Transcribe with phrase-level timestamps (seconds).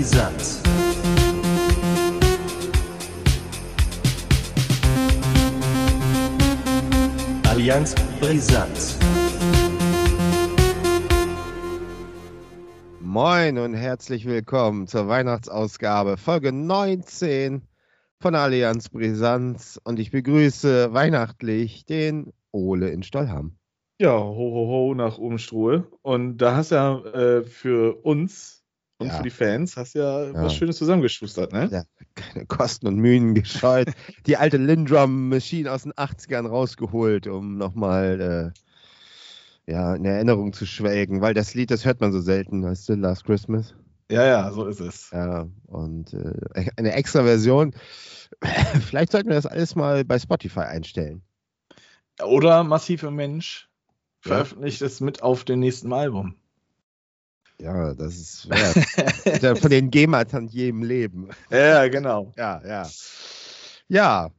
[0.00, 0.62] Brisant.
[7.46, 8.96] Allianz Brisant.
[13.02, 17.60] Moin und herzlich willkommen zur Weihnachtsausgabe Folge 19
[18.20, 23.58] von Allianz Brisanz und ich begrüße weihnachtlich den Ole in Stollham.
[24.00, 25.86] Ja, ho, ho, ho nach Umstruhe.
[26.00, 28.59] Und da hast ja äh, für uns
[29.00, 29.16] und Ja.
[29.16, 30.42] für die Fans hast ja, Ja.
[30.42, 31.68] was Schönes zusammengeschustert, ne?
[31.72, 31.84] Ja,
[32.14, 33.88] keine Kosten und Mühen gescheut.
[34.26, 38.52] Die alte Lindrum Machine aus den 80ern rausgeholt, um nochmal
[39.66, 42.88] äh, ja, in Erinnerung zu schwelgen, weil das Lied, das hört man so selten, weißt
[42.88, 43.74] du, Last Christmas.
[44.10, 45.10] Ja, ja, so ist es.
[45.12, 47.72] Ja, und äh, eine extra Version.
[48.80, 51.22] Vielleicht sollten wir das alles mal bei Spotify einstellen.
[52.22, 53.68] Oder Massive Mensch
[54.24, 54.32] Ja.
[54.32, 56.34] veröffentlicht es mit auf dem nächsten Album.
[57.60, 58.48] Ja, das ist.
[59.42, 61.28] Der- Von den GEMA-Tantiemen leben.
[61.50, 62.32] Ja, genau.
[62.38, 62.88] Ja, ja.
[63.88, 64.30] Ja,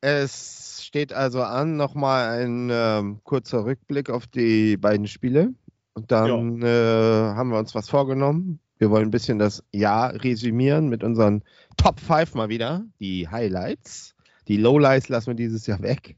[0.00, 5.52] es steht also an, nochmal ein ähm, kurzer Rückblick auf die beiden Spiele.
[5.94, 8.58] Und dann äh, haben wir uns was vorgenommen.
[8.78, 11.42] Wir wollen ein bisschen das Jahr resümieren mit unseren
[11.76, 12.84] Top 5 mal wieder.
[12.98, 14.14] Die Highlights.
[14.48, 16.16] Die Lowlights lassen wir dieses Jahr weg.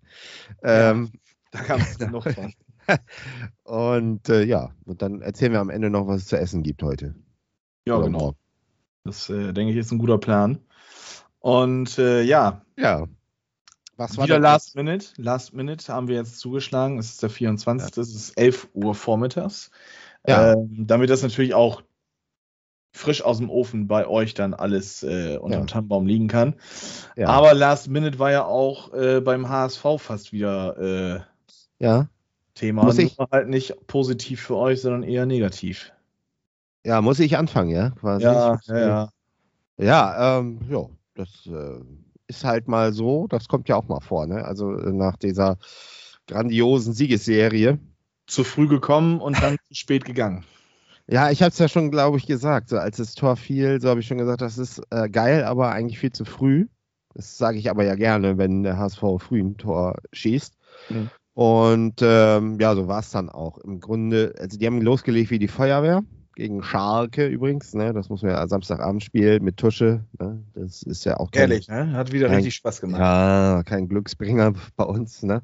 [0.65, 0.93] Ja.
[0.93, 1.11] Ähm,
[1.51, 2.53] Da kam es noch von.
[3.65, 6.83] Und äh, ja, und dann erzählen wir am Ende noch, was es zu essen gibt
[6.83, 7.15] heute.
[7.87, 8.19] Ja, Oder genau.
[8.19, 8.37] morgen.
[9.05, 10.59] Das, äh, denke ich, ist ein guter Plan.
[11.41, 13.07] Und äh, ja, Ja.
[13.99, 15.07] Was wieder denn- Last Minute.
[15.17, 16.99] Last Minute haben wir jetzt zugeschlagen.
[16.99, 17.97] Es ist der 24.
[17.97, 19.71] Es ist 11 Uhr vormittags.
[20.27, 20.53] Ja.
[20.53, 21.83] Ähm, damit das natürlich auch
[22.93, 25.67] frisch aus dem Ofen bei euch dann alles äh, unterm Ja.
[25.67, 26.57] Tannenbaum liegen kann.
[27.17, 27.29] Ja.
[27.29, 31.21] Aber Last Minute war ja auch äh, beim HSV fast wieder äh,
[31.79, 32.09] ja.
[32.57, 32.85] Thema.
[32.85, 35.93] Muss ich- halt nicht positiv für euch, sondern eher negativ.
[36.85, 37.91] Ja, muss ich anfangen, ja?
[37.91, 38.25] Quasi.
[38.25, 39.09] ja, ja.
[39.79, 41.81] Ja, ähm, ja, das äh,
[42.29, 44.45] ist halt mal so, das kommt ja auch mal vor, ne?
[44.45, 45.59] Also äh, nach dieser
[46.27, 47.79] grandiosen Siegesserie.
[48.27, 50.45] Zu früh gekommen und dann zu spät gegangen.
[51.09, 52.71] Ja, ich habe es ja schon, glaube ich, gesagt.
[52.71, 55.71] So, als das Tor fiel, so habe ich schon gesagt, das ist äh, geil, aber
[55.71, 56.67] eigentlich viel zu früh.
[57.15, 60.55] Das sage ich aber ja gerne, wenn der HSV früh ein Tor schießt.
[60.91, 61.11] Mhm.
[61.37, 63.59] Und ähm, ja, so war es dann auch.
[63.59, 66.03] Im Grunde, also die haben losgelegt wie die Feuerwehr.
[66.35, 67.93] Gegen Schalke übrigens, ne?
[67.93, 70.03] Das muss man ja Samstagabend spielen mit Tusche.
[70.19, 70.43] Ne?
[70.55, 71.93] Das ist ja auch kein- Ehrlich, ne?
[71.93, 72.37] Hat wieder Nein.
[72.37, 73.01] richtig Spaß gemacht.
[73.01, 75.43] Ja, kein Glücksbringer bei uns, ne?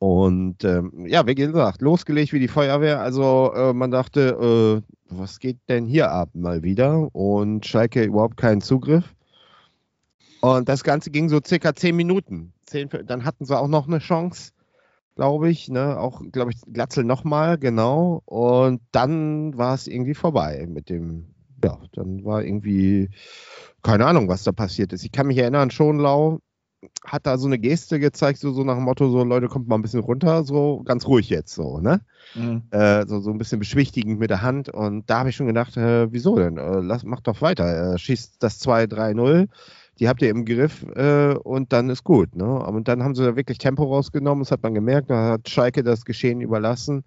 [0.00, 3.00] Und ähm, ja, wie gesagt, losgelegt wie die Feuerwehr.
[3.00, 7.08] Also äh, man dachte, äh, was geht denn hier ab mal wieder?
[7.14, 9.14] Und Schalke überhaupt keinen Zugriff.
[10.40, 12.52] Und das Ganze ging so circa zehn Minuten.
[12.66, 14.52] Zehn, dann hatten sie auch noch eine Chance,
[15.20, 15.68] glaube ich.
[15.68, 15.98] Ne?
[15.98, 18.22] Auch, glaube ich, Glatzel nochmal, genau.
[18.24, 23.10] Und dann war es irgendwie vorbei mit dem, ja, dann war irgendwie,
[23.82, 25.04] keine Ahnung, was da passiert ist.
[25.04, 26.38] Ich kann mich erinnern, Schonlau
[27.04, 29.74] hat da so eine Geste gezeigt, so, so nach dem Motto, so Leute, kommt mal
[29.74, 32.00] ein bisschen runter, so ganz ruhig jetzt, so, ne?
[32.34, 32.62] Mhm.
[32.70, 34.70] Äh, so, so ein bisschen beschwichtigend mit der Hand.
[34.70, 36.56] Und da habe ich schon gedacht, äh, wieso denn?
[36.56, 37.92] Äh, lass, mach doch weiter.
[37.92, 39.48] Äh, schießt das 2-3-0.
[40.00, 42.34] Die habt ihr im Griff äh, und dann ist gut.
[42.34, 42.46] Ne?
[42.46, 45.10] Und dann haben sie da wirklich Tempo rausgenommen, das hat man gemerkt.
[45.10, 47.04] Da hat Schalke das Geschehen überlassen.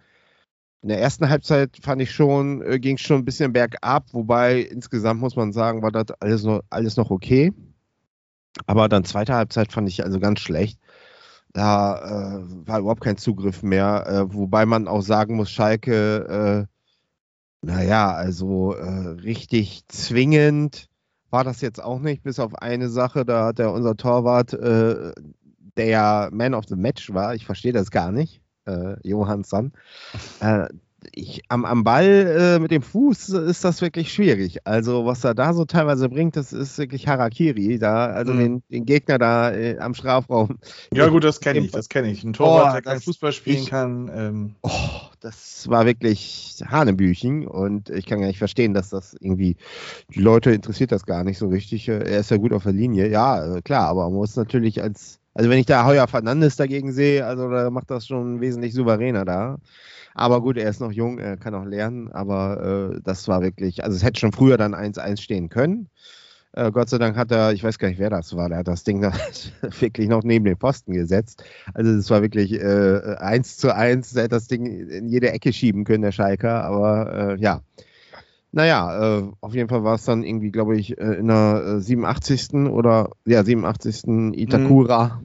[0.83, 4.59] In der ersten Halbzeit fand ich schon, äh, ging es schon ein bisschen bergab, wobei
[4.59, 7.51] insgesamt muss man sagen, war das alles noch, alles noch okay.
[8.67, 10.79] Aber dann zweite Halbzeit fand ich also ganz schlecht.
[11.53, 17.65] Da äh, war überhaupt kein Zugriff mehr, äh, wobei man auch sagen muss, Schalke, äh,
[17.65, 20.89] naja, also äh, richtig zwingend
[21.33, 25.11] war das jetzt auch nicht, bis auf eine Sache, da hat der unser Torwart, äh,
[25.75, 29.73] der ja Man of the Match war, ich verstehe das gar nicht, äh, Johansson,
[30.41, 30.67] äh,
[31.13, 34.65] ich, am, am Ball äh, mit dem Fuß ist das wirklich schwierig.
[34.65, 37.79] Also, was er da so teilweise bringt, das ist wirklich Harakiri.
[37.79, 38.39] Da, also Mhm.
[38.39, 40.57] den, den Gegner da äh, am Strafraum.
[40.93, 42.23] Ja, gut, das kenne ich, das kenne ich.
[42.23, 44.09] Ein Torwart, Oh, der kein Fußball spielen ich- kann.
[44.13, 44.69] Ähm, Oh,
[45.19, 49.55] das war wirklich Hanebüchen und ich kann gar nicht verstehen, dass das irgendwie,
[50.13, 51.87] die Leute interessiert das gar nicht so richtig.
[51.87, 55.19] Er ist ja gut auf der Linie, ja, äh, klar, aber man muss natürlich als,
[55.33, 59.25] also wenn ich da Heuer Fernandes dagegen sehe, also da macht das schon wesentlich souveräner
[59.25, 59.57] da.
[60.15, 63.83] Aber gut, er ist noch jung, er kann auch lernen, aber äh, das war wirklich,
[63.83, 65.89] also es hätte schon früher dann 1-1 stehen können.
[66.53, 68.67] Äh, Gott sei Dank hat er, ich weiß gar nicht, wer das war, der hat
[68.67, 69.11] das Ding da
[69.79, 71.43] wirklich noch neben den Posten gesetzt.
[71.73, 75.51] Also es war wirklich äh, 1 zu 1, der hätte das Ding in jede Ecke
[75.51, 77.61] schieben können, der Schalker, aber äh, ja.
[78.55, 81.81] Naja, äh, auf jeden Fall war es dann irgendwie, glaube ich, äh, in der äh,
[81.81, 82.69] 87.
[82.69, 84.37] oder ja, 87.
[84.37, 85.23] Itakura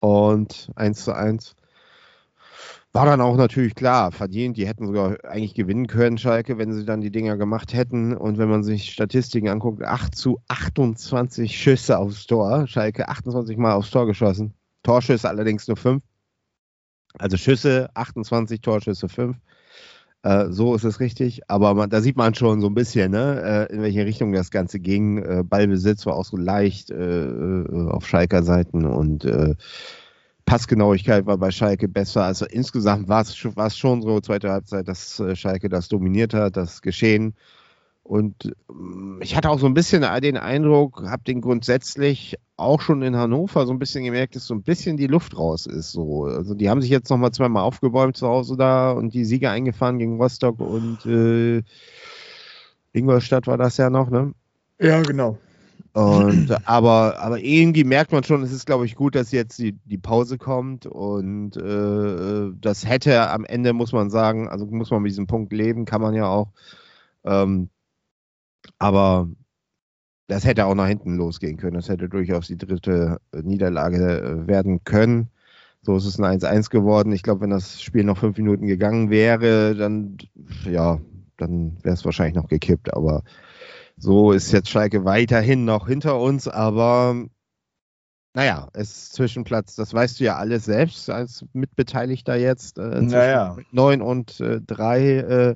[0.00, 1.54] und 1 zu 1.
[2.92, 4.56] War dann auch natürlich klar, verdient.
[4.56, 8.16] Die hätten sogar eigentlich gewinnen können, Schalke, wenn sie dann die Dinger gemacht hätten.
[8.16, 12.66] Und wenn man sich Statistiken anguckt, 8 zu 28 Schüsse aufs Tor.
[12.66, 14.54] Schalke 28 Mal aufs Tor geschossen.
[14.82, 16.02] Torschüsse allerdings nur 5.
[17.16, 19.36] Also Schüsse 28, Torschüsse 5.
[20.22, 21.48] Äh, so ist es richtig.
[21.48, 24.50] Aber man, da sieht man schon so ein bisschen, ne, äh, in welche Richtung das
[24.50, 25.18] Ganze ging.
[25.18, 26.94] Äh, Ballbesitz war auch so leicht äh,
[27.26, 29.26] äh, auf Schalker Seiten und
[30.44, 32.24] Passgenauigkeit war bei Schalke besser.
[32.24, 37.34] Also insgesamt war es schon so, zweite Halbzeit, dass Schalke das dominiert hat, das Geschehen.
[38.06, 43.02] Und ähm, ich hatte auch so ein bisschen den Eindruck, habe den grundsätzlich auch schon
[43.02, 45.90] in Hannover so ein bisschen gemerkt, dass so ein bisschen die Luft raus ist.
[45.90, 46.24] So.
[46.24, 49.98] Also die haben sich jetzt nochmal zweimal aufgebäumt zu Hause da und die Sieger eingefahren
[49.98, 51.64] gegen Rostock und äh,
[52.92, 54.32] Ingolstadt war das ja noch, ne?
[54.78, 55.36] Ja, genau.
[55.92, 59.72] Und, aber, aber irgendwie merkt man schon, es ist, glaube ich, gut, dass jetzt die,
[59.72, 60.86] die Pause kommt.
[60.86, 65.52] Und äh, das hätte am Ende, muss man sagen, also muss man mit diesem Punkt
[65.52, 66.52] leben, kann man ja auch.
[67.24, 67.70] Ähm,
[68.78, 69.28] aber
[70.28, 71.74] das hätte auch nach hinten losgehen können.
[71.74, 75.30] Das hätte durchaus die dritte Niederlage äh, werden können.
[75.82, 77.12] So ist es ein 1-1 geworden.
[77.12, 80.16] Ich glaube, wenn das Spiel noch fünf Minuten gegangen wäre, dann,
[80.64, 81.00] ja,
[81.36, 82.92] dann wäre es wahrscheinlich noch gekippt.
[82.92, 83.22] Aber
[83.96, 87.26] so ist jetzt Schalke weiterhin noch hinter uns, aber
[88.34, 92.78] naja, es ist Zwischenplatz, das weißt du ja alles selbst als Mitbeteiligter jetzt.
[92.78, 93.56] Äh, naja.
[93.70, 95.54] 9 und äh, 3 äh,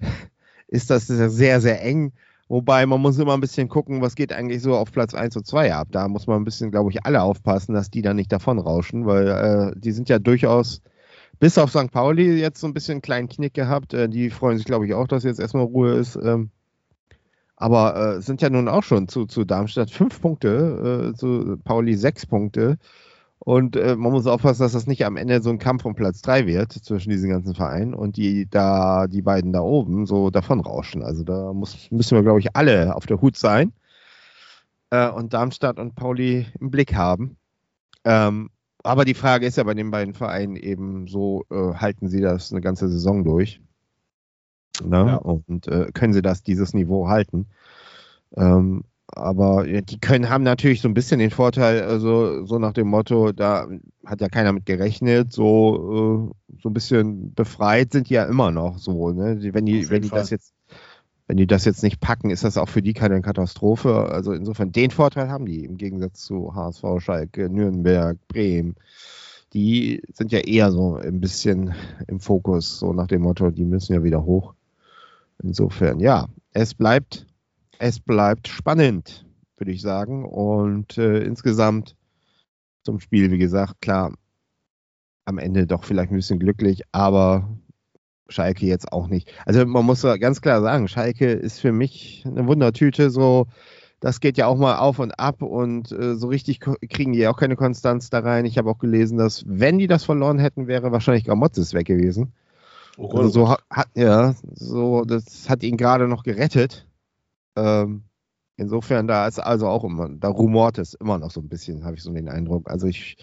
[0.68, 2.12] ist das sehr, sehr eng.
[2.50, 5.46] Wobei man muss immer ein bisschen gucken, was geht eigentlich so auf Platz 1 und
[5.46, 5.86] 2 ab.
[5.92, 9.28] Da muss man ein bisschen, glaube ich, alle aufpassen, dass die da nicht davonrauschen, weil
[9.28, 10.82] äh, die sind ja durchaus,
[11.38, 11.92] bis auf St.
[11.92, 13.94] Pauli jetzt so ein bisschen einen kleinen Knick gehabt.
[13.94, 16.16] Äh, die freuen sich, glaube ich, auch, dass jetzt erstmal Ruhe ist.
[16.16, 16.50] Ähm,
[17.54, 21.94] aber äh, sind ja nun auch schon zu, zu Darmstadt fünf Punkte, äh, zu Pauli
[21.94, 22.78] sechs Punkte.
[23.42, 26.20] Und äh, man muss aufpassen, dass das nicht am Ende so ein Kampf um Platz
[26.20, 31.02] drei wird zwischen diesen ganzen Vereinen und die da, die beiden da oben so davonrauschen.
[31.02, 33.72] Also da muss, müssen wir, glaube ich, alle auf der Hut sein
[34.90, 37.38] äh, und Darmstadt und Pauli im Blick haben.
[38.04, 38.50] Ähm,
[38.82, 42.52] aber die Frage ist ja bei den beiden Vereinen eben so, äh, halten sie das
[42.52, 43.62] eine ganze Saison durch?
[44.84, 45.06] Ne?
[45.06, 45.16] Ja.
[45.16, 47.46] Und äh, können sie das, dieses Niveau halten?
[48.36, 52.88] Ähm, aber die können, haben natürlich so ein bisschen den Vorteil, also so nach dem
[52.88, 53.68] Motto, da
[54.04, 58.50] hat ja keiner mit gerechnet, so, äh, so ein bisschen befreit sind die ja immer
[58.50, 59.38] noch so, ne?
[59.52, 60.52] Wenn die, wenn die das jetzt,
[61.26, 64.08] wenn die das jetzt nicht packen, ist das auch für die keine Katastrophe.
[64.10, 68.74] Also insofern den Vorteil haben die im Gegensatz zu HSV, Schalke, Nürnberg, Bremen.
[69.52, 71.74] Die sind ja eher so ein bisschen
[72.08, 74.54] im Fokus, so nach dem Motto, die müssen ja wieder hoch.
[75.42, 77.26] Insofern, ja, es bleibt,
[77.80, 80.24] es bleibt spannend, würde ich sagen.
[80.24, 81.96] Und äh, insgesamt
[82.84, 84.12] zum Spiel, wie gesagt, klar,
[85.24, 87.48] am Ende doch vielleicht ein bisschen glücklich, aber
[88.28, 89.32] Schalke jetzt auch nicht.
[89.46, 93.46] Also man muss ganz klar sagen, Schalke ist für mich eine Wundertüte, so
[93.98, 97.36] das geht ja auch mal auf und ab und äh, so richtig kriegen die auch
[97.36, 98.46] keine Konstanz da rein.
[98.46, 102.32] Ich habe auch gelesen, dass wenn die das verloren hätten, wäre wahrscheinlich Gramotzes weg gewesen.
[102.96, 106.86] Oh also so hat, ja, so, das hat ihn gerade noch gerettet.
[107.56, 108.04] Ähm,
[108.56, 111.96] insofern, da ist also auch immer, da rumort es immer noch so ein bisschen, habe
[111.96, 112.70] ich so den Eindruck.
[112.70, 113.16] Also ich,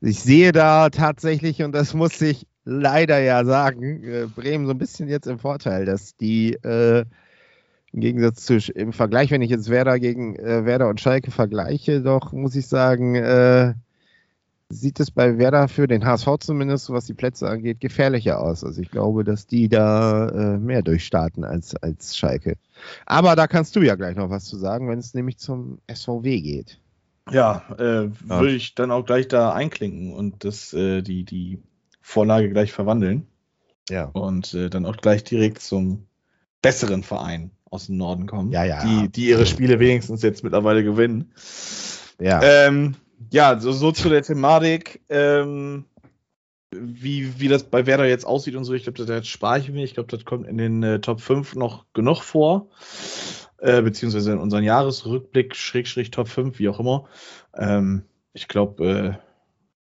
[0.00, 4.78] ich sehe da tatsächlich, und das muss ich leider ja sagen, äh, Bremen so ein
[4.78, 7.04] bisschen jetzt im Vorteil, dass die äh,
[7.92, 12.02] im Gegensatz zu im Vergleich, wenn ich jetzt Werder gegen äh, Werder und Schalke vergleiche,
[12.02, 13.74] doch muss ich sagen, äh,
[14.68, 18.64] sieht es bei Werder für den HSV zumindest, was die Plätze angeht, gefährlicher aus.
[18.64, 22.56] Also ich glaube, dass die da äh, mehr durchstarten als, als Schalke.
[23.04, 26.40] Aber da kannst du ja gleich noch was zu sagen, wenn es nämlich zum SVW
[26.40, 26.80] geht.
[27.30, 31.60] Ja, äh, würde ich dann auch gleich da einklinken und das, äh, die, die
[32.00, 33.26] Vorlage gleich verwandeln.
[33.88, 34.04] Ja.
[34.12, 36.06] Und äh, dann auch gleich direkt zum
[36.62, 38.50] besseren Verein aus dem Norden kommen.
[38.52, 38.84] Ja, ja.
[38.84, 41.32] Die, die ihre Spiele wenigstens jetzt mittlerweile gewinnen.
[42.20, 42.40] Ja.
[42.42, 42.96] Ähm,
[43.30, 45.84] ja, so, so zu der Thematik, ähm,
[46.72, 48.74] wie, wie das bei Werder jetzt aussieht und so.
[48.74, 49.84] Ich glaube, das spare ich mir.
[49.84, 52.68] Ich glaube, das kommt in den äh, Top 5 noch genug vor.
[53.58, 57.06] Äh, beziehungsweise in unseren Jahresrückblick, Schrägstrich Top 5, wie auch immer.
[57.54, 59.26] Ähm, ich glaube, äh,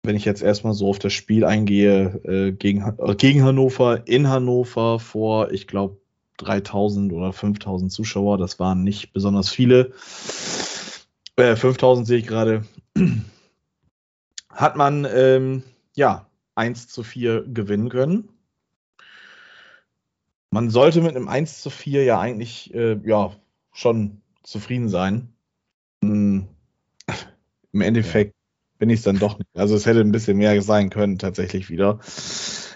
[0.03, 4.29] wenn ich jetzt erstmal so auf das Spiel eingehe, äh, gegen, äh, gegen Hannover, in
[4.29, 5.97] Hannover vor, ich glaube,
[6.38, 9.91] 3000 oder 5000 Zuschauer, das waren nicht besonders viele.
[11.38, 12.65] 5000 äh, sehe ich gerade
[14.50, 15.63] hat man ähm,
[15.96, 18.29] ja 1 zu 4 gewinnen können.
[20.50, 23.36] man sollte mit einem 1 zu 4 ja eigentlich äh, ja,
[23.74, 25.34] schon zufrieden sein.
[26.03, 26.48] Hm,
[27.74, 28.34] Im Endeffekt
[28.79, 29.50] bin ich es dann doch nicht.
[29.56, 32.00] Also es hätte ein bisschen mehr sein können, tatsächlich wieder.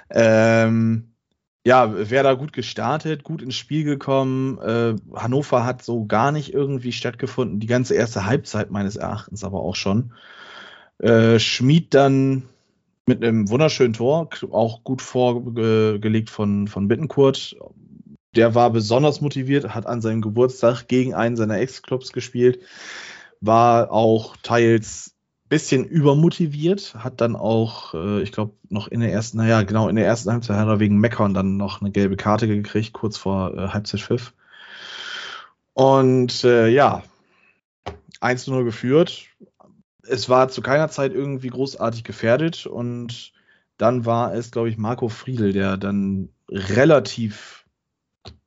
[0.09, 1.10] Ähm,
[1.65, 4.57] ja, da gut gestartet, gut ins Spiel gekommen.
[4.59, 7.59] Äh, Hannover hat so gar nicht irgendwie stattgefunden.
[7.59, 10.13] Die ganze erste Halbzeit meines Erachtens aber auch schon.
[10.97, 12.43] Äh, Schmied dann
[13.05, 17.55] mit einem wunderschönen Tor, auch gut vorgelegt von, von Bittenkurt.
[18.35, 22.59] Der war besonders motiviert, hat an seinem Geburtstag gegen einen seiner Ex-Clubs gespielt,
[23.41, 25.15] war auch teils
[25.51, 29.97] bisschen übermotiviert, hat dann auch, äh, ich glaube, noch in der ersten, naja, genau, in
[29.97, 33.53] der ersten Halbzeit hat er wegen Meckern dann noch eine gelbe Karte gekriegt, kurz vor
[33.53, 34.31] äh, Halbzeit 5.
[35.73, 37.03] Und äh, ja,
[38.21, 39.25] 1-0 geführt.
[40.03, 43.33] Es war zu keiner Zeit irgendwie großartig gefährdet und
[43.77, 47.65] dann war es, glaube ich, Marco Friedl, der dann relativ,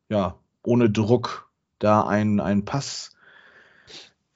[0.08, 3.13] ja, ohne Druck da einen, einen Pass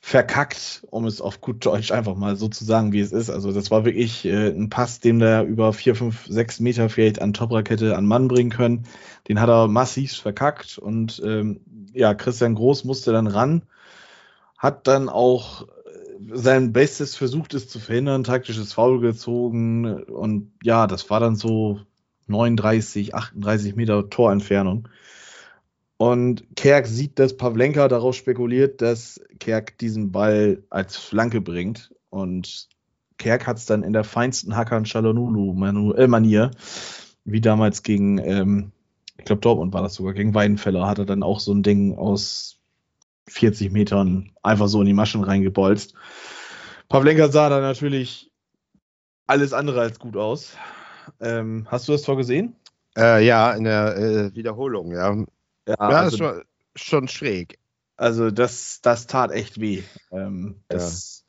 [0.08, 3.28] verkackt, um es auf gut Deutsch einfach mal so zu sagen, wie es ist.
[3.28, 7.20] Also das war wirklich äh, ein Pass, den der über vier, fünf, sechs Meter vielleicht
[7.20, 8.84] an Toprakette an Mann bringen können.
[9.28, 11.60] Den hat er massiv verkackt und ähm,
[11.92, 13.64] ja, Christian Groß musste dann ran,
[14.56, 15.66] hat dann auch äh,
[16.32, 21.80] sein Bestes versucht, es zu verhindern, taktisches Foul gezogen und ja, das war dann so
[22.28, 24.88] 39, 38 Meter Torentfernung.
[25.98, 31.92] Und Kerk sieht, dass Pavlenka darauf spekuliert, dass Kerk diesen Ball als Flanke bringt.
[32.08, 32.68] Und
[33.18, 36.50] Kerk hat es dann in der feinsten Hakan Çalhanoğlu-Manier, äh,
[37.24, 38.70] wie damals gegen, ähm,
[39.18, 41.98] ich glaube Dortmund war das sogar, gegen Weidenfeller, hat er dann auch so ein Ding
[41.98, 42.60] aus
[43.26, 45.94] 40 Metern einfach so in die Maschen reingebolzt.
[46.88, 48.30] Pavlenka sah da natürlich
[49.26, 50.56] alles andere als gut aus.
[51.20, 52.54] Ähm, hast du das Tor gesehen?
[52.96, 55.24] Äh, ja, in der äh, Wiederholung, ja.
[55.68, 56.42] Ja, Ja, also, ist schon,
[56.74, 57.58] schon schräg.
[57.96, 59.82] also das, das tat echt weh.
[60.10, 61.24] Ähm, das,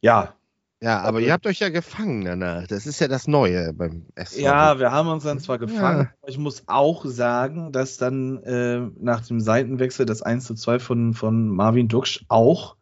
[0.00, 0.34] ja.
[0.80, 2.68] Ja, aber Also- ihr habt euch ja gefangen danach.
[2.68, 4.40] Das ist ja das Neue beim SV.
[4.40, 6.12] Ja, wir haben uns dann zwar gefangen, Ja.
[6.22, 10.78] aber ich muss auch sagen, dass dann äh, nach dem Seitenwechsel das 1 zu 2
[10.78, 12.76] von, von Marvin Duksch auch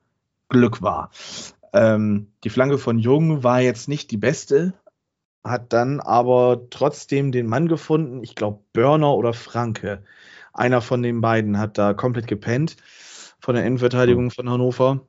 [0.50, 1.10] Glück war.
[1.72, 4.74] Ähm, die Flanke von Jung war jetzt nicht die beste,
[5.42, 10.02] hat dann aber trotzdem den Mann gefunden, ich glaube Börner oder Franke.
[10.56, 12.76] Einer von den beiden hat da komplett gepennt
[13.40, 15.06] von der Innenverteidigung von Hannover.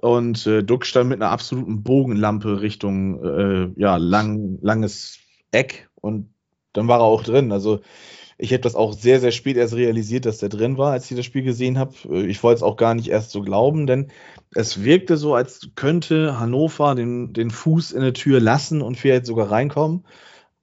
[0.00, 5.18] Und äh, Duck stand mit einer absoluten Bogenlampe Richtung äh, ja, lang, langes
[5.50, 6.32] Eck und
[6.72, 7.50] dann war er auch drin.
[7.52, 7.80] Also
[8.38, 11.16] ich habe das auch sehr, sehr spät erst realisiert, dass der drin war, als ich
[11.16, 11.94] das Spiel gesehen habe.
[12.26, 14.08] Ich wollte es auch gar nicht erst so glauben, denn
[14.54, 19.26] es wirkte so, als könnte Hannover den, den Fuß in der Tür lassen und vielleicht
[19.26, 20.06] sogar reinkommen.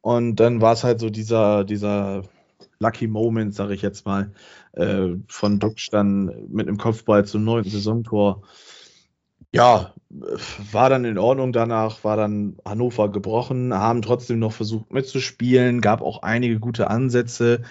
[0.02, 2.24] Und dann war es halt so dieser, dieser
[2.84, 4.32] Lucky Moment, sage ich jetzt mal,
[4.74, 8.44] äh, von Duxch dann mit einem Kopfball zum neunten Saisontor.
[9.52, 9.94] Ja,
[10.72, 16.02] war dann in Ordnung danach, war dann Hannover gebrochen, haben trotzdem noch versucht mitzuspielen, gab
[16.02, 17.62] auch einige gute Ansätze.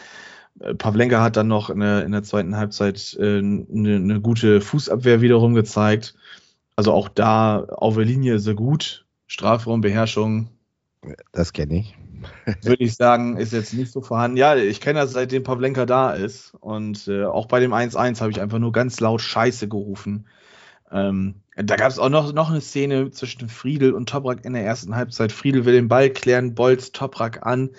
[0.61, 4.61] Äh, Pavlenka hat dann noch in der, in der zweiten Halbzeit äh, eine, eine gute
[4.61, 6.15] Fußabwehr wiederum gezeigt.
[6.77, 9.05] Also auch da auf der Linie sehr gut.
[9.27, 10.49] Strafraumbeherrschung,
[11.33, 11.97] Das kenne ich.
[12.63, 14.37] Würde ich sagen, ist jetzt nicht so vorhanden.
[14.37, 16.55] Ja, ich kenne das seitdem Pavlenka da ist.
[16.61, 20.27] Und äh, auch bei dem 1-1 habe ich einfach nur ganz laut Scheiße gerufen.
[20.91, 24.65] Ähm, da gab es auch noch, noch eine Szene zwischen Friedel und Toprak in der
[24.65, 25.33] ersten Halbzeit.
[25.33, 27.71] Friedel will den Ball klären, bolzt Toprak an.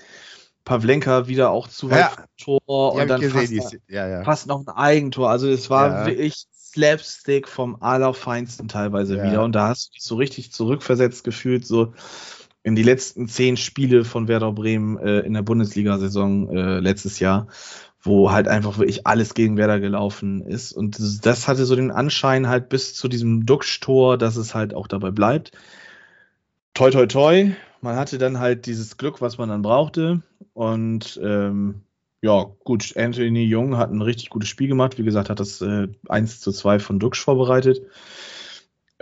[0.65, 2.09] Pavlenka wieder auch zu weit Ja.
[2.09, 2.25] vom
[2.65, 4.23] Tor und dann gesehen, fast, ja, ja.
[4.23, 5.29] fast noch ein Eigentor.
[5.29, 9.43] Also es war wirklich Slapstick vom allerfeinsten teilweise wieder.
[9.43, 11.93] Und da hast du dich so richtig zurückversetzt gefühlt, so
[12.63, 17.47] in die letzten zehn Spiele von Werder Bremen äh, in der Bundesliga-Saison äh, letztes Jahr,
[18.01, 20.71] wo halt einfach wirklich alles gegen Werder gelaufen ist.
[20.71, 24.73] Und das, das hatte so den Anschein halt bis zu diesem Duxch-Tor, dass es halt
[24.73, 25.51] auch dabei bleibt.
[26.73, 27.51] Toi, toi, toi.
[27.81, 30.21] Man hatte dann halt dieses Glück, was man dann brauchte.
[30.53, 31.81] Und ähm,
[32.21, 34.97] ja, gut, Anthony Jung hat ein richtig gutes Spiel gemacht.
[34.97, 37.81] Wie gesagt, hat das äh, 1 zu 2 von Duxch vorbereitet.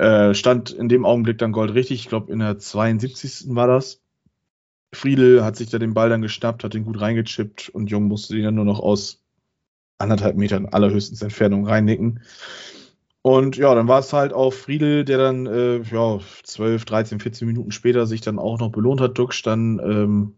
[0.01, 1.99] Äh, stand in dem Augenblick dann Gold richtig.
[1.99, 3.53] Ich glaube, in der 72.
[3.53, 4.01] war das.
[4.91, 8.33] Friedel hat sich da den Ball dann geschnappt, hat den gut reingechippt und Jung musste
[8.33, 9.23] den dann nur noch aus
[9.99, 12.21] anderthalb Metern allerhöchstens Entfernung reinnicken.
[13.21, 17.47] Und ja, dann war es halt auf Friedel, der dann äh, ja, 12, 13, 14
[17.47, 19.19] Minuten später sich dann auch noch belohnt hat.
[19.19, 20.33] Duxch dann ähm,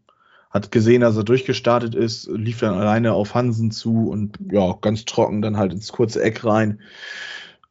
[0.50, 5.06] hat gesehen, dass er durchgestartet ist, lief dann alleine auf Hansen zu und ja, ganz
[5.06, 6.82] trocken dann halt ins kurze Eck rein.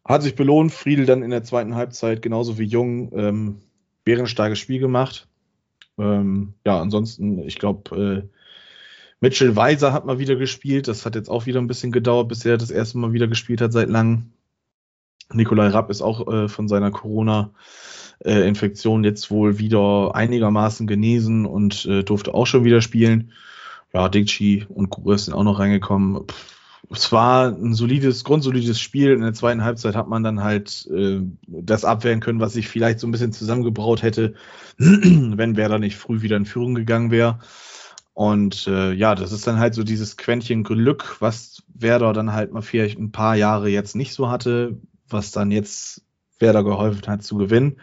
[0.05, 3.61] Hat sich belohnt, Friedel dann in der zweiten Halbzeit, genauso wie Jung, ähm,
[4.05, 5.29] bärenstarkes Spiel gemacht.
[5.99, 8.23] Ähm, ja, ansonsten, ich glaube, äh,
[9.21, 10.89] Mitchell Weiser hat mal wieder gespielt.
[10.89, 13.61] Das hat jetzt auch wieder ein bisschen gedauert, bis er das erste Mal wieder gespielt
[13.61, 14.33] hat seit langem.
[15.33, 22.03] Nikolai Rapp ist auch äh, von seiner Corona-Infektion jetzt wohl wieder einigermaßen genesen und äh,
[22.03, 23.31] durfte auch schon wieder spielen.
[23.95, 26.27] Ja, Dingchi und Kuras sind auch noch reingekommen.
[26.27, 29.13] Pff, es war ein solides, grundsolides Spiel.
[29.13, 33.01] In der zweiten Halbzeit hat man dann halt äh, das abwehren können, was sich vielleicht
[33.01, 34.35] so ein bisschen zusammengebraut hätte,
[34.79, 37.39] wenn Werder nicht früh wieder in Führung gegangen wäre.
[38.15, 42.53] Und äh, ja, das ist dann halt so dieses Quäntchen Glück, was Werder dann halt
[42.53, 46.03] mal vielleicht ein paar Jahre jetzt nicht so hatte, was dann jetzt
[46.39, 47.77] Werder geholfen hat zu gewinnen.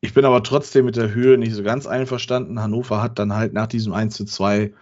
[0.00, 2.60] Ich bin aber trotzdem mit der Höhe nicht so ganz einverstanden.
[2.60, 4.72] Hannover hat dann halt nach diesem 1 zu 2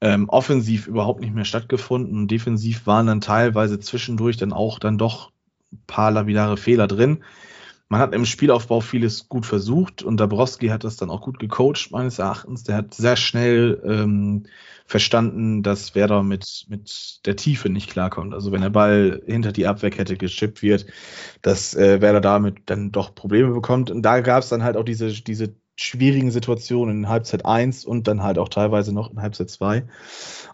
[0.00, 2.16] ähm, offensiv überhaupt nicht mehr stattgefunden.
[2.16, 5.32] Und defensiv waren dann teilweise zwischendurch dann auch dann doch
[5.72, 7.22] ein paar labilare Fehler drin.
[7.88, 11.92] Man hat im Spielaufbau vieles gut versucht und Dabrowski hat das dann auch gut gecoacht,
[11.92, 12.64] meines Erachtens.
[12.64, 14.46] Der hat sehr schnell ähm,
[14.86, 18.34] verstanden, dass Werder mit, mit der Tiefe nicht klarkommt.
[18.34, 20.86] Also wenn der Ball hinter die Abwehrkette geschippt wird,
[21.42, 23.92] dass äh, Werder damit dann doch Probleme bekommt.
[23.92, 28.08] Und da gab es dann halt auch diese, diese schwierigen Situationen in Halbzeit 1 und
[28.08, 29.86] dann halt auch teilweise noch in Halbzeit 2.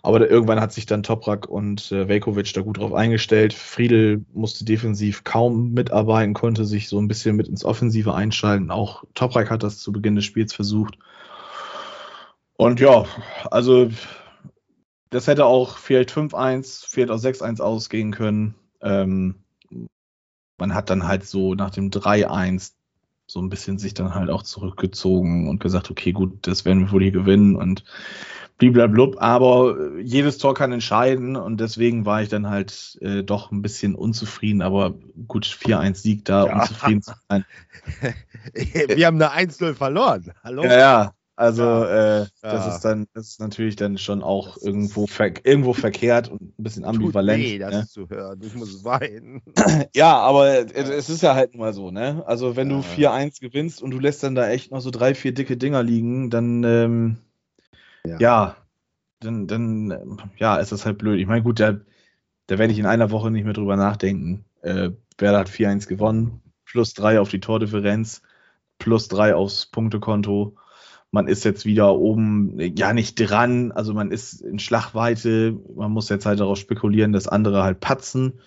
[0.02, 3.54] Aber da, irgendwann hat sich dann Toprak und äh, Velkovic da gut drauf eingestellt.
[3.54, 8.72] Friedel musste defensiv kaum mitarbeiten, konnte sich so ein bisschen mit ins Offensive einschalten.
[8.72, 10.98] Auch Toprak hat das zu Beginn des Spiels versucht.
[12.56, 13.04] Und ja,
[13.50, 13.90] also
[15.10, 18.54] das hätte auch vielleicht 5-1, vielleicht auch 6-1 ausgehen können.
[18.80, 19.36] Ähm,
[20.58, 22.72] man hat dann halt so nach dem 3-1
[23.26, 26.92] so ein bisschen sich dann halt auch zurückgezogen und gesagt, okay, gut, das werden wir
[26.92, 27.84] wohl hier gewinnen und
[28.58, 29.16] bliblablub.
[29.20, 33.94] Aber jedes Tor kann entscheiden und deswegen war ich dann halt äh, doch ein bisschen
[33.94, 34.62] unzufrieden.
[34.62, 34.94] Aber
[35.26, 36.60] gut, 4-1 Sieg da, ja.
[36.60, 37.44] unzufrieden zu sein.
[38.54, 40.32] wir haben eine 1-0 verloren.
[40.44, 40.64] Hallo?
[40.64, 41.14] Ja, ja.
[41.42, 42.20] Also ja.
[42.20, 42.68] Äh, das ja.
[42.72, 46.62] ist dann, das ist natürlich dann schon auch das irgendwo, ver irgendwo verkehrt und ein
[46.62, 47.42] bisschen ambivalent.
[47.42, 47.86] Nee, das ne?
[47.88, 48.40] zu hören.
[48.44, 49.42] Ich muss weinen.
[49.92, 52.22] Ja, aber es ist ja halt mal so, ne?
[52.26, 55.34] Also wenn du 4-1 gewinnst und du lässt dann da echt noch so drei, vier
[55.34, 57.16] dicke Dinger liegen, dann ähm,
[58.04, 58.56] ja.
[59.18, 61.18] dann, dann ja, ist das halt blöd.
[61.18, 61.80] Ich meine, gut, da,
[62.46, 64.44] da werde ich in einer Woche nicht mehr drüber nachdenken.
[64.62, 68.22] Äh, Werder hat 4-1 gewonnen, plus 3 auf die Tordifferenz,
[68.78, 70.56] plus 3 aufs Punktekonto
[71.12, 76.08] man ist jetzt wieder oben, ja nicht dran, also man ist in Schlagweite, man muss
[76.08, 78.40] jetzt halt darauf spekulieren, dass andere halt patzen.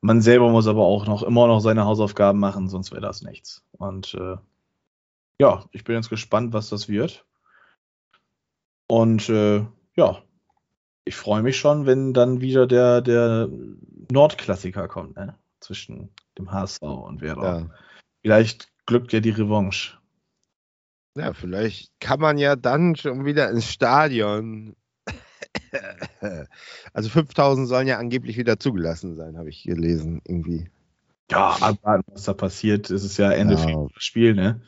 [0.00, 3.64] Man selber muss aber auch noch immer noch seine Hausaufgaben machen, sonst wäre das nichts.
[3.72, 4.36] Und äh,
[5.38, 7.26] ja, ich bin jetzt gespannt, was das wird.
[8.88, 10.22] Und äh, ja,
[11.04, 13.48] ich freue mich schon, wenn dann wieder der, der
[14.10, 15.34] Nordklassiker kommt, ne?
[15.60, 17.58] zwischen dem HSV und Werder.
[17.58, 17.70] Ja.
[18.22, 19.98] Vielleicht glückt ja die Revanche.
[21.16, 24.76] Ja, vielleicht kann man ja dann schon wieder ins Stadion.
[26.92, 30.68] Also 5000 sollen ja angeblich wieder zugelassen sein, habe ich gelesen, irgendwie.
[31.30, 33.86] Ja, aber was da passiert, ist es ja Ende ja.
[33.96, 34.60] Spiel, ne?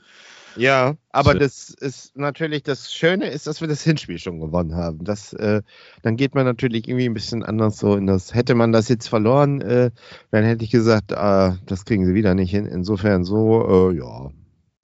[0.57, 5.05] Ja, aber das ist natürlich das Schöne ist, dass wir das Hinspiel schon gewonnen haben.
[5.05, 5.63] Das, äh,
[6.03, 8.35] dann geht man natürlich irgendwie ein bisschen anders so in das.
[8.35, 9.91] Hätte man das jetzt verloren, äh,
[10.31, 12.67] dann hätte ich gesagt, äh, das kriegen sie wieder nicht hin.
[12.67, 14.31] Insofern so, äh, ja,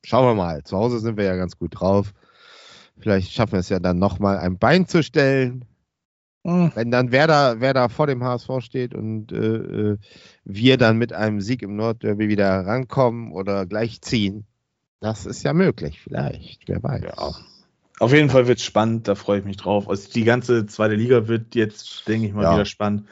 [0.04, 0.62] schauen wir mal.
[0.62, 2.12] Zu Hause sind wir ja ganz gut drauf.
[2.98, 5.64] Vielleicht schaffen wir es ja dann nochmal ein Bein zu stellen.
[6.44, 6.72] Mhm.
[6.74, 9.98] Wenn dann Werder, Werder vor dem HSV steht und äh, äh,
[10.44, 14.44] wir dann mit einem Sieg im Nordderby wieder rankommen oder gleich ziehen,
[15.00, 17.02] das ist ja möglich, vielleicht, wer weiß.
[17.02, 17.32] Ja.
[18.00, 19.88] Auf jeden Fall wird es spannend, da freue ich mich drauf.
[19.88, 22.54] Also die ganze zweite Liga wird jetzt, denke ich mal, ja.
[22.54, 23.06] wieder spannend.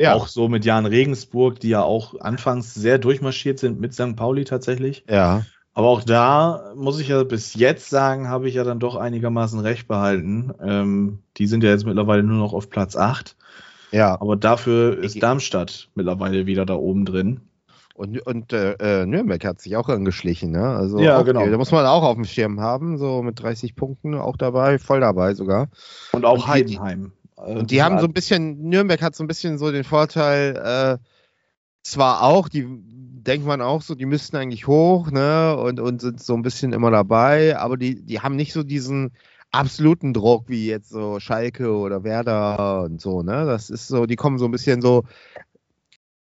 [0.00, 0.14] Ja.
[0.14, 4.16] Auch so mit Jan Regensburg, die ja auch anfangs sehr durchmarschiert sind mit St.
[4.16, 5.04] Pauli tatsächlich.
[5.08, 5.44] Ja.
[5.74, 9.58] Aber auch da muss ich ja bis jetzt sagen, habe ich ja dann doch einigermaßen
[9.58, 10.52] recht behalten.
[10.62, 13.36] Ähm, die sind ja jetzt mittlerweile nur noch auf Platz 8.
[13.90, 14.20] Ja.
[14.20, 17.40] Aber dafür ist Darmstadt mittlerweile wieder da oben drin.
[17.94, 20.64] Und, und äh, äh Nürnberg hat sich auch angeschlichen, ne?
[20.64, 21.46] Also ja, auch, genau.
[21.46, 25.00] Da muss man auch auf dem Schirm haben, so mit 30 Punkten auch dabei, voll
[25.00, 25.68] dabei sogar.
[26.10, 27.12] Und auch und Heidenheim.
[27.36, 29.84] Die, und die, die haben so ein bisschen, Nürnberg hat so ein bisschen so den
[29.84, 31.04] Vorteil, äh,
[31.84, 32.66] zwar auch, die
[33.26, 35.56] denkt man auch so, die müssten eigentlich hoch, ne?
[35.56, 39.12] Und, und sind so ein bisschen immer dabei, aber die, die haben nicht so diesen
[39.50, 43.46] absoluten Druck wie jetzt so Schalke oder Werder und so, ne?
[43.46, 45.04] Das ist so, die kommen so ein bisschen so,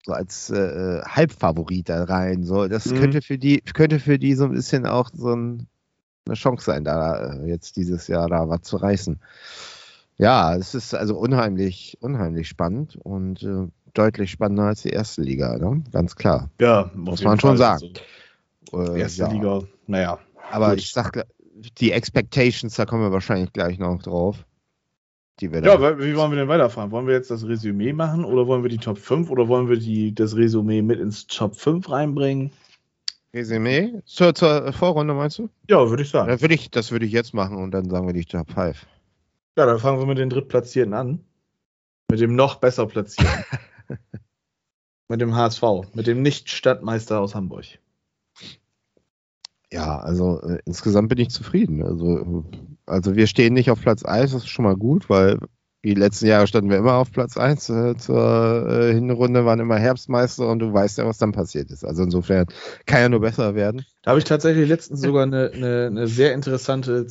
[0.05, 2.43] so als äh, Halbfavorit da rein.
[2.43, 2.99] So, das mhm.
[2.99, 5.67] könnte für die, könnte für die so ein bisschen auch so ein,
[6.25, 9.19] eine Chance sein, da äh, jetzt dieses Jahr da was zu reißen.
[10.17, 15.57] Ja, es ist also unheimlich, unheimlich spannend und äh, deutlich spannender als die erste Liga,
[15.57, 15.83] ne?
[15.91, 16.49] ganz klar.
[16.59, 17.79] Ja, muss man schon Fall.
[17.79, 17.93] sagen.
[18.71, 19.31] Also, erste ja.
[19.31, 20.19] Liga, naja.
[20.51, 20.79] Aber gut.
[20.79, 21.25] ich sag,
[21.77, 24.45] die Expectations, da kommen wir wahrscheinlich gleich noch drauf.
[25.39, 26.91] die wir Ja, aber wie wollen wir denn weiterfahren?
[26.91, 29.77] Wollen wir jetzt das Resümee machen oder wollen wir die Top 5 oder wollen wir
[29.77, 32.51] die, das Resümee mit ins Top 5 reinbringen?
[33.33, 34.01] Resümee?
[34.05, 35.49] Zur, zur Vorrunde meinst du?
[35.69, 36.29] Ja, würde ich sagen.
[36.29, 38.85] Das würde ich, das würde ich jetzt machen und dann sagen wir die Top 5.
[39.57, 41.19] Ja, dann fangen wir mit den Drittplatzierten an.
[42.09, 43.43] Mit dem noch besser Platzierten.
[45.09, 47.65] mit dem HSV, mit dem Nicht-Stadtmeister aus Hamburg.
[49.71, 51.83] Ja, also äh, insgesamt bin ich zufrieden.
[51.83, 52.45] Also,
[52.85, 55.39] also wir stehen nicht auf Platz 1, das ist schon mal gut, weil
[55.83, 57.69] die letzten Jahre standen wir immer auf Platz 1.
[57.69, 61.83] Äh, zur äh, Hinrunde waren immer Herbstmeister und du weißt ja, was dann passiert ist.
[61.83, 62.45] Also insofern
[62.85, 63.83] kann ja nur besser werden.
[64.01, 67.05] Da habe ich tatsächlich letztens sogar eine, eine, eine sehr interessante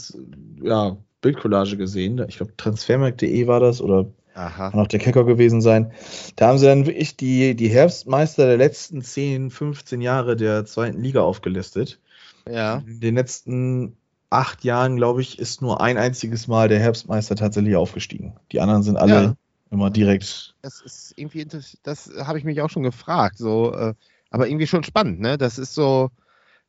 [0.62, 2.24] ja, Bildcollage gesehen.
[2.28, 4.70] Ich glaube, transfermarkt.de war das oder Aha.
[4.70, 5.92] kann auch der Kicker gewesen sein.
[6.36, 11.00] Da haben sie dann wirklich die, die Herbstmeister der letzten 10, 15 Jahre der zweiten
[11.02, 12.00] Liga aufgelistet.
[12.48, 12.82] Ja.
[12.86, 13.96] In den letzten
[14.30, 18.34] acht Jahren, glaube ich, ist nur ein einziges Mal der Herbstmeister tatsächlich aufgestiegen.
[18.50, 19.34] Die anderen sind alle Ja.
[19.70, 20.54] immer direkt.
[20.62, 21.80] Das ist irgendwie interessant.
[21.82, 23.36] Das habe ich mich auch schon gefragt.
[23.38, 23.94] So, äh,
[24.30, 25.36] aber irgendwie schon spannend, ne?
[25.36, 26.10] Das ist so,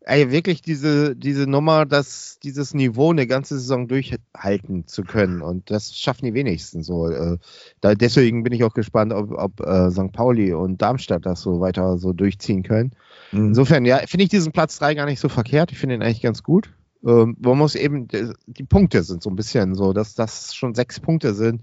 [0.06, 5.42] ey, wirklich diese, diese Nummer, dass dieses Niveau eine ganze Saison durchhalten zu können.
[5.42, 7.10] Und das schaffen die wenigsten so.
[7.10, 7.38] Äh,
[7.82, 10.12] da, deswegen bin ich auch gespannt, ob, ob äh, St.
[10.12, 12.92] Pauli und Darmstadt das so weiter so durchziehen können.
[13.32, 15.72] Insofern, ja, finde ich diesen Platz 3 gar nicht so verkehrt.
[15.72, 16.70] Ich finde ihn eigentlich ganz gut.
[17.06, 18.08] Ähm, man muss eben,
[18.46, 21.62] die Punkte sind so ein bisschen so, dass das schon sechs Punkte sind.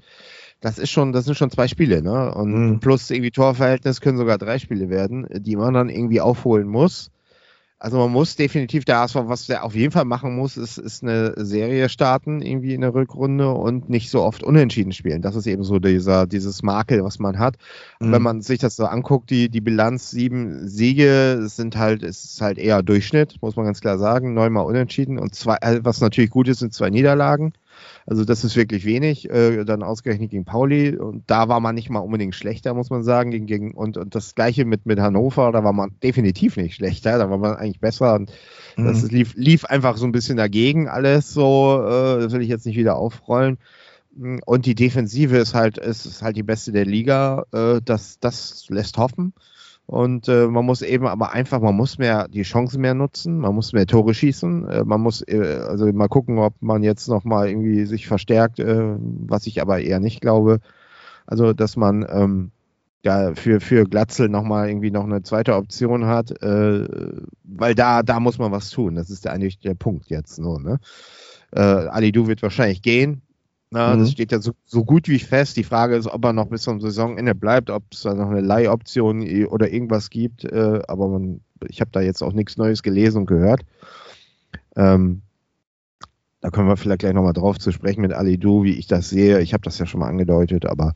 [0.61, 2.35] Das ist schon, das sind schon zwei Spiele, ne?
[2.35, 2.81] Und Mhm.
[2.81, 7.11] plus irgendwie Torverhältnis können sogar drei Spiele werden, die man dann irgendwie aufholen muss.
[7.83, 11.03] Also man muss definitiv der HSV, was der auf jeden Fall machen muss, ist, ist
[11.03, 15.23] eine Serie starten, irgendwie in der Rückrunde und nicht so oft unentschieden spielen.
[15.23, 17.57] Das ist eben so dieser, dieses Makel, was man hat.
[17.99, 18.13] Mhm.
[18.13, 22.59] Wenn man sich das so anguckt, die, die Bilanz sieben Siege sind halt, ist halt
[22.59, 24.35] eher Durchschnitt, muss man ganz klar sagen.
[24.35, 27.55] Neunmal unentschieden und zwei, äh, was natürlich gut ist, sind zwei Niederlagen.
[28.07, 29.29] Also das ist wirklich wenig.
[29.31, 33.03] Äh, dann ausgerechnet gegen Pauli und da war man nicht mal unbedingt schlechter, muss man
[33.03, 33.31] sagen.
[33.31, 37.19] Gegen, gegen, und, und das gleiche mit, mit Hannover, da war man definitiv nicht schlechter,
[37.19, 38.15] da war man eigentlich besser.
[38.15, 38.33] Und
[38.77, 39.09] das Mhm.
[39.11, 41.83] lief, lief einfach so ein bisschen dagegen alles so.
[41.85, 43.59] Äh, das will ich jetzt nicht wieder aufrollen.
[44.45, 47.45] Und die Defensive ist halt, ist, ist halt die beste der Liga.
[47.53, 49.35] Äh, das, das lässt hoffen.
[49.91, 53.57] Und äh, man muss eben aber einfach, man muss mehr die Chancen mehr nutzen, man
[53.57, 57.25] muss mehr Tore schießen, äh, man muss äh, also mal gucken, ob man jetzt noch
[57.25, 60.61] mal irgendwie sich verstärkt, äh, was ich aber eher nicht glaube.
[61.27, 62.53] Also dass man ähm,
[63.05, 66.87] ja für für Glatzel noch mal irgendwie noch eine zweite Option hat, äh,
[67.43, 68.95] weil da da muss man was tun.
[68.95, 70.61] Das ist der, eigentlich der Punkt jetzt nur.
[70.61, 70.79] Ne?
[71.51, 73.23] Äh, Ali Du wird wahrscheinlich gehen.
[73.71, 74.01] Na, Mhm.
[74.01, 75.57] Das steht ja so, so gut wie fest.
[75.57, 78.41] Die Frage ist, ob er noch bis zum Saisonende bleibt, ob es da noch eine
[78.41, 80.45] Leihoption oder irgendwas gibt.
[80.45, 83.63] Äh, aber man, ich habe da jetzt auch nichts Neues gelesen und gehört.
[84.77, 85.23] Ähm,
[86.41, 89.11] da können wir vielleicht gleich nochmal drauf zu sprechen mit Ali Du, wie ich das
[89.11, 89.41] sehe.
[89.41, 90.95] Ich habe das ja schon mal angedeutet, aber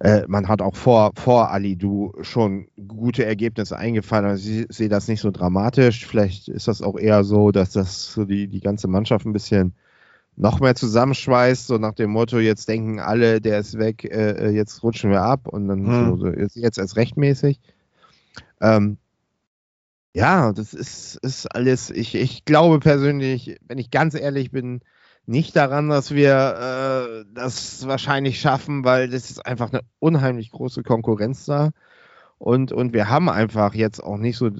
[0.00, 4.26] äh, man hat auch vor, vor Ali Du schon gute Ergebnisse eingefallen.
[4.26, 6.06] Also ich sehe das nicht so dramatisch.
[6.06, 9.74] Vielleicht ist das auch eher so, dass das so die, die ganze Mannschaft ein bisschen
[10.36, 14.82] noch mehr zusammenschweißt, so nach dem Motto, jetzt denken alle, der ist weg, äh, jetzt
[14.82, 16.10] rutschen wir ab und dann Hm.
[16.10, 17.60] so, so, jetzt, jetzt erst rechtmäßig.
[18.60, 18.96] Ähm,
[20.14, 24.80] ja, das ist, ist alles, ich, ich glaube persönlich, wenn ich ganz ehrlich bin,
[25.26, 30.82] nicht daran, dass wir äh, das wahrscheinlich schaffen, weil das ist einfach eine unheimlich große
[30.82, 31.70] Konkurrenz da.
[32.38, 34.50] Und, und wir haben einfach jetzt auch nicht so.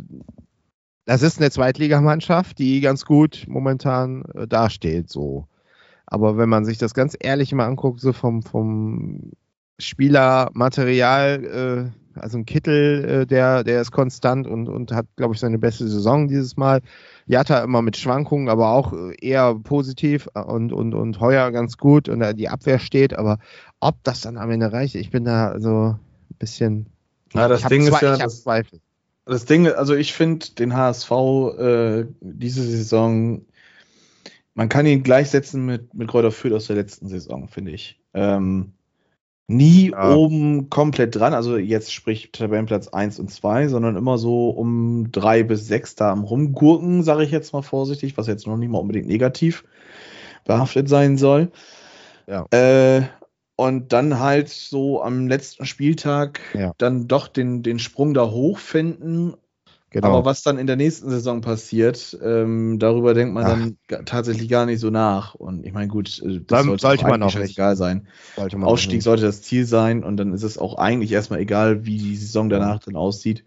[1.05, 5.49] Das ist eine Zweitligamannschaft, die ganz gut momentan äh, dasteht, so.
[6.13, 9.33] Aber wenn man sich das ganz ehrlich mal anguckt, so vom, vom
[9.79, 15.41] Spielermaterial, äh, also ein Kittel, äh, der, der ist konstant und, und hat, glaube ich,
[15.41, 16.83] seine beste Saison dieses Mal.
[17.25, 22.11] Jatta immer mit Schwankungen, aber auch äh, eher positiv und, und, und Heuer ganz gut
[22.11, 23.15] und da die Abwehr steht.
[23.15, 23.39] Aber
[23.81, 25.99] ob das dann am Ende reicht, ich bin da so ein
[26.39, 26.89] bisschen.
[27.33, 28.81] Ja, das Ding ist ja, das- Zweifel.
[29.25, 31.11] Das Ding, also ich finde den HSV
[31.59, 33.47] äh, diese Saison,
[34.55, 38.01] man kann ihn gleichsetzen mit, mit Kräuter Fürth aus der letzten Saison, finde ich.
[38.15, 38.73] Ähm,
[39.49, 40.15] nie Ja.
[40.15, 45.43] oben komplett dran, also jetzt sprich Tabellenplatz 1 und 2, sondern immer so um 3
[45.43, 48.79] bis 6 da am Rumgurken, sage ich jetzt mal vorsichtig, was jetzt noch nicht mal
[48.79, 49.65] unbedingt negativ
[50.45, 51.51] behaftet sein soll.
[52.27, 52.47] Ja.
[52.51, 53.03] Äh,
[53.57, 56.73] und dann halt so am letzten Spieltag Ja.
[56.79, 59.35] dann doch den, den Sprung da hochfinden.
[59.93, 60.09] Genau.
[60.09, 63.73] Aber was dann in der nächsten Saison passiert, ähm, darüber denkt man Ach.
[63.89, 65.35] dann tatsächlich gar nicht so nach.
[65.35, 67.41] Und ich meine, gut, äh, das Dann sollte, sollte man auch nicht.
[67.41, 68.07] scheißegal sein.
[68.37, 69.05] Sollte Ausstieg nicht.
[69.05, 72.49] sollte das Ziel sein und dann ist es auch eigentlich erstmal egal, wie die Saison
[72.49, 73.45] danach dann aussieht.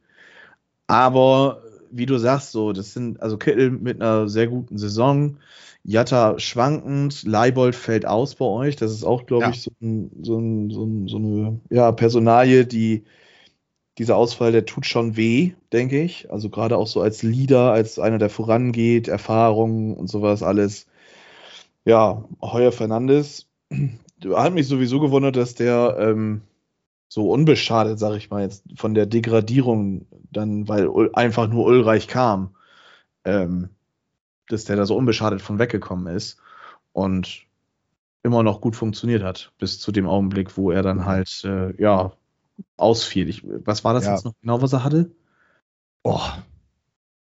[0.88, 5.38] Aber wie du sagst, so, das sind, also Kittel mit einer sehr guten Saison,
[5.84, 8.76] Jatta schwankend, Leibold fällt aus bei euch.
[8.76, 9.50] Das ist auch, glaube Ja.
[9.52, 13.04] ich, so, ein, so, ein, so, ein, so eine ja, Personalie, die
[13.98, 16.32] dieser Ausfall, der tut schon weh, denke ich.
[16.32, 20.88] Also gerade auch so als Leader, als einer, der vorangeht, Erfahrung und sowas alles.
[21.86, 23.48] Ja, Heuer Fernandes
[24.34, 26.42] hat mich sowieso gewundert, dass der ähm,
[27.08, 32.56] so unbeschadet, sag ich mal jetzt, von der Degradierung dann, weil einfach nur Ulreich kam,
[33.24, 33.70] ähm,
[34.50, 36.38] dass der da so unbeschadet von weggekommen ist
[36.92, 37.46] und
[38.24, 42.12] immer noch gut funktioniert hat, bis zu dem Augenblick, wo er dann halt, äh, ja,
[42.78, 43.30] ausfiel.
[43.30, 44.14] Ich, was war das Ja.
[44.14, 45.12] jetzt noch genau, was er hatte?
[46.04, 46.22] Oh,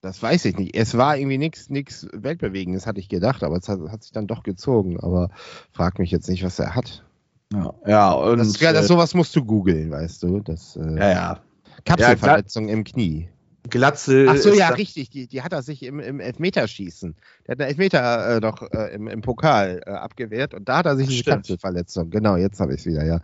[0.01, 0.75] das weiß ich nicht.
[0.75, 4.27] Es war irgendwie nichts nix Weltbewegendes, hatte ich gedacht, aber es hat, hat sich dann
[4.27, 4.99] doch gezogen.
[4.99, 5.29] Aber
[5.71, 7.03] frag mich jetzt nicht, was er hat.
[7.51, 10.41] Ja, ja und Das, ja, das, äh, sowas musst du googeln, weißt du.
[10.41, 11.39] Das, äh, ja, ja.
[11.85, 13.29] Kapselverletzung im Knie.
[13.69, 14.29] Glatzel.
[14.29, 15.09] Ach so, ja, richtig.
[15.09, 17.15] Die, die hat er sich im, im Elfmeterschießen.
[17.47, 20.85] Der hat einen Elfmeter äh, noch äh, im, im Pokal äh, abgewehrt und da hat
[20.85, 21.37] er sich stimmt.
[21.37, 22.09] Kapselverletzung.
[22.11, 23.21] Genau, jetzt habe ich es wieder, ja.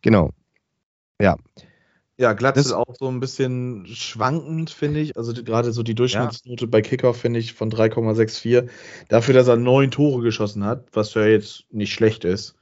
[0.00, 0.30] Genau.
[1.20, 5.16] Ja, Glatzel Das- auch so ein bisschen schwankend, finde ich.
[5.18, 8.70] Also gerade so die Durchschnittsnote bei Kicker finde ich von 3,64.
[9.08, 12.54] Dafür, dass er neun Tore geschossen hat, was ja jetzt nicht schlecht ist.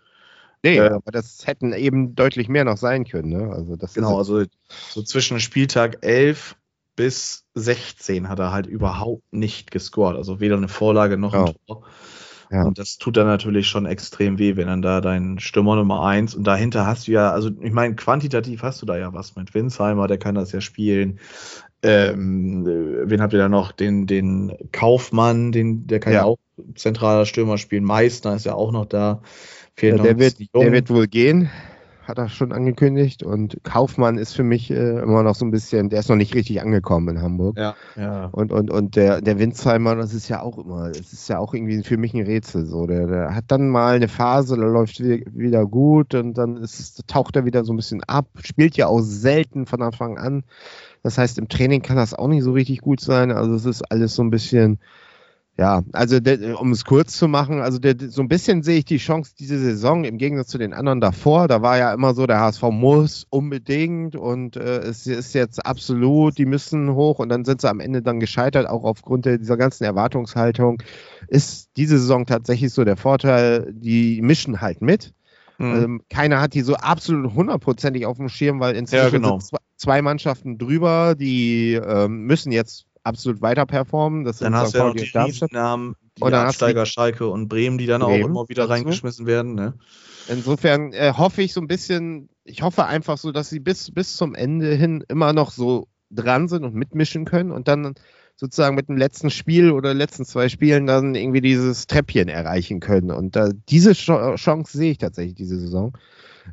[0.64, 3.29] Nee, Äh, aber das hätten eben deutlich mehr noch sein können.
[3.29, 3.53] Ne?
[3.53, 6.57] Also das Genau, ist, also so zwischen Spieltag 11
[6.97, 10.17] bis 16 hat er halt überhaupt nicht gescored.
[10.17, 11.53] Also weder eine Vorlage noch ein Ja.
[11.67, 11.85] Tor.
[12.55, 12.62] Ja.
[12.62, 16.37] Und das tut dann natürlich schon extrem weh, wenn dann da dein Stürmer Nummer 1
[16.37, 19.55] und dahinter hast du ja, also ich meine, quantitativ hast du da ja was mit
[19.55, 21.19] Winsheimer, der kann das ja spielen.
[21.83, 23.73] Ähm, äh, wen habt ihr da noch?
[23.73, 26.21] Den, den Kaufmann, den, der kann ja.
[26.21, 26.25] Ja.
[26.27, 26.38] auch
[26.77, 27.83] zentraler Stürmer spielen.
[27.83, 29.21] Meissner ist ja auch noch da.
[29.75, 31.51] Fehlt ja, der, wird, der wird wohl gehen,
[32.07, 33.23] hat er schon angekündigt.
[33.23, 36.35] Und Kaufmann ist für mich äh, immer noch so ein bisschen, der ist noch nicht
[36.35, 37.59] richtig angekommen in Hamburg.
[37.59, 38.27] ja, ja.
[38.27, 41.55] Und, und, und der, der Winsheimer, das ist ja auch immer, das ist ja auch
[41.55, 42.67] irgendwie für mich ein Rätsel.
[42.67, 42.87] So.
[42.87, 47.07] Der, der hat dann mal eine Phase, da läuft wi- wieder gut und dann ist,
[47.07, 50.45] taucht er wieder so ein bisschen ab, spielt ja auch selten von Anfang an.
[51.03, 53.31] Das heißt, im Training kann das auch nicht so richtig gut sein.
[53.31, 54.79] Also es ist alles so ein bisschen,
[55.57, 58.87] ja, also der, um es kurz zu machen, also der, so ein bisschen sehe ich
[58.87, 61.47] die Chance diese Saison im Gegensatz zu den anderen davor.
[61.47, 66.38] Da war ja immer so, der HSV muss unbedingt und äh, es ist jetzt absolut,
[66.38, 69.57] die müssen hoch und dann sind sie am Ende dann gescheitert, auch aufgrund der, dieser
[69.57, 70.83] ganzen Erwartungshaltung.
[71.29, 75.14] Ist diese Saison tatsächlich so der Vorteil, die mischen halt mit.
[75.59, 75.85] Mhm.
[75.85, 79.38] Ähm, keiner hat die so absolut hundertprozentig auf dem Schirm, weil inzwischen Ja, genau.
[79.38, 84.25] sind zwei, zwei Mannschaften drüber, die ähm, müssen jetzt absolut weiter performen.
[84.25, 84.75] Das Dann sind hast St.
[84.75, 85.19] du ja noch die.
[85.19, 89.27] Riesennamen, die Und dann Absteiger Schalke und Bremen, die dann auch Bremen immer wieder reingeschmissen
[89.27, 89.55] werden.
[89.55, 89.75] Ne?
[90.29, 94.17] Insofern äh, hoffe ich so ein bisschen, ich hoffe einfach so, dass sie bis, bis
[94.17, 97.95] zum Ende hin immer noch so dran sind und mitmischen können und dann
[98.37, 103.11] sozusagen mit dem letzten Spiel oder letzten zwei Spielen dann irgendwie dieses Treppchen erreichen können.
[103.11, 105.97] Und äh, diese Ch Chance sehe ich tatsächlich diese Saison.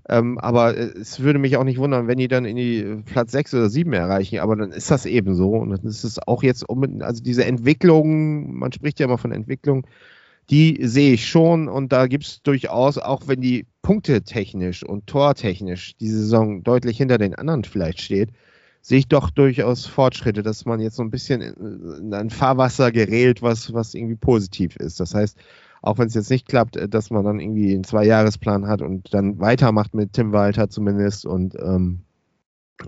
[0.09, 3.01] Ähm, aber äh, es würde mich auch nicht wundern, wenn die dann in die äh,
[3.03, 4.39] Platz 6 oder 7 erreichen.
[4.39, 5.51] Aber dann ist das eben so.
[5.51, 9.85] Und dann ist es auch jetzt, also diese Entwicklung, man spricht ja immer von Entwicklung,
[10.49, 11.67] die sehe ich schon.
[11.67, 16.97] Und da gibt es durchaus, auch wenn die Punkte technisch und tortechnisch die Saison deutlich
[16.97, 18.29] hinter den anderen vielleicht steht,
[18.81, 22.91] sehe ich doch durchaus Fortschritte, dass man jetzt so ein bisschen in, in ein Fahrwasser
[22.91, 24.99] gerät, was, was irgendwie positiv ist.
[24.99, 25.37] Das heißt,
[25.81, 29.13] auch wenn es jetzt nicht klappt, äh, dass man dann irgendwie einen Zwei-Jahres-Plan hat und
[29.13, 32.01] dann weitermacht mit Tim Walter zumindest und ähm,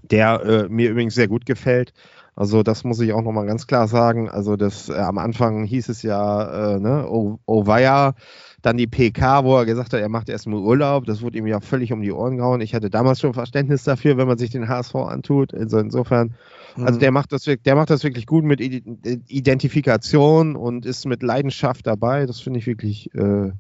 [0.03, 1.93] der äh, mir übrigens sehr gut gefällt.
[2.36, 4.27] Also das muss ich auch nochmal ganz klar sagen.
[4.27, 8.15] Also das äh, am Anfang hieß es ja, äh, ne, weia,
[8.63, 11.06] dann die PK, wo er gesagt hat, er macht erstmal Urlaub.
[11.06, 12.62] Das wurde ihm ja völlig um die Ohren gehauen.
[12.62, 15.53] Ich hatte damals schon Verständnis dafür, wenn man sich den HSV antut.
[15.53, 16.34] Also insofern
[16.77, 17.01] also Mhm.
[17.01, 18.82] der macht das, der macht das wirklich gut mit Ide-
[19.27, 22.25] Identifikation und ist mit Leidenschaft dabei.
[22.25, 23.53] Das finde ich wirklich, äh, finde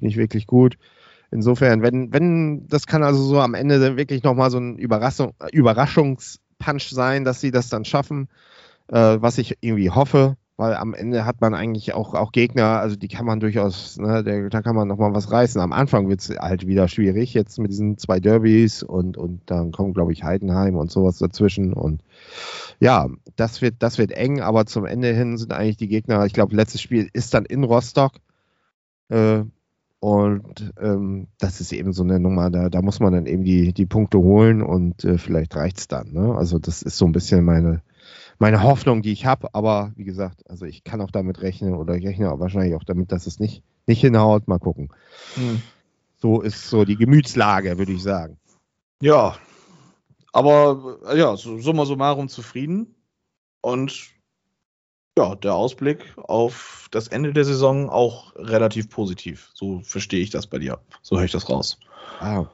[0.00, 0.76] ich wirklich gut.
[1.34, 5.32] Insofern, wenn, wenn, das kann also so am Ende dann wirklich nochmal so ein Überraschung,
[5.50, 8.28] Überraschungspunch sein, dass sie das dann schaffen,
[8.86, 12.94] äh, was ich irgendwie hoffe, weil am Ende hat man eigentlich auch, auch Gegner, also
[12.94, 15.60] die kann man durchaus, ne, der, da kann man nochmal was reißen.
[15.60, 19.72] Am Anfang wird es halt wieder schwierig, jetzt mit diesen zwei Derbys und, und dann
[19.72, 22.00] kommt, glaube ich, Heidenheim und sowas dazwischen und
[22.78, 26.32] ja, das wird, das wird eng, aber zum Ende hin sind eigentlich die Gegner, ich
[26.32, 28.12] glaube, letztes Spiel ist dann in Rostock.
[29.08, 29.42] Äh,
[30.04, 33.72] und ähm, das ist eben so eine Nummer, da, da muss man dann eben die,
[33.72, 36.12] die Punkte holen und äh, vielleicht reicht es dann.
[36.12, 36.34] Ne?
[36.34, 37.80] Also das ist so ein bisschen meine,
[38.38, 39.48] meine Hoffnung, die ich habe.
[39.54, 42.84] Aber wie gesagt, also ich kann auch damit rechnen oder ich rechne auch wahrscheinlich auch
[42.84, 44.46] damit, dass es nicht, nicht hinhaut.
[44.46, 44.90] Mal gucken.
[45.36, 45.62] Mhm.
[46.18, 48.36] So ist so die Gemütslage, würde ich sagen.
[49.00, 49.38] Ja,
[50.34, 52.94] aber ja, so, summa summarum zufrieden.
[53.62, 54.10] Und
[55.16, 59.50] ja, der Ausblick auf das Ende der Saison auch relativ positiv.
[59.54, 60.78] So verstehe ich das bei dir.
[61.02, 61.78] So höre ich das raus.
[62.20, 62.46] Ah.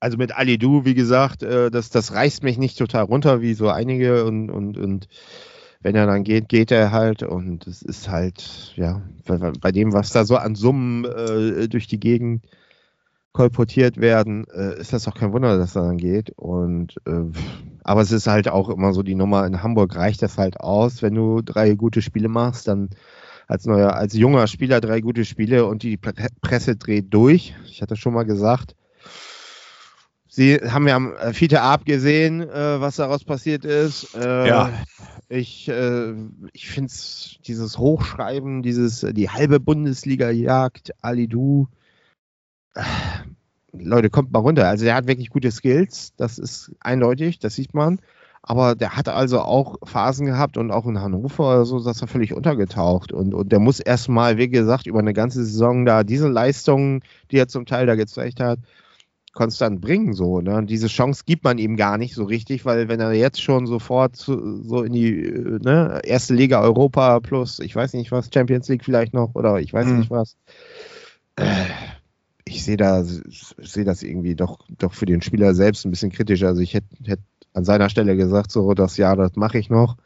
[0.00, 3.68] Also mit Alidu, wie gesagt, äh, das, das reißt mich nicht total runter, wie so
[3.68, 5.08] einige und, und, und
[5.80, 9.92] wenn er dann geht, geht er halt und es ist halt, ja, bei, bei dem,
[9.92, 12.44] was da so an Summen äh, durch die Gegend
[13.34, 16.30] kolportiert werden, äh, ist das auch kein Wunder, dass er dann geht.
[16.30, 17.24] Und äh,
[17.82, 21.02] aber es ist halt auch immer so die Nummer, in Hamburg reicht das halt aus,
[21.02, 22.88] wenn du drei gute Spiele machst, dann
[23.46, 27.54] als neuer, als junger Spieler drei gute Spiele und die Presse dreht durch.
[27.66, 28.76] Ich hatte schon mal gesagt,
[30.28, 34.16] Sie haben ja am Fiete Ab gesehen, äh, was daraus passiert ist.
[34.16, 34.72] Äh, ja.
[35.28, 36.12] Ich, äh,
[36.52, 36.92] ich finde
[37.46, 41.68] dieses Hochschreiben, dieses, die halbe Bundesliga jagt, Ali Du.
[42.74, 42.82] Äh,
[43.76, 44.68] Leute, kommt mal runter.
[44.68, 48.00] Also der hat wirklich gute Skills, das ist eindeutig, das sieht man.
[48.46, 52.08] Aber der hat also auch Phasen gehabt und auch in Hannover oder so, dass er
[52.08, 53.10] völlig untergetaucht.
[53.10, 57.38] Und, und der muss erstmal, wie gesagt, über eine ganze Saison da diese Leistungen, die
[57.38, 58.58] er zum Teil da gezeigt hat,
[59.32, 60.12] konstant bringen.
[60.12, 60.56] So, ne?
[60.56, 63.66] Und diese Chance gibt man ihm gar nicht so richtig, weil wenn er jetzt schon
[63.66, 65.22] sofort so in die
[65.62, 69.72] ne, erste Liga Europa plus, ich weiß nicht was, Champions League vielleicht noch oder ich
[69.72, 69.98] weiß mhm.
[70.00, 70.36] nicht was.
[71.36, 71.64] Äh,
[72.44, 76.42] ich sehe da, sehe das irgendwie doch, doch für den Spieler selbst ein bisschen kritisch.
[76.42, 77.20] Also ich hätte hätt
[77.54, 79.96] an seiner Stelle gesagt, so das Jahr, das mache ich noch.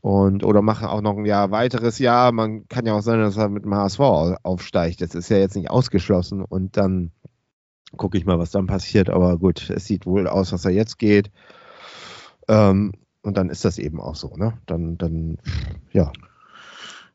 [0.00, 2.32] Und, oder mache auch noch ein Jahr weiteres Jahr.
[2.32, 4.00] Man kann ja auch sein, dass er mit dem HSV
[4.42, 5.00] aufsteigt.
[5.00, 6.44] Das ist ja jetzt nicht ausgeschlossen.
[6.44, 7.12] Und dann
[7.96, 9.10] gucke ich mal, was dann passiert.
[9.10, 11.30] Aber gut, es sieht wohl aus, dass er jetzt geht.
[12.48, 14.58] Ähm, und dann ist das eben auch so, ne?
[14.66, 15.38] Dann, dann,
[15.92, 16.12] ja.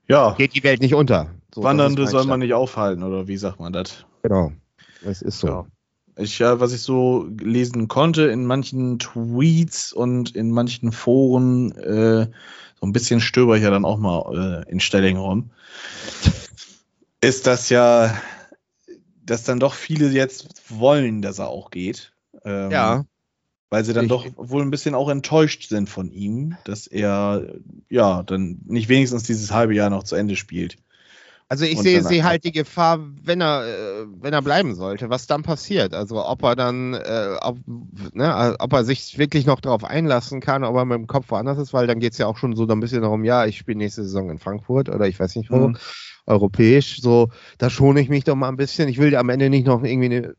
[0.07, 0.33] Ja.
[0.37, 1.29] Geht die Welt nicht unter.
[1.55, 4.05] So, Wandernde soll man nicht aufhalten, oder wie sagt man das?
[4.23, 4.51] Genau.
[5.03, 5.47] Es ist so.
[5.47, 5.65] Ja.
[6.17, 12.27] Ich, ja, was ich so lesen konnte in manchen Tweets und in manchen Foren, äh,
[12.79, 15.51] so ein bisschen stöber ich ja dann auch mal äh, in Stelling rum,
[17.21, 18.13] ist das ja
[19.31, 22.13] dass dann doch viele jetzt wollen, dass er auch geht.
[22.43, 23.05] Ähm, ja.
[23.69, 27.47] Weil sie dann ich, doch wohl ein bisschen auch enttäuscht sind von ihm, dass er
[27.89, 30.75] ja dann nicht wenigstens dieses halbe Jahr noch zu Ende spielt.
[31.51, 35.27] Also ich sehe seh halt die Gefahr, wenn er, äh, wenn er bleiben sollte, was
[35.27, 35.93] dann passiert.
[35.93, 37.57] Also ob er dann, äh, ob,
[38.13, 41.57] ne, ob er sich wirklich noch darauf einlassen kann, ob er mit dem Kopf woanders
[41.57, 43.79] ist, weil dann geht es ja auch schon so ein bisschen darum, ja, ich spiele
[43.79, 45.67] nächste Saison in Frankfurt oder ich weiß nicht wo.
[45.67, 45.77] Mhm
[46.27, 47.01] europäisch.
[47.01, 48.87] So, da schone ich mich doch mal ein bisschen.
[48.89, 50.35] Ich will am Ende nicht noch irgendwie eine,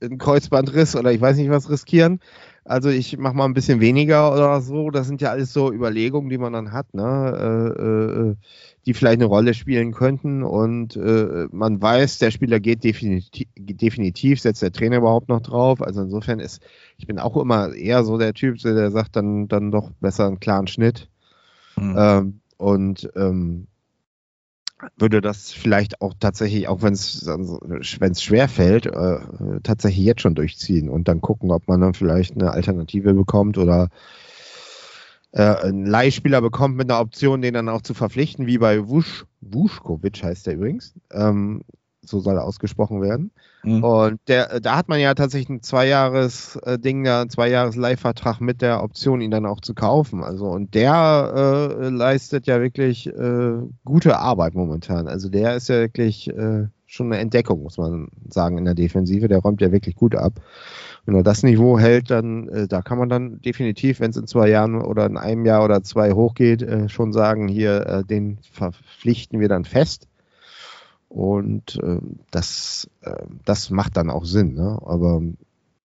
[0.00, 2.20] einen Kreuzbandriss oder ich weiß nicht was riskieren.
[2.64, 4.90] Also ich mache mal ein bisschen weniger oder so.
[4.90, 7.74] Das sind ja alles so Überlegungen, die man dann hat, ne?
[7.78, 8.36] Äh, äh,
[8.86, 10.42] die vielleicht eine Rolle spielen könnten.
[10.42, 15.82] Und äh, man weiß, der Spieler geht definitiv, definitiv, setzt der Trainer überhaupt noch drauf.
[15.82, 16.62] Also insofern ist,
[16.98, 20.40] ich bin auch immer eher so der Typ, der sagt dann, dann doch besser einen
[20.40, 21.08] klaren Schnitt.
[21.76, 21.94] Mhm.
[21.96, 23.66] Ähm, und ähm,
[24.96, 29.18] würde das vielleicht auch tatsächlich, auch wenn es wenn es schwer fällt, äh,
[29.62, 33.88] tatsächlich jetzt schon durchziehen und dann gucken, ob man dann vielleicht eine Alternative bekommt oder
[35.32, 39.24] äh, einen Leihspieler bekommt mit einer Option, den dann auch zu verpflichten, wie bei Wusch,
[39.40, 40.94] Wuschkovic heißt der übrigens.
[41.10, 41.62] Ähm,
[42.02, 43.30] so soll er ausgesprochen werden.
[43.64, 43.84] Mhm.
[43.84, 49.30] Und der, da hat man ja tatsächlich ein Zweijahres-Ding, ein Zweijahres-Leihvertrag mit der Option, ihn
[49.30, 50.24] dann auch zu kaufen.
[50.24, 53.52] Also, und der äh, leistet ja wirklich äh,
[53.84, 55.06] gute Arbeit momentan.
[55.06, 59.28] Also, der ist ja wirklich äh, schon eine Entdeckung, muss man sagen, in der Defensive.
[59.28, 60.40] Der räumt ja wirklich gut ab.
[61.04, 64.26] Wenn er das Niveau hält, dann äh, da kann man dann definitiv, wenn es in
[64.26, 68.38] zwei Jahren oder in einem Jahr oder zwei hochgeht, äh, schon sagen, hier, äh, den
[68.52, 70.08] verpflichten wir dann fest.
[71.12, 72.00] Und äh,
[72.30, 74.54] das, äh, das macht dann auch Sinn.
[74.54, 74.78] Ne?
[74.82, 75.20] Aber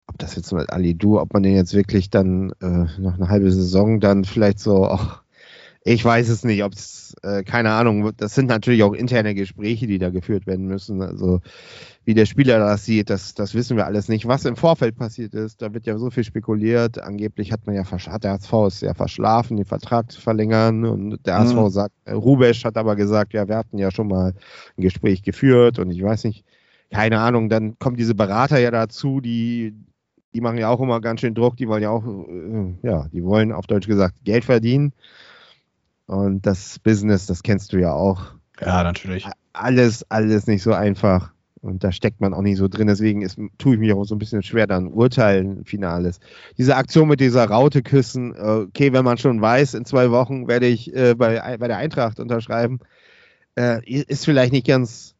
[0.06, 3.28] ob das jetzt mit Ali Du, ob man den jetzt wirklich dann äh, noch eine
[3.28, 5.22] halbe Saison dann vielleicht so auch
[5.84, 9.86] ich weiß es nicht, ob es, äh, keine Ahnung, das sind natürlich auch interne Gespräche,
[9.86, 11.02] die da geführt werden müssen.
[11.02, 11.40] Also
[12.04, 14.26] wie der Spieler das sieht, das, das wissen wir alles nicht.
[14.26, 17.02] Was im Vorfeld passiert ist, da wird ja so viel spekuliert.
[17.02, 20.84] Angeblich hat man ja hat der HSV ist ja verschlafen, den Vertrag zu verlängern.
[20.84, 21.68] Und der HSV mhm.
[21.70, 24.34] sagt, äh, Rubesch hat aber gesagt, ja, wir hatten ja schon mal
[24.76, 26.44] ein Gespräch geführt und ich weiß nicht,
[26.90, 29.74] keine Ahnung, dann kommen diese Berater ja dazu, die,
[30.34, 33.22] die machen ja auch immer ganz schön Druck, die wollen ja auch, äh, ja, die
[33.22, 34.92] wollen auf Deutsch gesagt Geld verdienen.
[36.08, 38.32] Und das Business, das kennst du ja auch.
[38.60, 39.26] Ja, natürlich.
[39.52, 41.32] Alles, alles nicht so einfach.
[41.60, 42.86] Und da steckt man auch nicht so drin.
[42.86, 46.18] Deswegen ist, tue ich mich auch so ein bisschen schwer, dann urteilen, Finales.
[46.56, 50.66] Diese Aktion mit dieser Raute küssen, okay, wenn man schon weiß, in zwei Wochen werde
[50.66, 52.80] ich äh, bei, bei der Eintracht unterschreiben,
[53.58, 55.14] äh, ist vielleicht nicht ganz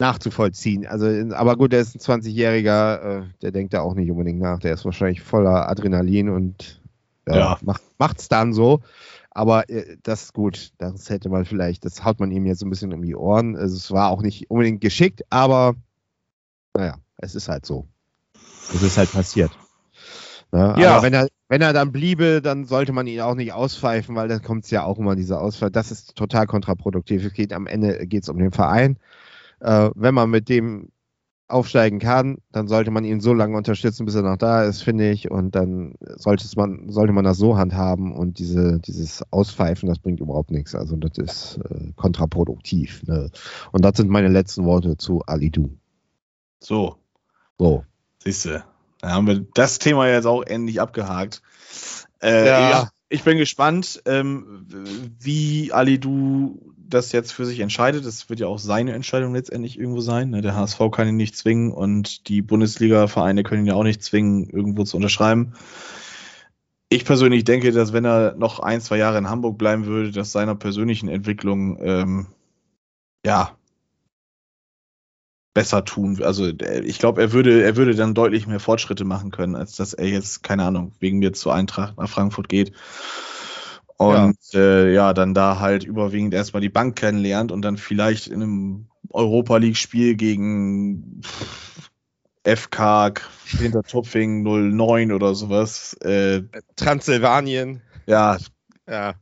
[0.00, 0.86] nachzuvollziehen.
[0.88, 4.58] Also, aber gut, der ist ein 20-Jähriger, äh, der denkt da auch nicht unbedingt nach.
[4.58, 6.80] Der ist wahrscheinlich voller Adrenalin und
[7.28, 7.58] ja.
[7.62, 8.80] macht, macht's dann so.
[9.34, 10.72] Aber äh, das ist gut.
[10.78, 13.56] Das hätte man vielleicht, das haut man ihm jetzt so ein bisschen um die Ohren.
[13.56, 15.74] Also, es war auch nicht unbedingt geschickt, aber
[16.76, 17.86] naja, es ist halt so.
[18.72, 19.50] Es ist halt passiert.
[20.52, 20.74] Ne?
[20.78, 20.92] Ja.
[20.92, 24.28] Aber wenn er, wenn er dann bliebe, dann sollte man ihn auch nicht auspfeifen, weil
[24.28, 25.70] dann kommt es ja auch immer diese Ausfall.
[25.70, 27.24] Das ist total kontraproduktiv.
[27.24, 28.98] Es geht am Ende geht's um den Verein.
[29.60, 30.90] Äh, wenn man mit dem
[31.46, 35.10] aufsteigen kann, dann sollte man ihn so lange unterstützen, bis er noch da ist, finde
[35.10, 35.30] ich.
[35.30, 40.20] Und dann sollte man, sollte man das so handhaben und diese, dieses Auspfeifen, das bringt
[40.20, 40.74] überhaupt nichts.
[40.74, 43.02] Also das ist äh, kontraproduktiv.
[43.04, 43.30] Ne?
[43.72, 45.70] Und das sind meine letzten Worte zu Alidu.
[46.60, 46.96] So,
[47.58, 47.84] So.
[48.22, 48.64] siehst du.
[49.00, 51.42] Dann haben wir das Thema jetzt auch endlich abgehakt.
[52.22, 52.70] Äh, Ja.
[52.70, 52.88] ja.
[53.10, 54.66] ich bin gespannt, ähm,
[55.20, 58.04] wie Ali Du das jetzt für sich entscheidet.
[58.04, 60.30] Das wird ja auch seine Entscheidung letztendlich irgendwo sein.
[60.30, 60.40] ne?
[60.40, 64.48] Der HSV kann ihn nicht zwingen und die Bundesliga-Vereine können ihn ja auch nicht zwingen,
[64.50, 65.54] irgendwo zu unterschreiben.
[66.88, 70.32] Ich persönlich denke, dass wenn er noch ein, zwei Jahre in Hamburg bleiben würde, dass
[70.32, 72.26] seiner persönlichen Entwicklung ähm,
[73.24, 73.56] ja
[75.54, 76.22] besser tun.
[76.22, 79.76] Also äh, ich glaube, er würde, er würde dann deutlich mehr Fortschritte machen können, als
[79.76, 82.72] dass er jetzt, keine Ahnung, wegen mir zur Eintracht nach Frankfurt geht.
[83.96, 84.60] Und ja.
[84.60, 88.86] Äh, ja, dann da halt überwiegend erstmal die Bank kennenlernt und dann vielleicht in einem
[89.10, 91.20] Europa League-Spiel gegen
[92.44, 93.14] FK
[93.58, 95.94] Hintertupfing 09 oder sowas.
[96.00, 96.42] Äh,
[96.76, 97.82] Transsilvanien.
[98.06, 98.38] Ja,
[98.88, 99.14] Ja.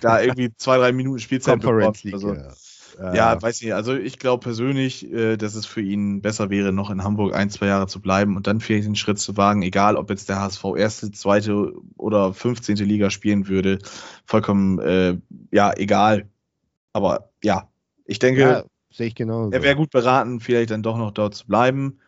[0.00, 2.14] da irgendwie zwei, drei Minuten Spielzeit Conference bekommt.
[2.14, 2.52] Also, ja.
[2.98, 3.74] Ja, weiß nicht.
[3.74, 7.50] Also ich glaube persönlich, äh, dass es für ihn besser wäre, noch in Hamburg ein,
[7.50, 10.40] zwei Jahre zu bleiben und dann vielleicht den Schritt zu wagen, egal ob jetzt der
[10.40, 12.76] HSV erste, zweite oder 15.
[12.76, 13.78] Liga spielen würde.
[14.24, 15.18] Vollkommen, äh,
[15.52, 16.28] ja, egal.
[16.92, 17.68] Aber ja,
[18.04, 21.46] ich denke, ja, sehe ich er wäre gut beraten, vielleicht dann doch noch dort zu
[21.46, 22.00] bleiben.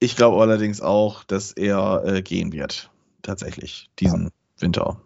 [0.00, 2.90] Ich glaube allerdings auch, dass er äh, gehen wird.
[3.22, 4.30] Tatsächlich, diesen Ja.
[4.60, 5.02] Winter.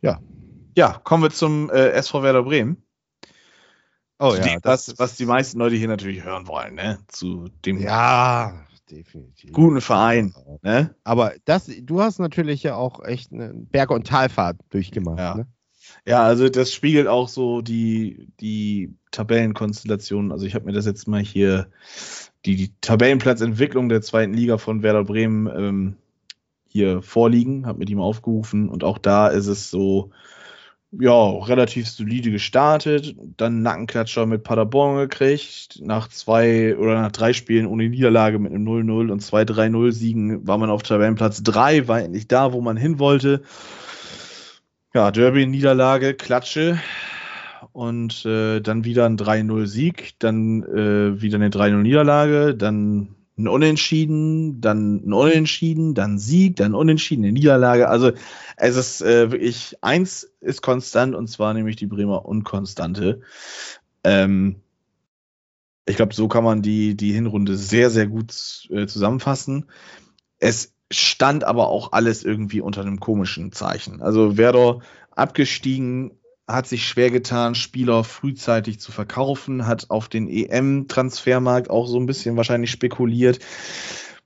[0.00, 0.20] Ja.
[0.76, 2.82] Ja, kommen wir zum äh, SV Werder Bremen.
[4.22, 6.98] Oh ja, dem, was, was die meisten Leute hier natürlich hören wollen, ne?
[7.08, 9.52] Zu dem ja, definitiv.
[9.52, 10.94] guten Verein, ne?
[11.04, 15.18] Aber das, du hast natürlich ja auch echt eine Berg- und Talfahrt durchgemacht.
[15.18, 15.34] Ja.
[15.34, 15.46] Ne?
[16.06, 20.32] Ja, also das spiegelt auch so die, die Tabellenkonstellation.
[20.32, 21.68] Also ich habe mir das jetzt mal hier,
[22.44, 25.96] die, die Tabellenplatzentwicklung der zweiten Liga von Werder Bremen ähm,
[26.66, 30.10] hier vorliegen, habe mit ihm aufgerufen und auch da ist es so,
[30.92, 37.66] ja, relativ solide gestartet, dann Nackenklatscher mit Paderborn gekriegt, nach zwei oder nach drei Spielen
[37.66, 42.02] ohne Niederlage mit einem 0-0 und zwei 3-0 Siegen war man auf Tabellenplatz 3, war
[42.02, 43.42] endlich da, wo man hin wollte.
[44.92, 46.78] Ja, Derby-Niederlage, Klatsche
[47.72, 55.06] und äh, dann wieder ein 3-0-Sieg, dann äh, wieder eine 3-0-Niederlage, dann ein Unentschieden, dann
[55.06, 57.88] ein Unentschieden, dann Sieg, dann Unentschieden, eine Niederlage.
[57.88, 58.12] Also
[58.56, 63.20] es ist äh, wirklich, eins ist konstant und zwar nämlich die Bremer Unkonstante.
[64.04, 64.56] Ähm,
[65.84, 69.66] ich glaube, so kann man die, die Hinrunde sehr, sehr gut äh, zusammenfassen.
[70.38, 74.00] Es stand aber auch alles irgendwie unter einem komischen Zeichen.
[74.02, 74.80] Also Werder
[75.10, 76.12] abgestiegen,
[76.52, 82.06] hat sich schwer getan, Spieler frühzeitig zu verkaufen, hat auf den EM-Transfermarkt auch so ein
[82.06, 83.38] bisschen wahrscheinlich spekuliert.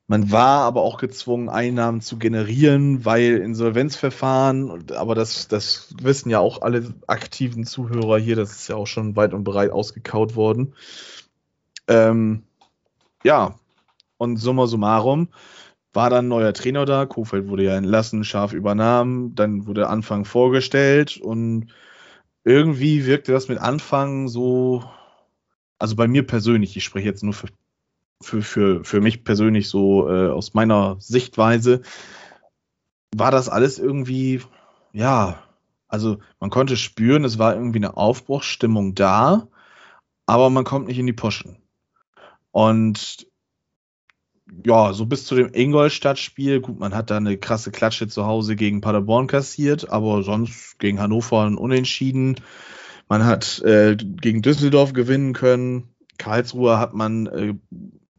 [0.08, 6.38] Man war aber auch gezwungen, Einnahmen zu generieren, weil Insolvenzverfahren, aber das, das wissen ja
[6.38, 10.74] auch alle aktiven Zuhörer hier, das ist ja auch schon weit und breit ausgekaut worden.
[11.88, 12.44] Ähm,
[13.24, 13.58] ja,
[14.16, 15.28] und summa summarum
[15.92, 17.06] war dann ein neuer Trainer da.
[17.06, 21.72] Kofeld wurde ja entlassen, Scharf übernahm, dann wurde Anfang vorgestellt und
[22.46, 24.84] irgendwie wirkte das mit Anfang so,
[25.80, 27.48] also bei mir persönlich, ich spreche jetzt nur für,
[28.22, 31.82] für, für, für mich persönlich so äh, aus meiner Sichtweise,
[33.16, 34.42] war das alles irgendwie,
[34.92, 35.42] ja,
[35.88, 39.48] also man konnte spüren, es war irgendwie eine Aufbruchsstimmung da,
[40.26, 41.56] aber man kommt nicht in die Poschen.
[42.52, 43.26] Und
[44.64, 48.56] ja, so bis zu dem Ingolstadt-Spiel, gut, man hat da eine krasse Klatsche zu Hause
[48.56, 52.36] gegen Paderborn kassiert, aber sonst gegen Hannover ein Unentschieden.
[53.08, 55.88] Man hat äh, gegen Düsseldorf gewinnen können.
[56.18, 57.54] Karlsruhe hat man äh,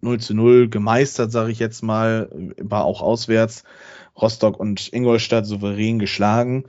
[0.02, 2.30] 0 zu 0 gemeistert, sage ich jetzt mal,
[2.62, 3.64] war auch auswärts.
[4.20, 6.66] Rostock und Ingolstadt souverän geschlagen.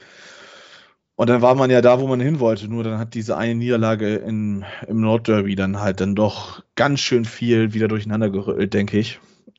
[1.17, 2.69] Und dann war man ja da, wo man hin wollte.
[2.69, 7.25] Nur dann hat diese eine Niederlage in, im Nordderby dann halt dann doch ganz schön
[7.25, 9.19] viel wieder durcheinander gerüttelt, denke ich.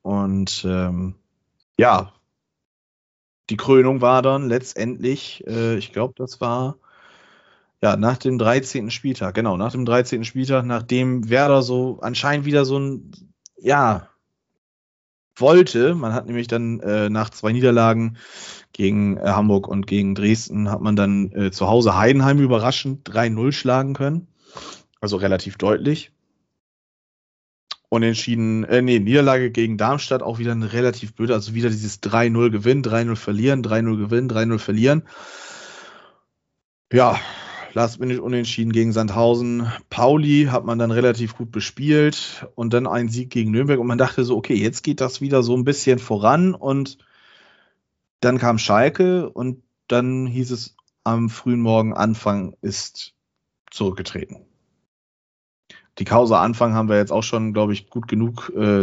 [0.10, 1.14] Und ähm,
[1.78, 2.14] ja,
[3.52, 6.78] die Krönung war dann letztendlich, äh, ich glaube, das war
[7.80, 8.90] ja nach dem 13.
[8.90, 10.24] Spieltag, genau, nach dem 13.
[10.26, 13.12] Spieltag, nachdem Werder so anscheinend wieder so ein,
[13.56, 14.10] ja,
[15.36, 15.94] wollte.
[15.94, 18.18] Man hat nämlich dann äh, nach zwei Niederlagen
[18.74, 23.52] gegen äh, Hamburg und gegen Dresden hat man dann äh, zu Hause Heidenheim überraschend 3-0
[23.52, 24.28] schlagen können.
[25.02, 26.12] Also relativ deutlich.
[27.90, 32.52] Unentschieden, äh, nee, Niederlage gegen Darmstadt auch wieder eine relativ blöde, also wieder dieses 3-0
[32.52, 35.04] gewinnen, 3-0 verlieren, 3-0 gewinnen, 3-0 verlieren.
[36.94, 37.20] Ja,
[37.74, 39.72] last minute unentschieden gegen Sandhausen.
[39.90, 43.98] Pauli hat man dann relativ gut bespielt und dann ein Sieg gegen Nürnberg und man
[43.98, 47.00] dachte so, okay, jetzt geht das wieder so ein bisschen voran und
[48.20, 53.16] dann kam Schalke und dann hieß es am frühen Morgen Anfang ist
[53.72, 54.49] zurückgetreten
[56.00, 58.82] die Causa Anfang haben wir jetzt auch schon, glaube ich, gut genug äh,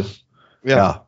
[0.63, 0.77] ja.
[0.77, 1.07] ja.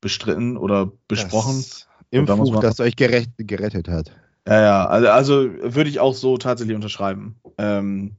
[0.00, 1.56] bestritten oder besprochen.
[1.58, 4.12] Das Impfbuch, das euch gerecht, gerettet hat.
[4.46, 7.36] Ja, ja, also, also würde ich auch so tatsächlich unterschreiben.
[7.58, 8.16] Ähm,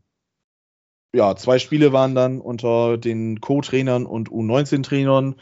[1.14, 5.36] ja, zwei Spiele waren dann unter den Co-Trainern und U19-Trainern.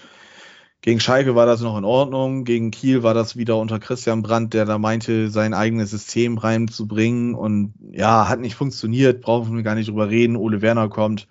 [0.81, 2.43] Gegen Schalke war das noch in Ordnung.
[2.43, 7.35] Gegen Kiel war das wieder unter Christian Brandt, der da meinte, sein eigenes System reinzubringen.
[7.35, 10.35] Und ja, hat nicht funktioniert, brauchen wir gar nicht drüber reden.
[10.35, 11.27] Ole Werner kommt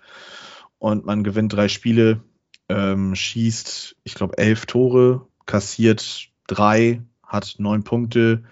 [0.79, 2.21] und man gewinnt drei Spiele,
[2.69, 8.43] ähm, schießt, ich glaube, elf Tore, kassiert drei, hat neun Punkte.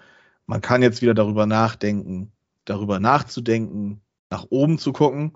[0.46, 2.30] Man kann jetzt wieder darüber nachdenken,
[2.66, 5.32] darüber nachzudenken, nach oben zu gucken.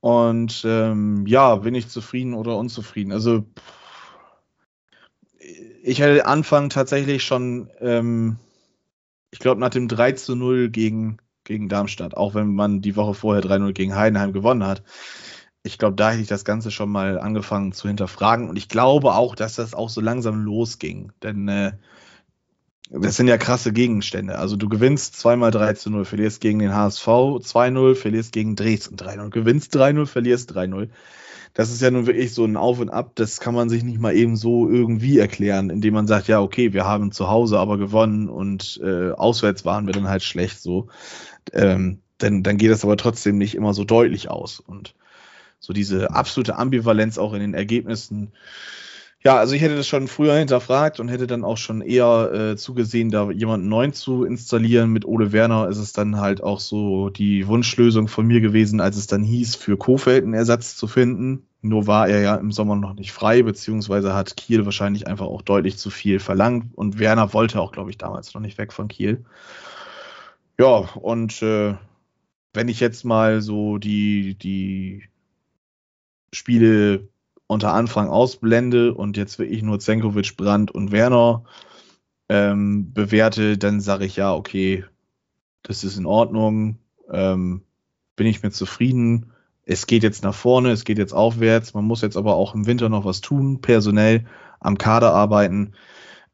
[0.00, 3.12] Und ähm, ja, bin ich zufrieden oder unzufrieden?
[3.12, 3.83] Also pff,
[5.86, 8.38] ich hätte Anfang tatsächlich schon, ähm,
[9.30, 13.12] ich glaube, nach dem 3 zu 0 gegen, gegen Darmstadt, auch wenn man die Woche
[13.12, 14.82] vorher 3-0 gegen Heidenheim gewonnen hat.
[15.62, 18.48] Ich glaube, da hätte ich das Ganze schon mal angefangen zu hinterfragen.
[18.48, 21.12] Und ich glaube auch, dass das auch so langsam losging.
[21.22, 21.72] Denn äh,
[22.88, 24.38] das sind ja krasse Gegenstände.
[24.38, 28.96] Also du gewinnst zweimal 3 zu 0, verlierst gegen den HSV 2-0, verlierst gegen Dresden
[28.96, 30.88] 3-0, gewinnst 3-0, verlierst 3-0
[31.54, 34.00] das ist ja nun wirklich so ein Auf und Ab, das kann man sich nicht
[34.00, 37.78] mal eben so irgendwie erklären, indem man sagt, ja, okay, wir haben zu Hause aber
[37.78, 40.88] gewonnen und äh, auswärts waren wir dann halt schlecht so.
[41.52, 44.58] Ähm, dann, dann geht das aber trotzdem nicht immer so deutlich aus.
[44.58, 44.94] Und
[45.60, 48.32] so diese absolute Ambivalenz auch in den Ergebnissen,
[49.26, 52.56] ja, also ich hätte das schon früher hinterfragt und hätte dann auch schon eher äh,
[52.56, 54.90] zugesehen, da jemanden neuen zu installieren.
[54.90, 58.98] Mit Ole Werner ist es dann halt auch so die Wunschlösung von mir gewesen, als
[58.98, 61.46] es dann hieß, für Kofeld einen Ersatz zu finden.
[61.62, 65.40] Nur war er ja im Sommer noch nicht frei, beziehungsweise hat Kiel wahrscheinlich einfach auch
[65.40, 66.76] deutlich zu viel verlangt.
[66.76, 69.24] Und Werner wollte auch, glaube ich, damals noch nicht weg von Kiel.
[70.58, 70.66] Ja,
[71.00, 71.74] und äh,
[72.52, 75.04] wenn ich jetzt mal so die, die
[76.34, 77.08] Spiele
[77.46, 81.44] unter Anfang ausblende und jetzt wirklich nur Zenkovic, Brandt und Werner
[82.28, 84.84] ähm, bewerte, dann sage ich ja, okay,
[85.62, 86.78] das ist in Ordnung,
[87.10, 87.62] ähm,
[88.16, 89.32] bin ich mir zufrieden.
[89.64, 91.74] Es geht jetzt nach vorne, es geht jetzt aufwärts.
[91.74, 94.26] Man muss jetzt aber auch im Winter noch was tun, personell
[94.60, 95.72] am Kader arbeiten.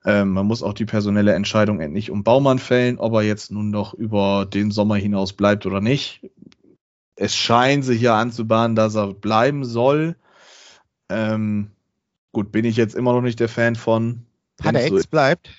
[0.05, 3.71] Ähm, man muss auch die personelle Entscheidung endlich um Baumann fällen, ob er jetzt nun
[3.71, 6.29] noch über den Sommer hinaus bleibt oder nicht.
[7.17, 10.17] Es scheint sich ja anzubahnen, dass er bleiben soll.
[11.11, 11.71] Ähm,
[12.33, 14.25] gut, bin ich jetzt immer noch nicht der Fan von.
[14.57, 15.51] Patex so bleibt.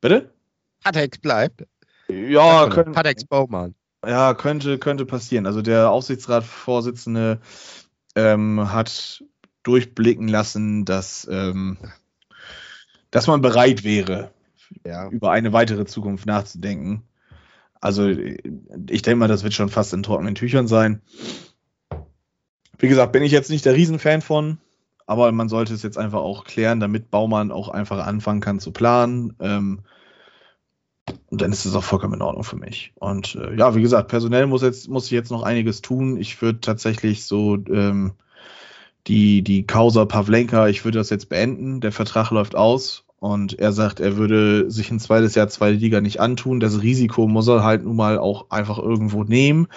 [0.00, 0.32] Bitte?
[0.82, 1.66] Patex bleibt.
[2.08, 3.74] Ja, können, Patex Baumann.
[4.04, 5.46] Ja, könnte, könnte passieren.
[5.46, 7.40] Also der Aufsichtsratsvorsitzende
[8.14, 9.22] ähm, hat
[9.62, 11.78] durchblicken lassen, dass, ähm,
[13.10, 14.32] dass man bereit wäre,
[14.86, 15.08] ja.
[15.08, 17.02] über eine weitere Zukunft nachzudenken.
[17.80, 21.02] Also ich denke mal, das wird schon fast in trockenen Tüchern sein.
[22.80, 24.58] Wie gesagt, bin ich jetzt nicht der Riesenfan von,
[25.06, 28.72] aber man sollte es jetzt einfach auch klären, damit Baumann auch einfach anfangen kann zu
[28.72, 29.34] planen.
[29.38, 29.80] Ähm,
[31.28, 32.92] und dann ist es auch vollkommen in Ordnung für mich.
[32.94, 36.16] Und äh, ja, wie gesagt, personell muss jetzt muss ich jetzt noch einiges tun.
[36.16, 38.12] Ich würde tatsächlich so ähm,
[39.06, 41.80] die die Causa Pavlenka, ich würde das jetzt beenden.
[41.80, 46.00] Der Vertrag läuft aus und er sagt, er würde sich ein zweites Jahr zweite Liga
[46.00, 46.60] nicht antun.
[46.60, 49.68] Das Risiko muss er halt nun mal auch einfach irgendwo nehmen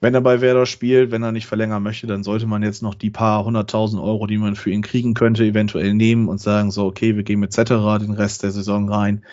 [0.00, 2.94] wenn er bei Werder spielt, wenn er nicht verlängern möchte, dann sollte man jetzt noch
[2.94, 6.86] die paar hunderttausend Euro, die man für ihn kriegen könnte, eventuell nehmen und sagen so,
[6.86, 9.24] okay, wir gehen mit Cetera den Rest der Saison rein.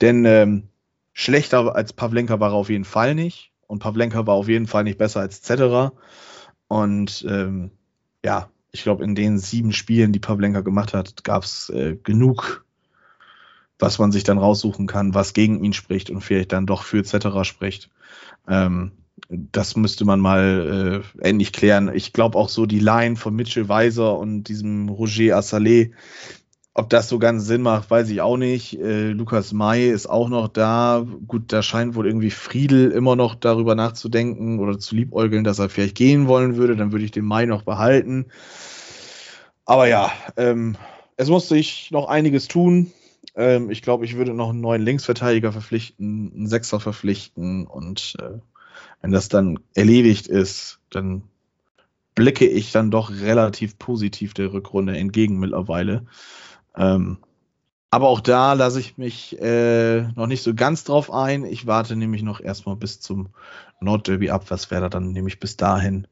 [0.00, 0.68] Denn ähm,
[1.12, 4.84] schlechter als Pavlenka war er auf jeden Fall nicht und Pavlenka war auf jeden Fall
[4.84, 5.92] nicht besser als Cetera.
[6.68, 7.70] Und ähm,
[8.24, 12.64] ja, ich glaube, in den sieben Spielen, die Pavlenka gemacht hat, gab es äh, genug,
[13.78, 17.04] was man sich dann raussuchen kann, was gegen ihn spricht und vielleicht dann doch für
[17.04, 17.90] Cetera spricht.
[18.48, 18.92] Ähm,
[19.28, 21.90] das müsste man mal äh, endlich klären.
[21.94, 25.92] Ich glaube auch so die Line von Mitchell Weiser und diesem Roger Assalé,
[26.74, 28.80] ob das so ganz Sinn macht, weiß ich auch nicht.
[28.80, 31.06] Äh, Lukas May ist auch noch da.
[31.26, 35.68] Gut, da scheint wohl irgendwie Friedel immer noch darüber nachzudenken oder zu liebäugeln, dass er
[35.68, 36.74] vielleicht gehen wollen würde.
[36.74, 38.26] Dann würde ich den May noch behalten.
[39.64, 40.76] Aber ja, ähm,
[41.16, 42.92] es muss sich noch einiges tun.
[43.36, 48.38] Ähm, ich glaube, ich würde noch einen neuen Linksverteidiger verpflichten, einen Sechser verpflichten und äh,
[49.04, 51.24] wenn das dann erledigt ist, dann
[52.14, 56.06] blicke ich dann doch relativ positiv der Rückrunde entgegen mittlerweile.
[56.74, 57.18] Ähm,
[57.90, 61.44] aber auch da lasse ich mich äh, noch nicht so ganz drauf ein.
[61.44, 63.28] Ich warte nämlich noch erstmal bis zum
[63.78, 66.06] Nordderby ab, was Werder dann nämlich bis dahin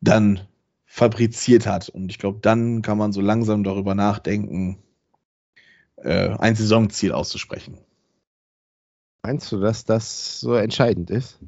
[0.00, 0.40] dann
[0.86, 1.90] fabriziert hat.
[1.90, 4.78] Und ich glaube, dann kann man so langsam darüber nachdenken,
[5.96, 7.76] äh, ein Saisonziel auszusprechen.
[9.22, 11.38] Meinst du, dass das so entscheidend ist?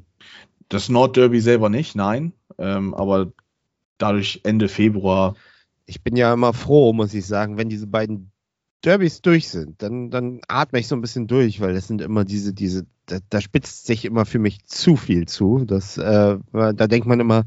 [0.69, 2.33] Das Nordderby selber nicht, nein.
[2.57, 3.31] Ähm, aber
[3.97, 5.35] dadurch Ende Februar.
[5.85, 8.31] Ich bin ja immer froh, muss ich sagen, wenn diese beiden
[8.83, 12.23] Derbys durch sind, dann, dann atme ich so ein bisschen durch, weil das sind immer
[12.23, 15.65] diese, diese, da, da spitzt sich immer für mich zu viel zu.
[15.65, 17.45] Das, äh, da denkt man immer,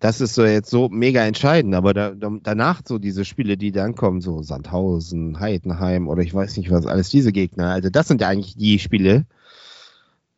[0.00, 3.70] das ist so jetzt so mega entscheidend, aber da, da, danach so diese Spiele, die
[3.70, 8.08] dann kommen, so Sandhausen, Heidenheim oder ich weiß nicht was, alles diese Gegner, also das
[8.08, 9.26] sind ja eigentlich die Spiele,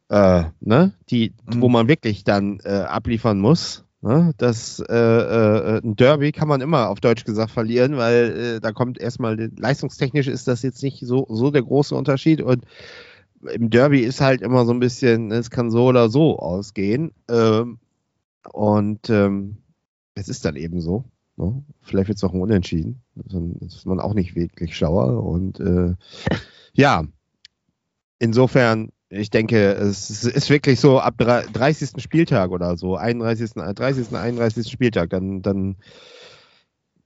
[0.08, 1.62] äh, ne, die, mhm.
[1.62, 3.84] wo man wirklich dann äh, abliefern muss.
[4.00, 4.32] Ne?
[4.38, 8.72] Das äh, äh, ein Derby kann man immer auf Deutsch gesagt verlieren, weil äh, da
[8.72, 12.64] kommt erstmal leistungstechnisch ist das jetzt nicht so, so der große Unterschied und
[13.52, 17.12] im Derby ist halt immer so ein bisschen, es kann so oder so ausgehen.
[17.28, 17.78] Ähm,
[18.52, 19.58] und ähm,
[20.14, 21.04] es ist dann eben so.
[21.36, 21.62] Ne?
[21.82, 23.02] Vielleicht wird es auch ein Unentschieden.
[23.14, 25.22] Dann ist man auch nicht wirklich schlauer.
[25.24, 25.94] Und äh,
[26.72, 27.04] ja,
[28.18, 32.02] insofern, ich denke, es ist wirklich so ab 30.
[32.02, 33.52] Spieltag oder so, 31.
[33.54, 34.14] 30.
[34.14, 34.70] 31.
[34.70, 35.76] Spieltag, dann, dann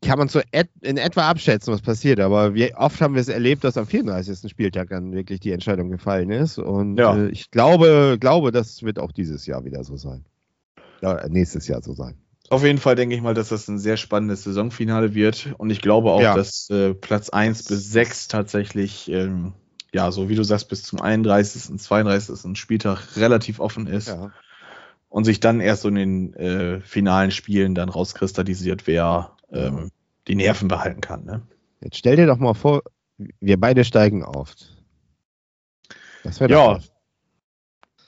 [0.05, 2.19] kann man so et in etwa abschätzen, was passiert.
[2.19, 4.51] Aber wie oft haben wir es erlebt, dass am 34.
[4.51, 6.59] Spieltag dann wirklich die Entscheidung gefallen ist.
[6.59, 7.17] Und ja.
[7.17, 10.25] äh, ich glaube, glaube, das wird auch dieses Jahr wieder so sein
[11.03, 12.17] ja, nächstes Jahr so sein.
[12.49, 15.55] Auf jeden Fall denke ich mal, dass das ein sehr spannendes Saisonfinale wird.
[15.59, 16.35] Und ich glaube auch, ja.
[16.35, 19.53] dass äh, Platz 1 bis 6 tatsächlich, ähm,
[19.93, 22.59] ja, so wie du sagst, bis zum 31., und 32.
[22.59, 24.09] Spieltag relativ offen ist.
[24.09, 24.33] Ja.
[25.09, 29.91] Und sich dann erst so in den äh, finalen Spielen dann rauskristallisiert, wer ähm,
[30.27, 31.25] die Nerven behalten kann.
[31.25, 31.43] Ne?
[31.83, 32.83] Jetzt stell dir doch mal vor,
[33.19, 34.55] wir beide steigen auf.
[36.25, 36.79] Das wäre ja,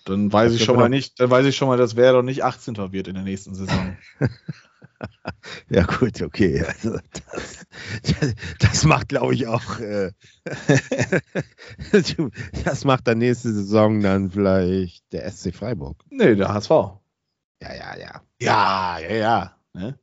[0.05, 2.45] dann weiß das ich schon mal nicht, dann weiß ich schon mal, dass Werder nicht
[2.45, 2.77] 18.
[2.93, 3.97] wird in der nächsten Saison.
[5.69, 6.65] ja, gut, okay.
[6.65, 6.99] Also
[7.33, 7.67] das,
[8.03, 9.79] das, das macht, glaube ich, auch.
[9.81, 10.13] Äh,
[12.65, 16.03] das macht dann nächste Saison dann vielleicht der SC Freiburg.
[16.11, 16.71] Nee, der HSV.
[16.71, 18.23] Ja, ja, ja.
[18.41, 19.57] Ja, ja, ja.
[19.73, 19.99] Ne?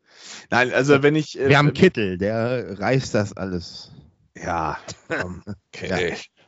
[0.49, 1.39] Nein, also wenn ich.
[1.39, 3.91] Äh, Wir haben Kittel, der reißt das alles.
[4.35, 4.77] Ja,
[5.09, 6.15] okay.
[6.35, 6.40] Ja.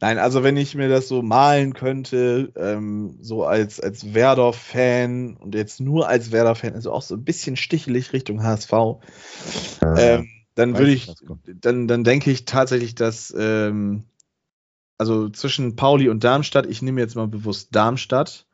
[0.00, 5.54] Nein, also wenn ich mir das so malen könnte, ähm, so als, als Werder-Fan und
[5.54, 8.72] jetzt nur als Werder-Fan, also auch so ein bisschen stichelig Richtung HSV,
[9.96, 11.12] ähm, dann würde ich,
[11.46, 14.04] dann, dann denke ich tatsächlich, dass ähm,
[14.98, 18.46] also zwischen Pauli und Darmstadt, ich nehme jetzt mal bewusst Darmstadt,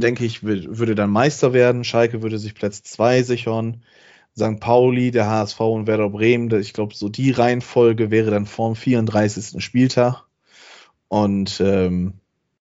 [0.00, 1.84] denke ich, würde dann Meister werden.
[1.84, 3.82] Schalke würde sich Platz 2 sichern.
[4.36, 4.58] St.
[4.58, 6.52] Pauli, der HSV und Werder Bremen.
[6.60, 9.62] Ich glaube, so die Reihenfolge wäre dann vorm 34.
[9.62, 10.24] Spieltag.
[11.08, 12.14] Und ähm,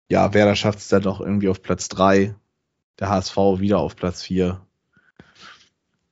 [0.09, 2.35] ja, Werder schafft es dann doch irgendwie auf Platz 3.
[2.99, 4.61] Der HSV wieder auf Platz 4.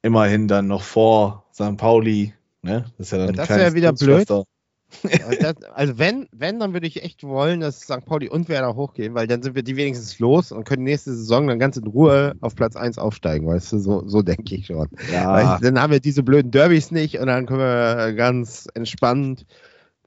[0.01, 1.78] Immerhin dann noch vor St.
[1.78, 2.34] Pauli.
[2.62, 2.86] Ne?
[2.97, 4.28] Das ist ja dann ja, das wäre wieder blöd.
[5.39, 8.06] Das, also wenn, wenn, dann würde ich echt wollen, dass St.
[8.06, 11.48] Pauli und Werder hochgehen, weil dann sind wir die wenigstens los und können nächste Saison
[11.48, 14.89] dann ganz in Ruhe auf Platz 1 aufsteigen, weißt du, so, so denke ich schon.
[15.12, 15.60] Ja.
[15.60, 19.46] dann haben wir diese blöden Derbys nicht und dann können wir ganz entspannt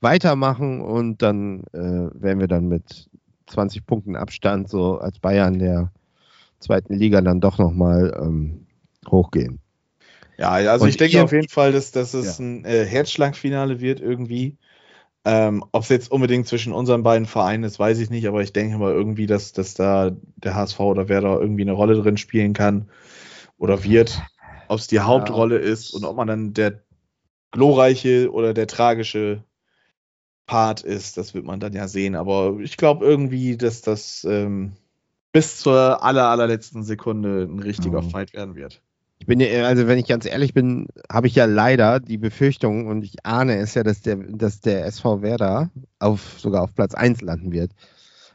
[0.01, 3.09] weitermachen und dann äh, werden wir dann mit
[3.47, 5.93] 20 Punkten Abstand so als Bayern der
[6.59, 8.67] zweiten Liga dann doch nochmal ähm,
[9.09, 9.61] hochgehen.
[10.39, 12.45] Ja, also und ich denke auf jeden Fall, dass, dass es ja.
[12.45, 14.57] ein äh, Herzschlagfinale wird irgendwie.
[15.29, 18.53] Ähm, Ob es jetzt unbedingt zwischen unseren beiden Vereinen ist, weiß ich nicht, aber ich
[18.53, 22.17] denke mal irgendwie, dass, dass da der HSV oder wer da irgendwie eine Rolle drin
[22.17, 22.89] spielen kann
[23.59, 24.23] oder wird.
[24.69, 25.69] Ob es die Hauptrolle ja.
[25.69, 26.81] ist und ob man dann der
[27.51, 29.43] glorreiche oder der tragische
[30.47, 32.15] Part ist, das wird man dann ja sehen.
[32.15, 34.75] Aber ich glaube irgendwie, dass das ähm,
[35.33, 38.11] bis zur aller, allerletzten Sekunde ein richtiger mhm.
[38.11, 38.81] Fight werden wird.
[39.27, 43.25] Bin also wenn ich ganz ehrlich bin, habe ich ja leider die Befürchtung und ich
[43.25, 47.53] ahne es ja, dass der, dass der SV Werder auf, sogar auf Platz 1 landen
[47.53, 47.73] wird.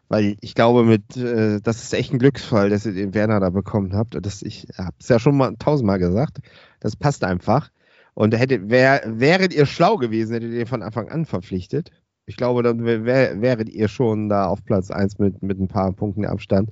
[0.09, 3.49] Weil ich glaube, mit, äh, das ist echt ein Glücksfall, dass ihr den Werner da
[3.49, 4.13] bekommen habt.
[4.13, 6.39] Und das, ich habe es ja schon mal tausendmal gesagt.
[6.81, 7.69] Das passt einfach.
[8.13, 11.91] Und hätte, wär, wäret ihr schlau gewesen, hättet ihr von Anfang an verpflichtet.
[12.31, 15.67] Ich glaube, dann wär, wär, wäret ihr schon da auf Platz 1 mit, mit ein
[15.67, 16.69] paar Punkten Abstand.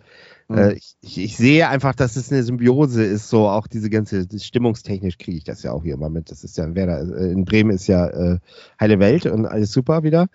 [0.48, 0.58] Mhm.
[0.58, 5.18] Äh, ich, ich, sehe einfach, dass es eine Symbiose ist, so auch diese ganze, stimmungstechnisch
[5.18, 6.32] kriege ich das ja auch hier immer mit.
[6.32, 8.40] Das ist ja, Werder, äh, in Bremen ist ja äh,
[8.80, 10.28] heile Welt und alles super wieder.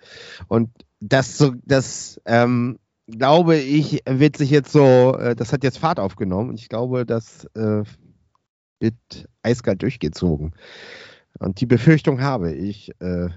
[0.47, 0.69] Und
[0.99, 5.99] das so, das, ähm, glaube ich, wird sich jetzt so, äh, das hat jetzt Fahrt
[5.99, 7.81] aufgenommen und ich glaube, das äh,
[8.79, 8.95] wird
[9.41, 10.53] eiskalt durchgezogen.
[11.39, 13.29] Und die Befürchtung habe ich, äh,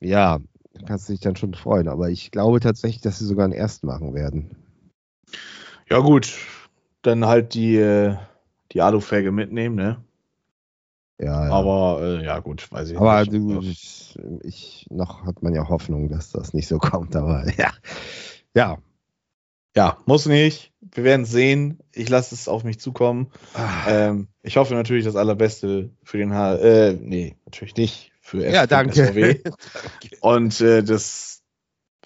[0.00, 0.40] ja,
[0.86, 3.86] kannst du dich dann schon freuen, aber ich glaube tatsächlich, dass sie sogar einen ersten
[3.86, 4.56] machen werden.
[5.90, 6.36] Ja, gut.
[7.02, 8.16] Dann halt die, äh,
[8.72, 10.04] die Alufelge mitnehmen, ne?
[11.20, 11.52] Ja, ja.
[11.52, 13.32] Aber äh, ja, gut, weiß ich Aber nicht.
[13.32, 17.72] du, ich, ich, noch hat man ja Hoffnung, dass das nicht so kommt, aber ja.
[18.54, 18.78] Ja.
[19.76, 20.72] Ja, muss nicht.
[20.80, 21.78] Wir werden sehen.
[21.92, 23.30] Ich lasse es auf mich zukommen.
[23.54, 26.56] Ah, Ähm, ich hoffe natürlich das Allerbeste für den H.
[26.56, 28.12] Äh, nee, natürlich nicht.
[28.28, 28.66] Für ja.
[28.66, 29.40] SVW.
[30.20, 31.42] Und äh, das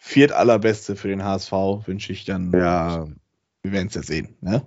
[0.01, 1.51] viert Allerbeste für den HSV
[1.87, 2.53] wünsche ich dann.
[2.53, 3.09] ja,
[3.63, 4.37] Wir werden es ja sehen.
[4.41, 4.65] Ne?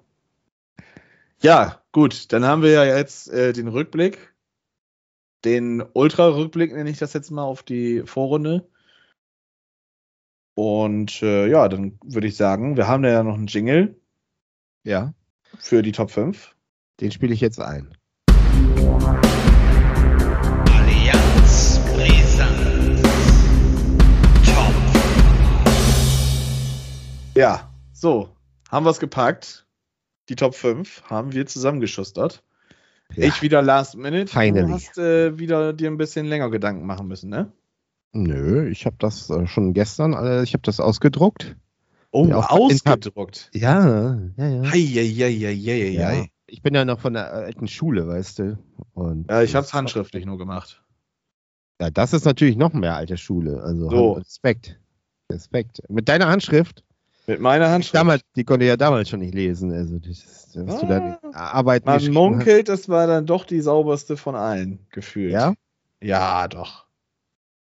[1.39, 2.33] Ja, gut.
[2.33, 4.33] Dann haben wir ja jetzt äh, den Rückblick.
[5.45, 8.67] Den Ultra-Rückblick nenne ich das jetzt mal auf die Vorrunde.
[10.55, 13.95] Und äh, ja, dann würde ich sagen, wir haben da ja noch einen Jingle
[14.83, 15.13] ja,
[15.57, 16.53] für die Top 5.
[16.99, 17.95] den spiele ich jetzt ein.
[27.35, 28.29] Ja, so,
[28.69, 29.65] haben wir es gepackt.
[30.29, 32.43] Die Top 5 haben wir zusammengeschustert.
[33.13, 33.27] Ja.
[33.27, 34.27] Ich wieder Last Minute.
[34.27, 34.67] Finally.
[34.67, 37.51] Du hast äh, wieder dir ein bisschen länger Gedanken machen müssen, ne?
[38.13, 41.55] Nö, ich habe das äh, schon gestern, äh, ich habe das ausgedruckt.
[42.11, 43.49] Oh, Ja, ausgedruckt.
[43.53, 44.71] Ja, ja, ja.
[44.71, 45.89] Heieieiei.
[45.89, 46.25] ja.
[46.47, 48.57] Ich bin ja noch von der alten Schule, weißt du.
[48.93, 50.83] Und Ja, ich habe es handschriftlich nur gemacht.
[51.81, 53.61] Ja, das ist natürlich noch mehr alte Schule.
[53.61, 54.11] Also So.
[54.13, 54.79] Respekt.
[55.31, 55.81] Respekt.
[55.89, 56.83] Mit deiner Handschrift,
[57.27, 57.95] Mit meiner Handschrift.
[57.95, 59.71] damals, die konnte ich ja damals schon nicht lesen.
[59.71, 64.35] Also das, was du da Arbeiten Man munkelt, das war dann doch die sauberste von
[64.35, 65.31] allen gefühlt.
[65.31, 65.53] Ja?
[66.01, 66.85] Ja, doch.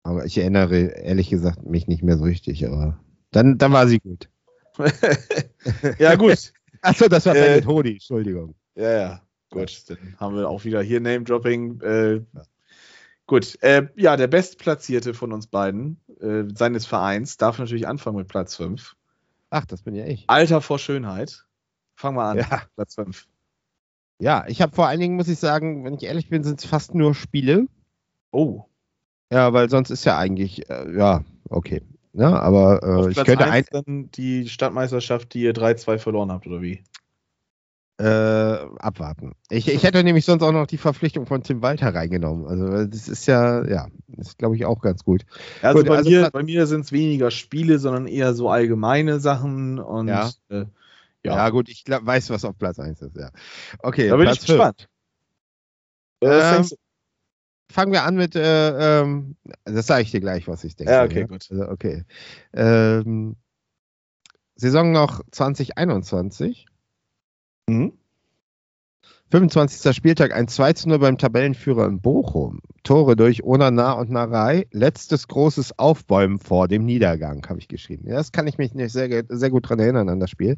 [0.03, 2.67] Aber ich erinnere ehrlich gesagt mich nicht mehr so richtig.
[2.67, 3.01] Aber
[3.33, 4.29] dann, dann war sie gut.
[5.99, 6.53] ja, gut.
[6.83, 8.55] Achso, das war Äh, Hodi, Entschuldigung.
[8.75, 9.23] Ja, ja.
[9.51, 11.81] Gut, dann haben wir auch wieder hier Name-Dropping.
[11.81, 12.21] Äh,
[13.27, 18.29] gut, äh, ja, der Bestplatzierte von uns beiden, äh, seines Vereins, darf natürlich anfangen mit
[18.29, 18.97] Platz 5.
[19.51, 20.25] Ach, das bin ja ich.
[20.29, 21.47] Alter vor Schönheit.
[21.95, 22.39] Fang mal an.
[22.39, 22.63] Ja.
[22.75, 23.27] Platz 5.
[24.19, 26.67] Ja, ich habe vor allen Dingen, muss ich sagen, wenn ich ehrlich bin, sind es
[26.67, 27.67] fast nur Spiele.
[28.31, 28.65] Oh.
[29.31, 31.83] Ja, weil sonst ist ja eigentlich, äh, ja, okay.
[32.13, 36.47] Ja, aber äh, ich könnte ein, 1 dann die Stadtmeisterschaft, die ihr 3-2 verloren habt,
[36.47, 36.83] oder wie?
[37.99, 39.33] Äh, abwarten.
[39.49, 42.47] Ich, ich hätte nämlich sonst auch noch die Verpflichtung von Tim Walter reingenommen.
[42.47, 45.25] Also das ist ja, ja, das ist glaube ich auch ganz gut.
[45.63, 49.19] Also, Gut, bei, also mir, bei mir sind es weniger Spiele, sondern eher so allgemeine
[49.19, 50.31] Sachen und Ja.
[50.51, 50.67] äh,
[51.25, 51.49] Ja, ja.
[51.51, 53.31] gut, ich glaub, weiß, was auf Platz 1 ist, ja.
[53.79, 54.89] Okay, da bin Platz ich gespannt.
[56.21, 56.67] Äh, Ähm?
[57.73, 60.93] Fangen wir an mit, äh, ähm, das sage ich dir gleich, was ich denke.
[60.93, 61.49] Ja, okay, gut.
[61.51, 62.05] Also, okay.
[62.53, 63.35] Ähm,
[64.55, 66.67] Saison noch 2021.
[67.69, 67.93] Mhm.
[69.33, 69.93] 25.
[69.95, 72.61] Spieltag, ein 2 zu 0 beim Tabellenführer in Bochum.
[72.85, 74.69] Tore durch Onana und Narei.
[74.71, 78.09] Letztes großes Aufbäumen vor dem Niedergang, habe ich geschrieben.
[78.09, 80.57] Das kann ich mich nicht sehr, sehr gut dran erinnern an das Spiel.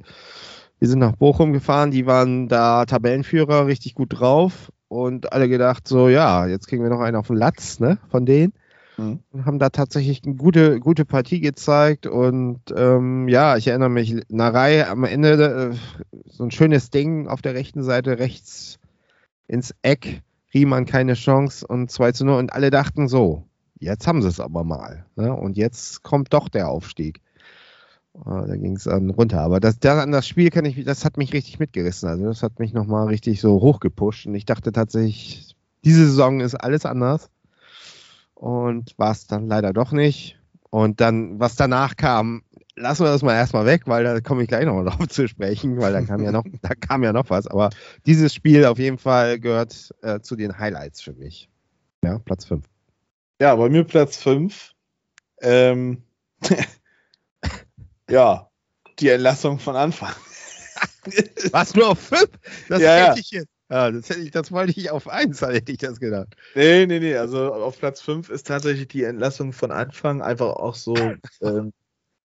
[0.79, 5.89] Wir sind nach Bochum gefahren, die waren da Tabellenführer, richtig gut drauf und alle gedacht
[5.89, 8.53] so, ja, jetzt kriegen wir noch einen auf den Latz, ne, von denen.
[8.99, 9.21] Mhm.
[9.31, 14.17] Und haben da tatsächlich eine gute, gute Partie gezeigt und ähm, ja, ich erinnere mich,
[14.29, 18.79] Narei am Ende äh, so ein schönes Ding auf der rechten Seite, rechts
[19.47, 20.23] ins Eck,
[20.53, 23.45] Riemann keine Chance und 2 zu 0 und alle dachten so,
[23.79, 25.07] jetzt haben sie es aber mal.
[25.17, 25.33] Ne?
[25.33, 27.21] Und jetzt kommt doch der Aufstieg.
[28.15, 29.41] Äh, Da ging es dann runter.
[29.41, 32.09] Aber das, das, das Spiel kann ich, das hat mich richtig mitgerissen.
[32.09, 34.27] Also das hat mich nochmal richtig so hochgepusht.
[34.27, 37.31] Und ich dachte tatsächlich, diese Saison ist alles anders.
[38.39, 40.39] Und war es dann leider doch nicht.
[40.71, 42.43] Und dann, was danach kam,
[42.77, 45.81] lassen wir das mal erstmal weg, weil da komme ich gleich nochmal drauf zu sprechen,
[45.81, 47.49] weil da kam ja noch, da kam ja noch was.
[47.49, 47.71] Aber
[48.07, 51.49] dieses Spiel auf jeden Fall gehört äh, zu den Highlights für mich.
[52.05, 52.65] Ja, Platz 5.
[53.41, 54.73] Ja, bei mir Platz 5.
[55.41, 56.05] Ähm,
[58.09, 58.49] ja,
[59.01, 60.13] die Entlassung von Anfang.
[61.51, 62.29] Was nur auf 5?
[62.69, 63.17] Das Ja, ja.
[63.17, 63.58] ich jetzt.
[63.71, 66.37] Ja, das, hätte ich, das wollte ich auf 1, hätte ich das gedacht.
[66.55, 67.17] Nee, nee, nee.
[67.17, 70.95] Also auf Platz 5 ist tatsächlich die Entlassung von Anfang einfach auch so.
[71.43, 71.73] ähm,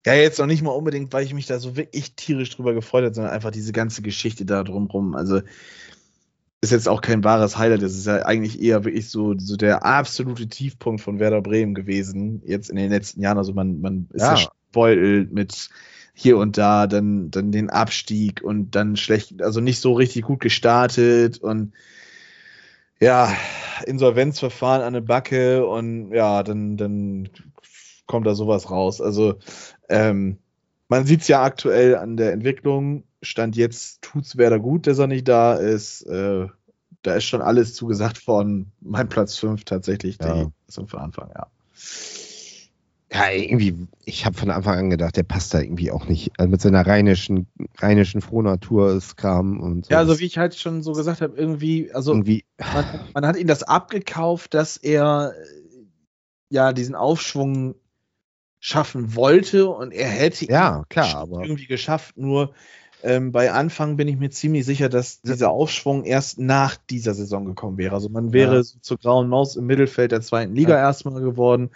[0.06, 3.04] ja, jetzt noch nicht mal unbedingt, weil ich mich da so wirklich tierisch drüber gefreut
[3.04, 5.14] habe, sondern einfach diese ganze Geschichte da drumrum.
[5.16, 5.42] Also
[6.62, 7.82] ist jetzt auch kein wahres Highlight.
[7.82, 12.42] Das ist ja eigentlich eher wirklich so, so der absolute Tiefpunkt von Werder Bremen gewesen,
[12.46, 13.38] jetzt in den letzten Jahren.
[13.38, 14.52] Also man, man ist ja, Ja.
[14.72, 15.70] beutelt mit
[16.20, 20.42] hier und da, dann, dann den Abstieg und dann schlecht, also nicht so richtig gut
[20.42, 21.74] gestartet und
[23.00, 23.34] ja,
[23.86, 27.30] Insolvenzverfahren an der Backe und ja, dann, dann
[28.06, 29.00] kommt da sowas raus.
[29.00, 29.36] Also
[29.88, 30.40] ähm,
[30.90, 33.06] man sieht es ja aktuell an der Entwicklung.
[33.22, 36.02] Stand jetzt tut's Werder gut, dass er nicht da ist.
[36.02, 36.48] Äh,
[37.02, 38.74] da ist schon alles zugesagt worden.
[38.82, 40.44] Mein Platz 5 tatsächlich Ja.
[40.44, 41.48] die so von Anfang, ja.
[43.20, 46.32] Ja, irgendwie, ich habe von Anfang an gedacht, der passt da irgendwie auch nicht.
[46.38, 47.48] Also mit seiner rheinischen,
[47.80, 49.92] rheinischen Frohnatur ist Kram und so.
[49.92, 53.36] Ja, also wie ich halt schon so gesagt habe, irgendwie, also irgendwie, man, man hat
[53.36, 55.46] ihm das abgekauft, dass er äh,
[56.50, 57.76] ja diesen Aufschwung
[58.62, 62.18] schaffen wollte und er hätte ihn ja, klar, aber irgendwie geschafft.
[62.18, 62.54] Nur
[63.04, 67.46] ähm, bei Anfang bin ich mir ziemlich sicher, dass dieser Aufschwung erst nach dieser Saison
[67.46, 67.96] gekommen wäre.
[67.96, 68.64] Also man wäre Ja.
[68.64, 70.80] so zur grauen Maus im Mittelfeld der zweiten Liga Ja.
[70.80, 71.70] erstmal geworden.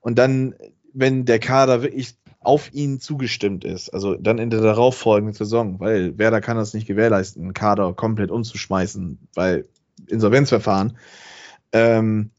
[0.00, 0.54] Und dann,
[0.94, 6.16] wenn der Kader wirklich auf ihn zugestimmt ist, also dann in der darauffolgenden Saison, weil
[6.18, 9.66] Werder kann das nicht gewährleisten, einen Kader komplett umzuschmeißen, weil
[10.08, 10.96] Insolvenzverfahren,
[11.72, 12.30] ähm,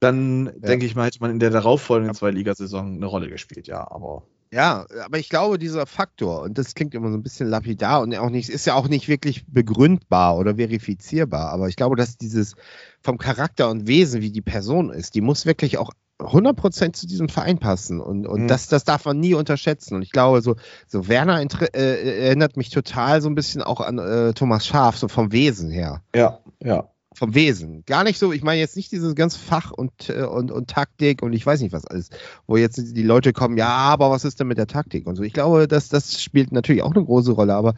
[0.00, 4.24] dann denke ich mal, hätte man in der darauffolgenden Zweitligasaison eine Rolle gespielt, ja, aber
[4.52, 8.14] Ja, aber ich glaube, dieser Faktor, und das klingt immer so ein bisschen lapidar und
[8.16, 12.54] auch nicht, ist ja auch nicht wirklich begründbar oder verifizierbar, aber ich glaube, dass dieses
[13.00, 17.28] vom Charakter und Wesen, wie die Person ist, die muss wirklich auch 100% zu diesem
[17.28, 18.48] Verein passen und, und Mhm.
[18.48, 19.94] das, das darf man nie unterschätzen.
[19.96, 20.56] Und ich glaube, so,
[20.86, 24.96] so Werner inter- äh, erinnert mich total so ein bisschen auch an äh, Thomas Schaf,
[24.96, 26.88] so vom Wesen her ja, ja.
[27.12, 27.84] vom Wesen.
[27.86, 31.22] Gar nicht so, ich meine jetzt nicht dieses ganze Fach und, äh, und, und Taktik
[31.22, 32.10] und ich weiß nicht was alles,
[32.46, 35.22] wo jetzt die Leute kommen, ja, aber was ist denn mit der Taktik und so.
[35.24, 37.74] Ich glaube, das, das spielt natürlich auch eine große Rolle, aber äh,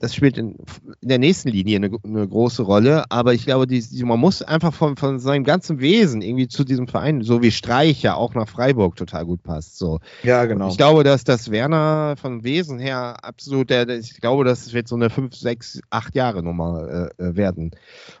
[0.00, 0.56] das spielt in,
[1.00, 3.04] in der nächsten Linie eine, eine große Rolle.
[3.10, 6.62] Aber ich glaube, die, die, man muss einfach von, von seinem ganzen Wesen irgendwie zu
[6.64, 9.78] diesem Verein, so wie Streich ja auch nach Freiburg total gut passt.
[9.78, 10.00] So.
[10.22, 10.68] Ja, genau.
[10.68, 14.88] Ich glaube, dass das Werner von Wesen her absolut, der, der- ich glaube, das wird
[14.88, 17.70] so eine 5, 6, 8 Jahre Nummer äh, äh, werden.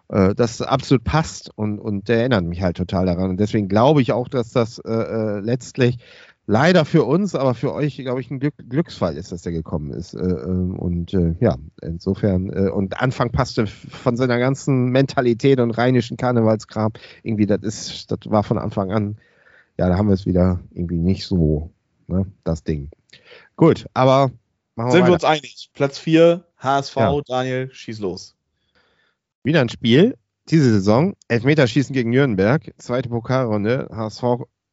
[0.08, 3.30] Äh, das absolut passt und, und der erinnert mich halt total daran.
[3.30, 5.98] Und deswegen glaube ich auch, dass das äh, äh, letztlich
[6.46, 9.92] leider für uns, aber für euch, glaube ich, ein Glück, Glücksfall ist, dass der gekommen
[9.92, 10.14] ist.
[10.14, 15.70] Äh, ähm, und äh, ja, insofern, äh, und Anfang passte von seiner ganzen Mentalität und
[15.72, 19.16] rheinischen Karnevalskram irgendwie, das ist, das war von Anfang an,
[19.78, 21.70] ja, da haben wir es wieder irgendwie nicht so,
[22.06, 22.90] ne, das Ding.
[23.56, 24.30] Gut, aber
[24.74, 25.12] machen wir Sind wir weiter.
[25.14, 25.70] uns einig?
[25.74, 27.20] Platz 4, HSV, Ja.
[27.26, 28.34] Daniel, schieß los.
[29.44, 30.16] Wieder ein Spiel,
[30.50, 34.22] diese Saison, Elfmeterschießen gegen Nürnberg, zweite Pokalrunde, HSV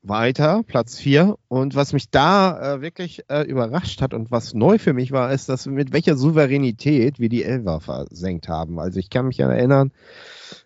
[0.02, 1.38] weiter, Platz 4.
[1.47, 5.32] Und was mich da äh, wirklich äh, überrascht hat und was neu für mich war,
[5.32, 8.80] ist, dass mit welcher Souveränität wir die Elfer versenkt haben.
[8.80, 9.91] Also ich kann mich erinnern,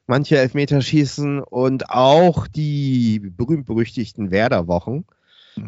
[0.08, 5.06] manche Elfmeterschießen und auch die berühmt-berüchtigten Werder-Wochen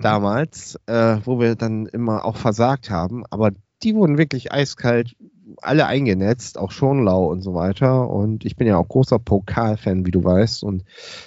[0.01, 3.51] damals, äh, wo wir dann immer auch versagt haben, aber
[3.83, 5.15] die wurden wirklich eiskalt
[5.61, 8.09] alle eingenetzt, auch Schonlau und so weiter.
[8.09, 10.63] Und ich bin ja auch großer Pokal-Fan, wie du weißt.
[10.63, 10.83] Und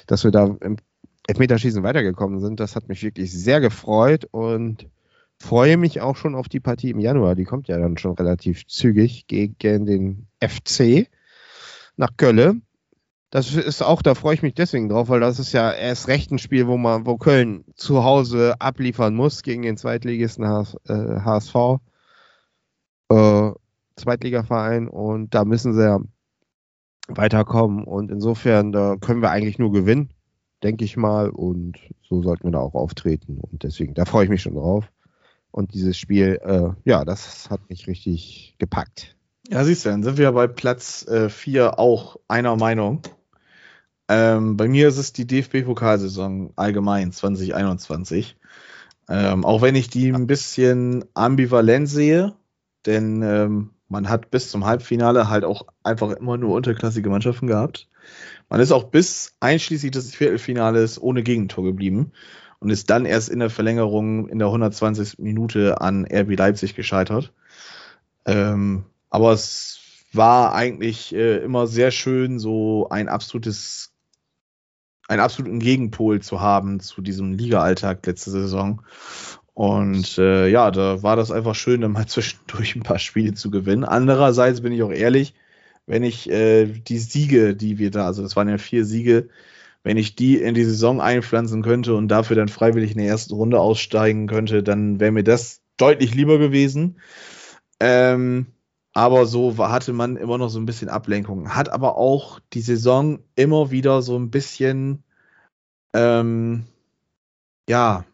[0.06, 0.76] dass wir da im
[1.28, 4.88] Elfmeterschießen weitergekommen sind, das hat mich wirklich sehr gefreut und
[5.38, 7.34] freue mich auch schon auf die Partie im Januar.
[7.34, 11.08] Die kommt ja dann schon relativ zügig gegen den FC
[11.96, 12.56] nach Kölle.
[13.30, 16.30] Das ist auch, da freue ich mich deswegen drauf, weil das ist ja erst recht
[16.30, 21.20] ein Spiel, wo man, wo Köln zu Hause abliefern muss gegen den Zweitligisten HS, äh,
[21.20, 21.54] HSV,
[23.10, 23.50] äh,
[23.96, 26.00] Zweitligaverein und da müssen sie ja
[27.08, 30.10] weiterkommen und insofern da können wir eigentlich nur gewinnen,
[30.62, 34.30] denke ich mal und so sollten wir da auch auftreten und deswegen, da freue ich
[34.30, 34.90] mich schon drauf
[35.50, 39.16] und dieses Spiel, äh, ja, das hat mich richtig gepackt.
[39.48, 43.00] Ja, siehst du, dann sind wir bei Platz 4 auch einer Meinung.
[44.08, 48.36] Ähm, bei mir ist es die DFB-Pokalsaison allgemein 2021.
[49.08, 52.34] Ähm, auch wenn ich die ein bisschen ambivalent sehe,
[52.86, 57.88] denn ähm, man hat bis zum Halbfinale halt auch einfach immer nur unterklassige Mannschaften gehabt.
[58.48, 62.12] Man ist auch bis einschließlich des Viertelfinales ohne Gegentor geblieben
[62.60, 65.18] und ist dann erst in der Verlängerung in der 120.
[65.18, 67.32] Minute an RB Leipzig gescheitert.
[68.24, 69.80] Ähm, aber es
[70.12, 73.92] war eigentlich äh, immer sehr schön, so ein absolutes,
[75.08, 78.82] einen absoluten Gegenpol zu haben zu diesem Liga-Alltag letzte Saison.
[79.54, 83.50] Und äh, ja, da war das einfach schön, dann mal zwischendurch ein paar Spiele zu
[83.50, 83.84] gewinnen.
[83.84, 85.34] Andererseits bin ich auch ehrlich,
[85.88, 89.28] wenn ich äh, die Siege, die wir da, also das waren ja vier Siege,
[89.84, 93.34] wenn ich die in die Saison einpflanzen könnte und dafür dann freiwillig in der ersten
[93.34, 97.00] Runde aussteigen könnte, dann wäre mir das deutlich lieber gewesen.
[97.80, 98.48] Ähm,
[98.94, 101.54] Aber so war, hatte man immer noch so ein bisschen Ablenkung.
[101.54, 105.04] Hat aber auch die Saison immer wieder so ein bisschen,
[105.94, 106.66] ähm,
[107.68, 108.04] ja,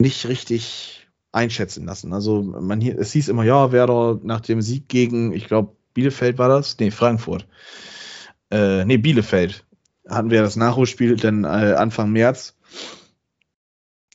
[0.00, 2.12] nicht richtig einschätzen lassen.
[2.12, 6.38] Also man hier, es hieß immer, ja, Werder nach dem Sieg gegen, ich glaube, Bielefeld
[6.38, 6.78] war das?
[6.78, 7.48] Nee, Frankfurt.
[8.52, 9.66] Äh, nee, Bielefeld.
[10.08, 12.54] Hatten wir das Nachholspiel dann äh, Anfang März.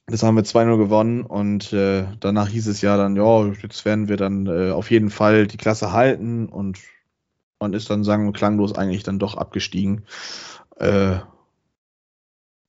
[0.05, 4.07] Das haben wir 2-0 gewonnen und äh, danach hieß es ja dann, ja, jetzt werden
[4.07, 6.79] wir dann äh, auf jeden Fall die Klasse halten und
[7.59, 10.05] man ist dann sagen wir klanglos eigentlich dann doch abgestiegen.
[10.77, 11.17] Äh,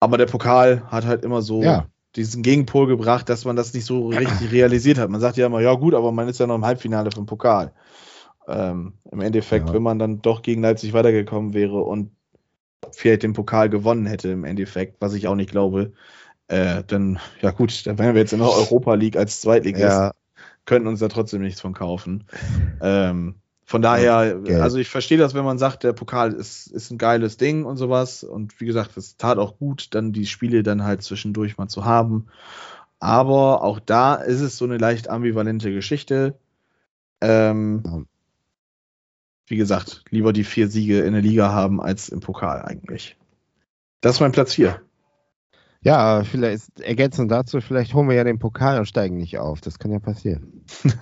[0.01, 1.87] aber der Pokal hat halt immer so Ja.
[2.17, 5.09] diesen Gegenpol gebracht, dass man das nicht so richtig realisiert hat.
[5.09, 7.73] Man sagt ja immer, ja gut, aber man ist ja noch im Halbfinale vom Pokal.
[8.47, 9.75] Ähm, Im Endeffekt, Ja.
[9.75, 12.11] wenn man dann doch gegen Leipzig weitergekommen wäre und
[12.93, 15.93] vielleicht den Pokal gewonnen hätte im Endeffekt, was ich auch nicht glaube,
[16.49, 20.13] äh, dann, ja gut, dann wären wir jetzt in der Europa League als Zweitligist, Ja,
[20.67, 22.25] könnten uns da trotzdem nichts von kaufen.
[22.81, 24.61] Ähm, von daher, Geld.
[24.61, 27.79] also ich verstehe das, wenn man sagt, der Pokal ist, ist ein geiles Ding und
[27.79, 28.23] sowas.
[28.23, 31.87] Und wie gesagt, es tat auch gut, dann die Spiele dann halt zwischendurch mal zu
[31.87, 32.27] haben.
[32.99, 36.39] Aber auch da ist es so eine leicht ambivalente Geschichte.
[37.23, 38.03] Ähm, Ja.
[39.47, 43.17] Wie gesagt, lieber die vier Siege in der Liga haben als im Pokal eigentlich.
[44.01, 44.81] Das ist mein Platz 4.
[45.83, 49.61] ja, vielleicht ergänzend dazu, vielleicht holen wir ja den Pokal und steigen nicht auf.
[49.61, 50.65] Das kann ja passieren.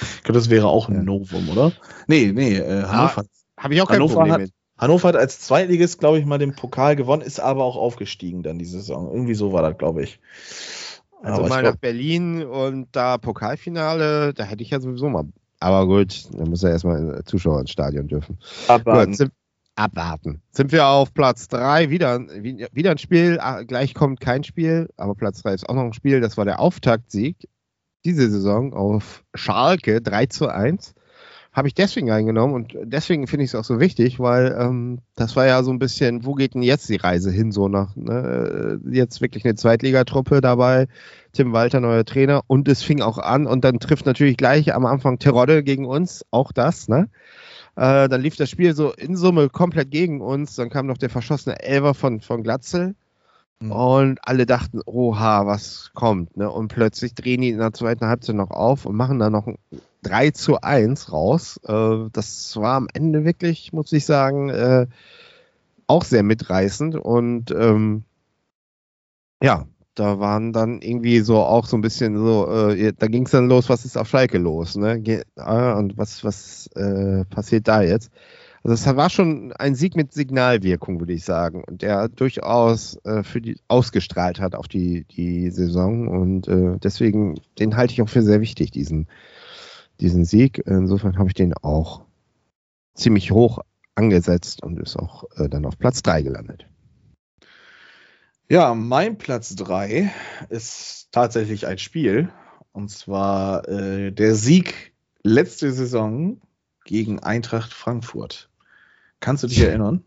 [0.00, 1.02] Ich glaube, das wäre auch ein Ja.
[1.02, 1.72] Novum, oder?
[2.06, 3.24] Nee, nee, äh, Hannover,
[3.56, 4.52] Habe ich auch kein Hannover Problem hat- mit.
[4.76, 8.58] Hannover hat als Zweitligist, glaube ich, mal den Pokal gewonnen, ist aber auch aufgestiegen dann
[8.58, 9.10] die Saison.
[9.10, 10.20] Irgendwie so war das, glaube ich.
[11.22, 15.08] Also Aber ich mal glaub- nach Berlin und da Pokalfinale, da hätte ich ja sowieso
[15.08, 15.24] mal.
[15.60, 18.38] Aber gut, da muss ja erstmal Zuschauer ins Stadion dürfen.
[18.68, 19.10] abwarten.
[19.10, 19.32] Gut, sind,
[19.74, 20.42] abwarten.
[20.50, 24.88] Sind wir auf Platz 3, wieder, wie- wieder ein Spiel, ah, gleich kommt kein Spiel,
[24.96, 26.20] aber Platz 3 ist auch noch ein Spiel.
[26.20, 27.48] Das war der Auftaktsieg
[28.04, 30.94] diese Saison auf Schalke 3 zu 1.
[31.52, 35.34] Habe ich deswegen eingenommen und deswegen finde ich es auch so wichtig, weil ähm, das
[35.34, 38.78] war ja so ein bisschen, wo geht denn jetzt die Reise hin, so nach, ne?
[38.90, 40.86] jetzt wirklich eine Zweitligatruppe dabei,
[41.32, 44.86] Tim Walter, neuer Trainer und es fing auch an und dann trifft natürlich gleich am
[44.86, 47.08] Anfang Terodde gegen uns, auch das, ne?
[47.76, 51.10] Äh, dann lief das Spiel so in Summe komplett gegen uns, dann kam noch der
[51.10, 52.94] verschossene Elver von, von Glatzel
[53.60, 53.72] Mhm.
[53.72, 56.50] und alle dachten, oha, was kommt, ne?
[56.50, 59.58] Und plötzlich drehen die in der zweiten Halbzeit noch auf und machen da noch ein
[60.02, 61.58] 3 zu 1 raus.
[61.64, 64.86] Äh, das war am Ende wirklich, muss ich sagen, äh,
[65.86, 66.96] auch sehr mitreißend.
[66.96, 68.04] Und ähm,
[69.42, 73.32] ja, da waren dann irgendwie so auch so ein bisschen so, äh, da ging es
[73.32, 75.02] dann los, was ist auf Schalke los, ne?
[75.36, 78.10] Ah, und was, was äh, passiert da jetzt?
[78.68, 83.22] Also es war schon ein Sieg mit Signalwirkung, würde ich sagen, und der durchaus äh,
[83.22, 86.06] für die ausgestrahlt hat auf die, die Saison.
[86.06, 89.08] Und äh, deswegen, den halte ich auch für sehr wichtig, diesen,
[90.00, 90.58] diesen Sieg.
[90.66, 92.02] Insofern habe ich den auch
[92.92, 93.60] ziemlich hoch
[93.94, 96.66] angesetzt und ist auch äh, dann auf Platz 3 gelandet.
[98.50, 100.12] Ja, mein Platz 3
[100.50, 102.28] ist tatsächlich ein Spiel.
[102.72, 104.92] Und zwar äh, der Sieg
[105.22, 106.42] letzte Saison
[106.84, 108.47] gegen Eintracht Frankfurt.
[109.20, 110.04] Kannst du dich erinnern?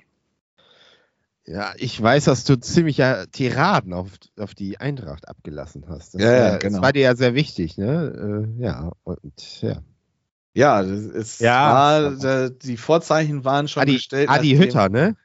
[1.45, 4.09] Ja, ich weiß, dass du ziemlich ja Tiraden auf,
[4.39, 6.13] auf die Eintracht abgelassen hast.
[6.13, 6.73] Das, Ja, ja, war- genau.
[6.77, 8.45] Das war dir ja sehr wichtig, ne?
[8.57, 9.81] Äh, ja, und ja.
[10.53, 11.73] Ja, das ist, Ja.
[11.73, 14.29] War, da, die Vorzeichen waren schon Adi, gestellt.
[14.29, 15.15] Adi nachdem- Hütter, ne?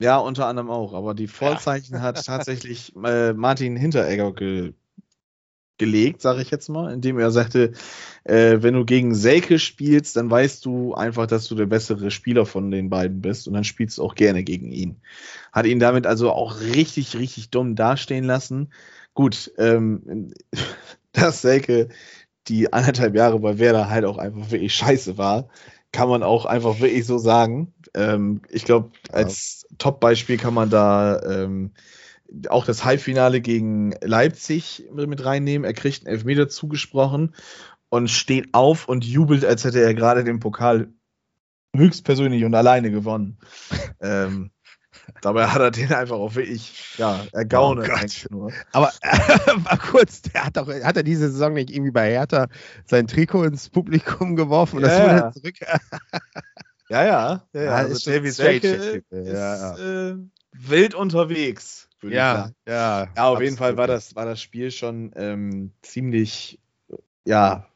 [0.00, 0.94] Ja, unter anderem auch.
[0.94, 4.72] Aber die Vorzeichen hat tatsächlich äh, Martin Hinteregger ge
[5.80, 7.72] gelegt, sage ich jetzt mal, indem er sagte,
[8.24, 12.44] äh, wenn du gegen Selke spielst, dann weißt du einfach, dass du der bessere Spieler
[12.46, 15.00] von den beiden bist und dann spielst du auch gerne gegen ihn.
[15.52, 18.72] Hat ihn damit also auch richtig, richtig dumm dastehen lassen.
[19.14, 20.32] Gut, ähm,
[21.12, 21.88] dass Selke
[22.46, 25.48] die anderthalb Jahre bei Werder halt auch einfach wirklich scheiße war,
[25.92, 27.72] kann man auch einfach wirklich so sagen.
[27.94, 31.72] Ähm, ich glaube, als Top-Beispiel kann man da ähm,
[32.48, 35.64] auch das Halbfinale gegen Leipzig mit reinnehmen.
[35.64, 37.34] Er kriegt einen Elfmeter zugesprochen
[37.88, 40.88] und steht auf und jubelt, als hätte er gerade den Pokal
[41.74, 43.38] höchstpersönlich und alleine gewonnen.
[44.00, 44.50] ähm,
[45.22, 48.00] dabei hat er den einfach auch wirklich, ja, ergaunert Oh Gott.
[48.00, 48.52] eigentlich nur.
[48.72, 48.92] Aber
[49.64, 52.48] mal kurz, der hat doch, hat er diese Saison nicht irgendwie bei Hertha
[52.86, 55.32] sein Trikot ins Publikum geworfen und das Ja, wurde ja.
[55.32, 55.54] zurück.
[56.88, 57.48] Ja, ja.
[57.52, 57.70] ja, ja.
[57.70, 60.16] Ja, Also David Selke ist ja, Äh,
[60.52, 62.54] wild unterwegs, sagen.
[62.66, 63.08] ja.
[63.16, 66.58] Ja, auf jeden Fall war das, war das Spiel schon ähm, ziemlich,
[67.24, 67.66] ja,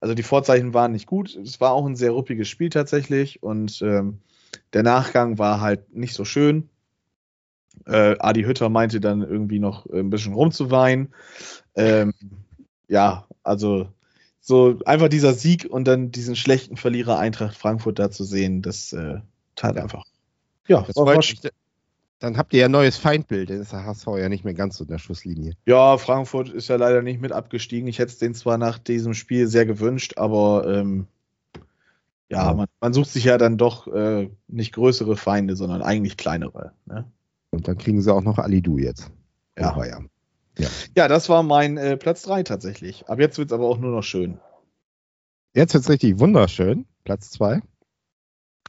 [0.00, 1.36] also die Vorzeichen waren nicht gut.
[1.36, 4.18] Es war auch ein sehr ruppiges Spiel tatsächlich und ähm,
[4.72, 6.68] der Nachgang war halt nicht so schön.
[7.86, 11.14] Äh, Adi Hütter meinte dann irgendwie noch ein bisschen rumzuweinen.
[11.76, 12.12] Ähm,
[12.88, 13.88] ja, also
[14.40, 18.92] so einfach dieser Sieg und dann diesen schlechten Verlierer Eintracht Frankfurt da zu sehen, das
[18.92, 19.20] äh,
[19.54, 20.04] tat einfach.
[20.66, 21.52] Ja, Das war, wollte war, ich,
[22.22, 24.76] dann habt ihr ja ein neues Feindbild, dann ist der HSV ja nicht mehr ganz
[24.76, 25.54] so in der Schusslinie.
[25.66, 27.88] ja, Frankfurt ist ja leider nicht mit abgestiegen.
[27.88, 31.08] Ich hätte es denen zwar nach diesem Spiel sehr gewünscht, aber ähm,
[32.30, 32.54] ja, Ja.
[32.54, 36.72] Man, man sucht sich ja dann doch äh, nicht größere Feinde, sondern eigentlich kleinere.
[36.86, 37.10] Ne?
[37.50, 39.10] Und dann kriegen sie auch noch Alidu jetzt.
[39.58, 39.70] Ja.
[39.70, 40.08] In Bayern.
[40.96, 43.08] Ja, das war mein äh, Platz 3 tatsächlich.
[43.08, 44.38] Ab jetzt wird es aber auch nur noch schön.
[45.54, 46.86] Jetzt wird's richtig wunderschön.
[47.04, 47.60] Platz zwei.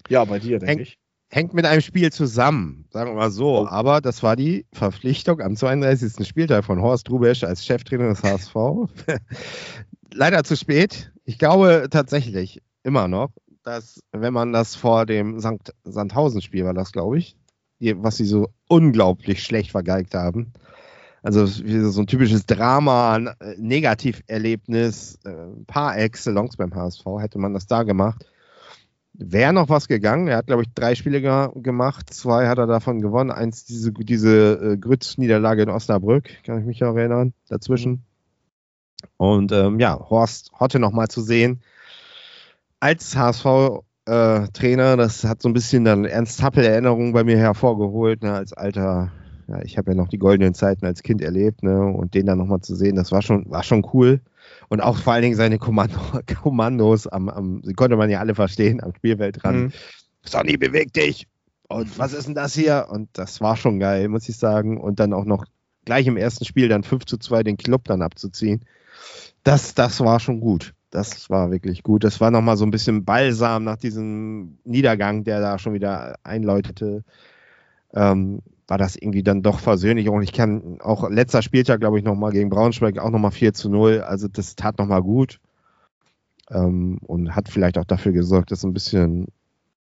[0.10, 0.98] Ja, bei dir, denke ich.
[1.34, 3.62] Hängt mit einem Spiel zusammen, sagen wir mal so.
[3.62, 3.68] Oh.
[3.68, 6.28] Aber das war die Verpflichtung am 32.
[6.28, 8.56] Spieltag von Horst Rubesch als Cheftrainer des HSV.
[10.14, 11.12] Leider zu spät.
[11.26, 13.32] Ich glaube tatsächlich immer noch,
[13.64, 15.74] dass wenn man das vor dem St.
[15.86, 17.36] Sandhausen-Spiel war, das glaube ich,
[17.80, 20.54] was sie so unglaublich schlecht vergeigt haben.
[21.24, 27.66] Also so ein typisches Drama, ein Negativerlebnis, äh, par excellence beim HSV, hätte man das
[27.66, 28.24] da gemacht.
[29.14, 30.28] Wäre noch was gegangen.
[30.28, 32.12] Er hat, glaube ich, drei Spiele ge gemacht.
[32.12, 33.32] Zwei hat er davon gewonnen.
[33.32, 38.04] Eins diese, diese äh, Grütz-Niederlage in Osnabrück, kann ich mich auch erinnern, dazwischen.
[39.18, 41.62] Und ähm, ja, Horst Hotte noch mal zu sehen
[42.84, 48.52] als HSV-Trainer, das hat so ein bisschen dann Ernst Happel-Erinnerungen bei mir hervorgeholt, ne, als
[48.52, 49.10] alter,
[49.48, 52.40] ja, ich habe ja noch die goldenen Zeiten als Kind erlebt, ne, und den dann
[52.40, 54.20] noch mal zu sehen, das war schon, war schon cool.
[54.70, 56.00] Und auch vor allen Dingen seine Kommando,
[56.42, 59.58] Kommandos am, am, die konnte man ja alle verstehen, am Spielfeldrand.
[59.58, 59.72] Mhm.
[60.24, 61.28] Sonny, beweg dich!
[61.68, 62.88] Und was ist denn das hier?
[62.90, 64.80] Und das war schon geil, muss ich sagen.
[64.80, 65.46] Und dann auch noch
[65.86, 68.64] gleich im ersten Spiel dann 5 zu 2 den Club dann abzuziehen.
[69.44, 70.74] Das, das war schon gut.
[70.92, 72.04] Das war wirklich gut.
[72.04, 77.04] Das war nochmal so ein bisschen Balsam nach diesem Niedergang, der da schon wieder einläutete.
[77.94, 80.10] Ähm, war das irgendwie dann doch versöhnlich.
[80.10, 83.70] Und ich kann auch letzter Spieltag, glaube ich, nochmal gegen Braunschweig auch nochmal 4 zu
[83.70, 84.02] 0.
[84.02, 85.40] Also das tat nochmal gut.
[86.50, 89.28] Ähm, und hat vielleicht auch dafür gesorgt, dass ein bisschen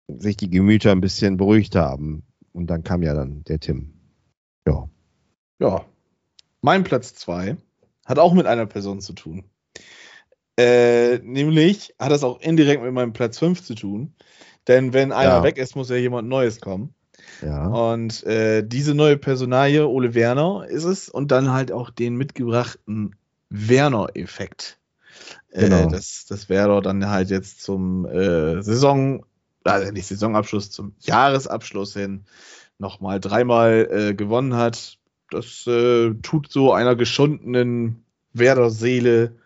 [0.09, 2.25] sich die Gemüter ein bisschen beruhigt haben.
[2.53, 3.95] Und dann kam ja dann der Tim.
[4.67, 4.89] Ja.
[5.59, 5.85] Ja.
[6.61, 7.57] Mein Platz 2
[8.05, 9.45] hat auch mit einer Person zu tun.
[10.59, 14.15] Äh, nämlich hat das auch indirekt mit meinem Platz 5 zu tun.
[14.69, 15.43] Denn wenn einer Ja.
[15.43, 16.95] weg ist, muss ja jemand Neues kommen.
[17.43, 17.67] Ja.
[17.67, 21.09] Und äh, diese neue Personalie, Ole Werner, ist es.
[21.09, 23.17] Und dann halt auch den mitgebrachten
[23.51, 24.79] Werner-Effekt.
[25.53, 25.87] Genau.
[25.87, 29.25] Äh, dass, dass Werder dann halt jetzt zum äh, Saison,
[29.65, 32.25] also nicht Saisonabschluss, zum Jahresabschluss hin
[32.79, 34.99] nochmal dreimal äh, gewonnen hat.
[35.31, 39.37] Das äh, tut so einer geschundenen Werder-Seele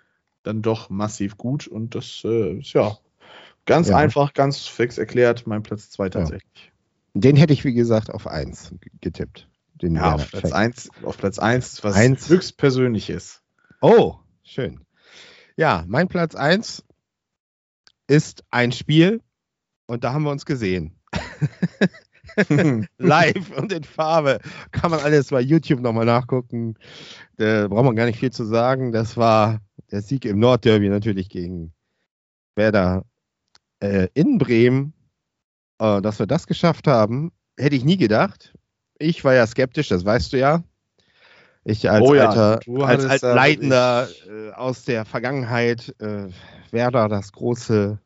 [0.42, 1.66] dann doch massiv gut.
[1.66, 2.96] Und das äh, ist ja
[3.66, 3.96] ganz Ja.
[3.96, 6.72] einfach, ganz fix erklärt, mein Platz 2 tatsächlich.
[7.20, 9.48] Den hätte ich, wie gesagt, auf 1 getippt.
[9.74, 10.54] Den Ja, auf Platz Effekt.
[10.54, 12.28] 1, auf Platz 1, was Eins.
[12.28, 13.42] höchst persönliches.
[13.80, 14.80] Oh, schön.
[15.56, 16.84] Ja, mein Platz 1
[18.06, 19.22] ist ein Spiel
[19.86, 20.98] und da haben wir uns gesehen.
[22.98, 24.40] Live und in Farbe.
[24.70, 26.74] Kann man alles bei YouTube nochmal nachgucken.
[27.36, 28.92] Da braucht man gar nicht viel zu sagen.
[28.92, 29.60] Das war
[29.90, 31.72] der Sieg im Nordderby natürlich gegen
[32.54, 33.04] Werder
[33.80, 34.92] äh, in Bremen.
[35.78, 38.54] Äh, dass wir das geschafft haben, hätte ich nie gedacht.
[38.98, 40.62] Ich war ja skeptisch, das weißt du ja.
[41.64, 46.28] Ich als Oh ja, alter, als, als da Leitender äh, aus der Vergangenheit, äh,
[46.70, 47.98] Werder das große,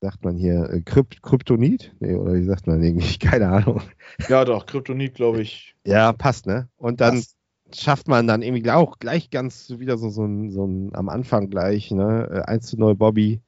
[0.00, 1.94] sagt man hier, äh, Krypt Kryptonit?
[2.00, 3.18] Nee, oder wie sagt man irgendwie?
[3.18, 3.82] Keine Ahnung.
[4.28, 5.76] ja, doch, Kryptonit, glaube ich.
[5.86, 6.68] Ja, passt, ne?
[6.76, 7.36] Und dann passt.
[7.72, 11.50] schafft man dann irgendwie auch gleich ganz wieder so, so, ein, so ein am Anfang
[11.50, 12.28] gleich, ne?
[12.46, 13.40] Äh, 1 zu 0 Bobby,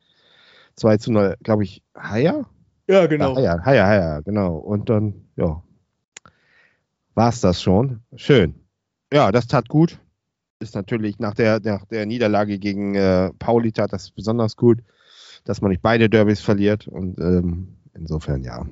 [0.76, 2.46] 2 zu 0, glaube ich, Haier?
[2.86, 4.56] Ja, Ja, Haier, Haier, Haier, genau.
[4.56, 5.62] Und dann, ja,
[7.14, 8.00] war es das schon.
[8.16, 8.54] Schön.
[9.12, 10.00] Ja, das tat gut.
[10.60, 14.80] Ist natürlich nach der, nach der Niederlage gegen äh, Pauli tat das besonders gut,
[15.44, 16.88] dass man nicht beide Derbys verliert.
[16.88, 18.66] Und ähm, insofern, ja.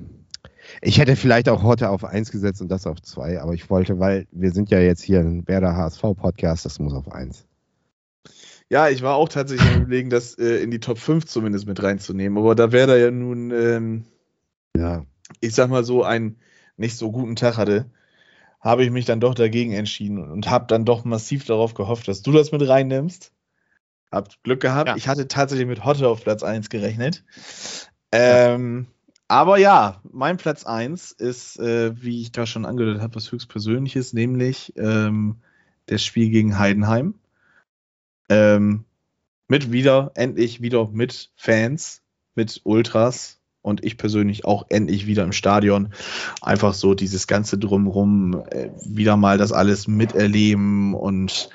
[0.81, 3.99] Ich hätte vielleicht auch heute auf 1 gesetzt und das auf 2, aber ich wollte,
[3.99, 7.45] weil wir sind ja jetzt hier ein Werder HSV Podcast, das muss auf 1.
[8.73, 11.83] Ja, ich war auch tatsächlich am überlegen, das äh, in die Top 5 zumindest mit
[11.83, 12.39] reinzunehmen.
[12.39, 14.05] Aber da wäre da ja nun, ähm,
[14.75, 15.05] Ja.
[15.41, 16.39] ich sag mal so, einen
[16.75, 17.91] nicht so guten Tag hatte,
[18.59, 22.23] habe ich mich dann doch dagegen entschieden und habe dann doch massiv darauf gehofft, dass
[22.23, 23.31] du das mit reinnimmst.
[24.11, 24.87] Habt Glück gehabt.
[24.87, 24.95] Ja.
[24.95, 27.23] Ich hatte tatsächlich mit Hotte auf Platz 1 gerechnet.
[28.11, 28.87] Ähm,
[29.27, 33.49] aber ja, mein Platz 1 ist, äh, wie ich da schon angedeutet habe, was höchst
[33.49, 35.35] Persönliches, nämlich ähm,
[35.85, 37.19] das Spiel gegen Heidenheim.
[38.33, 38.85] Ähm,
[39.47, 42.01] mit wieder, endlich wieder mit Fans,
[42.33, 45.93] mit Ultras und ich persönlich auch endlich wieder im Stadion.
[46.41, 51.49] Einfach so dieses ganze Drumrum, äh, wieder mal das alles miterleben und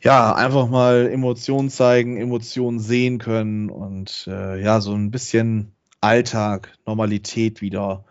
[0.00, 6.72] ja, einfach mal Emotionen zeigen, Emotionen sehen können und äh, ja, so ein bisschen Alltag,
[6.86, 8.04] Normalität wieder.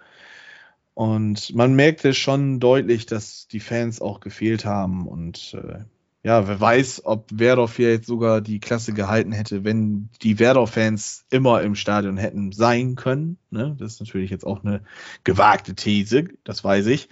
[0.94, 5.08] Und man merkte schon deutlich, dass die Fans auch gefehlt haben.
[5.08, 5.80] Und äh,
[6.22, 11.62] ja, wer weiß, ob Werder jetzt sogar die Klasse gehalten hätte, wenn die Werder-Fans immer
[11.62, 13.38] im Stadion hätten sein können.
[13.52, 13.76] Ne?
[13.80, 14.82] Das ist natürlich jetzt auch eine
[15.24, 17.08] gewagte These, das weiß ich.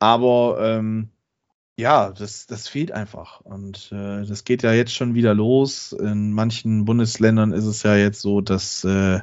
[0.00, 1.10] Aber ähm,
[1.76, 3.40] ja, das, das fehlt einfach.
[3.42, 5.92] Und äh, das geht ja jetzt schon wieder los.
[5.92, 9.20] In manchen Bundesländern ist es ja jetzt so, dass, äh,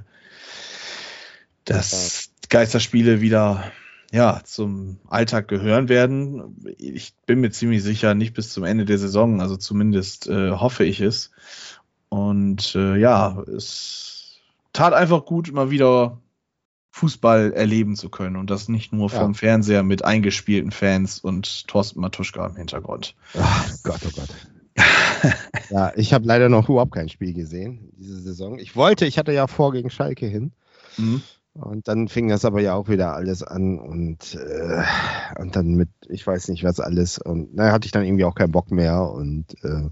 [1.66, 3.70] dass Geisterspiele wieder
[4.12, 6.66] ja, zum Alltag gehören werden.
[6.78, 10.84] Ich bin mir ziemlich sicher, nicht bis zum Ende der Saison, also zumindest äh, hoffe
[10.84, 11.32] ich es.
[12.10, 14.40] Und äh, ja, es
[14.74, 16.20] tat einfach gut, mal wieder
[16.92, 19.38] Fußball erleben zu können und das nicht nur vom Ja.
[19.38, 23.16] Fernseher mit eingespielten Fans und Thorsten Matuschka im Hintergrund.
[23.40, 24.30] Ach Gott, oh Gott.
[25.70, 28.58] ja, ich habe leider noch überhaupt kein Spiel gesehen diese Saison.
[28.58, 30.52] Ich wollte, ich hatte ja vor gegen Schalke hin.
[30.98, 31.22] Mhm.
[31.54, 34.84] Und dann fing das aber ja auch wieder alles an und, äh,
[35.40, 37.18] und dann mit, ich weiß nicht was alles.
[37.18, 39.10] Und da hatte ich dann irgendwie auch keinen Bock mehr.
[39.12, 39.90] Und äh,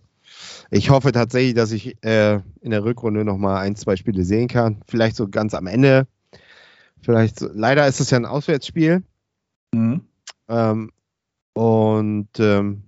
[0.69, 4.81] ich hoffe tatsächlich, dass ich äh, in der Rückrunde nochmal ein, zwei Spiele sehen kann.
[4.87, 6.07] Vielleicht so ganz am Ende.
[7.01, 9.03] Vielleicht so, leider ist es ja ein Auswärtsspiel.
[9.73, 10.01] Mhm.
[10.47, 10.91] Ähm,
[11.53, 12.83] und ähm,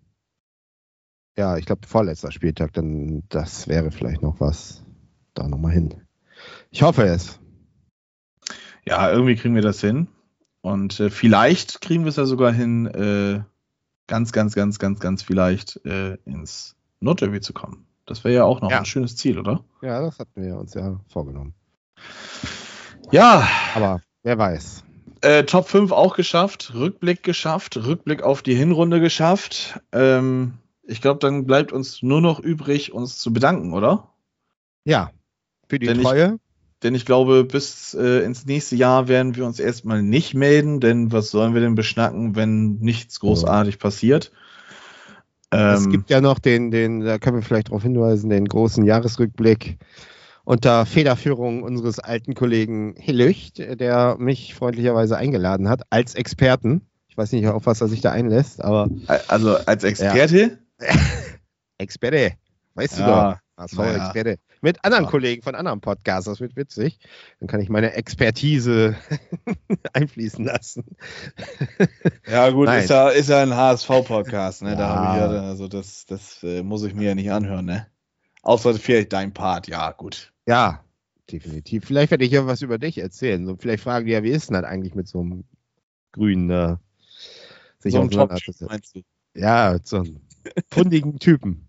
[1.37, 4.83] ja, ich glaube, vorletzter Spieltag, dann das wäre vielleicht noch was.
[5.33, 5.93] Da nochmal hin.
[6.69, 7.39] Ich hoffe es.
[8.85, 10.07] Ja, irgendwie kriegen wir das hin.
[10.61, 13.41] Und äh, vielleicht kriegen wir es ja sogar hin, äh,
[14.07, 17.85] ganz, ganz, ganz, ganz, ganz vielleicht äh, ins Nordderby zu kommen.
[18.05, 18.79] Das wäre ja auch noch Ja.
[18.79, 19.63] ein schönes Ziel, oder?
[19.81, 21.53] Ja, das hatten wir uns ja vorgenommen.
[23.11, 24.83] Ja, Aber wer weiß.
[25.21, 29.79] äh, Top 5 auch geschafft, Rückblick geschafft, Rückblick auf die Hinrunde geschafft.
[29.91, 30.53] Ähm,
[30.83, 34.09] ich glaube, dann bleibt uns nur noch übrig, uns zu bedanken, oder?
[34.85, 35.11] Ja,
[35.67, 36.39] für die Denn Treue.
[36.83, 41.11] Denn ich glaube, bis äh, ins nächste Jahr werden wir uns erstmal nicht melden, denn
[41.11, 44.31] was sollen wir denn beschnacken, wenn nichts großartig passiert?
[45.51, 48.85] es Ähm, gibt ja noch den, den, da können wir vielleicht darauf hinweisen, den großen
[48.85, 49.77] Jahresrückblick
[50.45, 56.81] unter Federführung unseres alten Kollegen Hillücht, der mich freundlicherweise eingeladen hat als Experten.
[57.07, 58.89] Ich weiß nicht, auf was er sich da einlässt, aber
[59.27, 60.59] also als Experte?
[61.77, 62.33] Experte,
[62.75, 63.63] weißt du Ja, doch.
[63.63, 64.05] HSV naja.
[64.05, 64.35] Experte.
[64.61, 65.09] Mit anderen Ja.
[65.09, 66.99] Kollegen von anderen Podcasts, das wird witzig.
[67.39, 68.95] Dann kann ich meine Expertise
[69.93, 70.83] einfließen lassen.
[72.27, 72.83] Ja, gut, Nein.
[72.83, 74.75] ist ja, ist ja ein HSV-Podcast, ne?
[74.75, 74.87] Da Ja.
[74.89, 77.87] habe ich ja, also das, das äh, muss ich mir ja nicht anhören, ne?
[78.41, 80.33] Außer vielleicht dein Part, ja, gut.
[80.45, 80.83] Ja,
[81.31, 81.85] definitiv.
[81.85, 83.45] Vielleicht werde ich ja was über dich erzählen.
[83.45, 85.45] So, vielleicht fragen die ja, wie ist denn das eigentlich mit so einem
[86.11, 86.75] grünen äh,
[87.79, 88.31] sich so ein Top
[88.61, 89.01] meinst du?
[89.35, 90.21] Ja, so einen
[90.69, 91.68] fundigen Typen.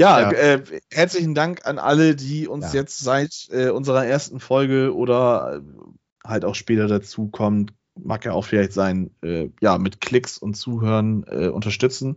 [0.00, 0.32] Ja, Ja.
[0.32, 2.80] Äh, herzlichen Dank an alle, die uns Ja.
[2.80, 7.70] jetzt seit äh, unserer ersten Folge oder äh, halt auch später dazukommen,
[8.02, 12.16] mag ja auch vielleicht sein, äh, ja, mit Klicks und Zuhören äh, unterstützen.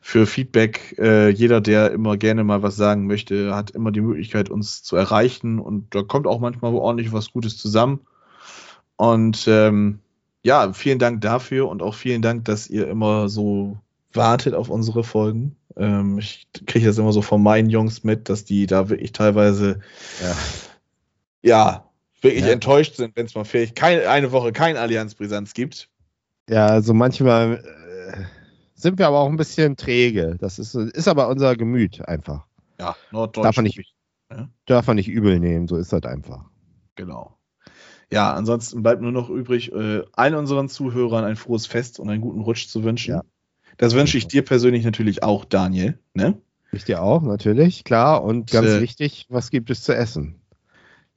[0.00, 4.48] Für Feedback, äh, jeder, der immer gerne mal was sagen möchte, hat immer die Möglichkeit,
[4.48, 8.00] uns zu erreichen und da kommt auch manchmal ordentlich was Gutes zusammen.
[8.94, 9.98] Und ähm,
[10.44, 13.78] ja, vielen Dank dafür und auch vielen Dank, dass ihr immer so
[14.12, 15.56] wartet auf unsere Folgen.
[15.78, 19.80] Ähm, ich kriege das immer so von meinen Jungs mit, dass die da wirklich teilweise
[20.22, 20.36] Ja.
[21.42, 21.90] ja
[22.20, 22.50] wirklich Ja.
[22.52, 25.88] enttäuscht sind, wenn es mal vielleicht keine, eine Woche kein Allianz-Brisanz gibt.
[26.50, 28.22] Ja, also manchmal äh,
[28.74, 30.36] sind wir aber auch ein bisschen träge.
[30.40, 32.46] Das ist, ist aber unser Gemüt einfach.
[32.80, 33.44] Ja, Norddeutsch.
[33.44, 33.94] Darf man nicht-
[34.66, 36.44] Darf man nicht übel nehmen, so ist das einfach.
[36.96, 37.38] Genau.
[38.12, 42.20] Ja, ansonsten bleibt nur noch übrig, äh, allen unseren Zuhörern ein frohes Fest und einen
[42.20, 43.14] guten Rutsch zu wünschen.
[43.14, 43.22] Ja.
[43.78, 45.98] Das wünsche ich dir persönlich natürlich auch, Daniel.
[46.14, 46.40] Ne?
[46.70, 48.22] Ich dir auch, natürlich, klar.
[48.24, 50.40] Und ganz Äh, wichtig, was gibt es zu essen?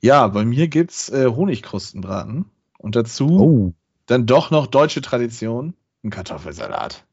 [0.01, 2.45] Ja, bei mir gibt's äh, Honigkrustenbraten
[2.77, 3.73] und dazu Oh,
[4.07, 7.05] dann doch noch deutsche Tradition, ein Kartoffelsalat.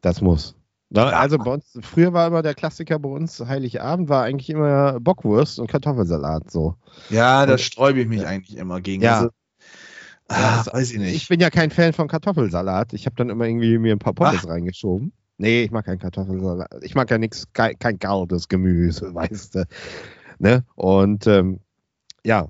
[0.00, 0.54] das muss.
[0.94, 5.58] Also bei uns, früher war immer der Klassiker bei uns, Heiligabend war eigentlich immer Bockwurst
[5.58, 6.76] und Kartoffelsalat so.
[7.08, 9.02] Ja, da sträube ich mich eigentlich immer gegen.
[9.02, 9.18] Ja.
[9.20, 9.30] Also,
[10.28, 11.14] ah, das- weiß ich nicht.
[11.14, 12.92] Ich bin ja kein Fan von Kartoffelsalat.
[12.92, 15.12] Ich habe dann immer irgendwie mir ein paar Pommes reingeschoben.
[15.38, 16.68] Nee, ich mag keinen Kartoffelsalat.
[16.82, 19.64] Ich mag ja nichts, kein, kein kaltes Gemüse, weißt du.
[20.38, 20.64] Ne?
[20.74, 21.60] Und ähm,
[22.24, 22.48] ja,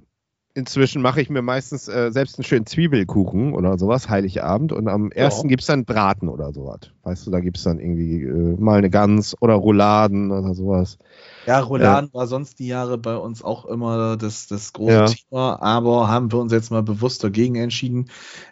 [0.55, 4.73] inzwischen mache ich mir meistens äh, selbst einen schönen Zwiebelkuchen oder sowas, Heiligabend.
[4.73, 6.81] Und am ersten gibt's dann Braten oder sowas.
[7.03, 10.99] Weißt du, da gibt's dann irgendwie äh, mal eine Gans oder Rouladen oder sowas.
[11.47, 15.05] Ja, Rouladen war sonst die Jahre bei uns auch immer das, das große Ja.
[15.07, 18.11] Thema, aber haben wir uns jetzt mal bewusst dagegen entschieden.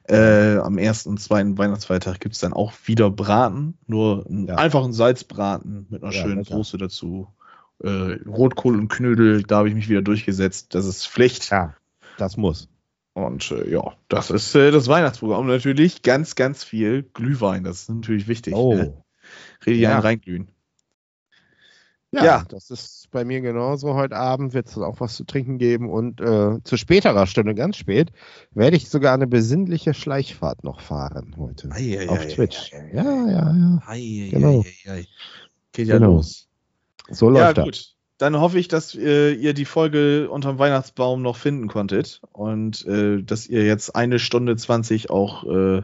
[0.08, 4.56] Äh, am ersten und zweiten Weihnachtsfeiertag gibt's dann auch wieder Braten, nur einen Ja.
[4.56, 6.44] einfachen Salzbraten mit einer Ja, schönen.
[6.44, 7.28] Soße dazu.
[7.82, 10.74] Äh, Rotkohl und Knödel, da habe ich mich wieder durchgesetzt.
[10.74, 11.50] Das ist Pflicht.
[11.50, 11.74] Ja,
[12.20, 12.68] das muss.
[13.12, 15.46] Und äh, ja, das ist äh, das Weihnachtsprogramm.
[15.46, 17.64] Natürlich ganz, ganz viel Glühwein.
[17.64, 18.54] Das ist natürlich wichtig.
[18.54, 18.74] Oh.
[18.74, 19.02] Ne?
[19.66, 19.98] Richtig Ja.
[19.98, 20.48] reinglühen.
[22.12, 22.44] Ja, Ja.
[22.48, 23.94] das ist bei mir genauso.
[23.94, 27.76] Heute Abend wird es auch was zu trinken geben und äh, zu späterer Stunde, ganz
[27.76, 28.10] spät,
[28.52, 31.70] werde ich sogar eine besinnliche Schleichfahrt noch fahren heute.
[31.70, 32.72] Ei, ei, auf ei, Twitch.
[32.72, 34.28] Ja, ja, ja.
[34.30, 34.64] Genau.
[35.72, 36.14] Geht ja Genau.
[36.14, 36.48] los.
[37.10, 37.96] So Ja, läuft das.
[38.20, 43.22] Dann hoffe ich, dass äh, ihr die Folge unterm Weihnachtsbaum noch finden konntet und äh,
[43.22, 45.82] dass ihr jetzt eine Stunde 20 auch äh,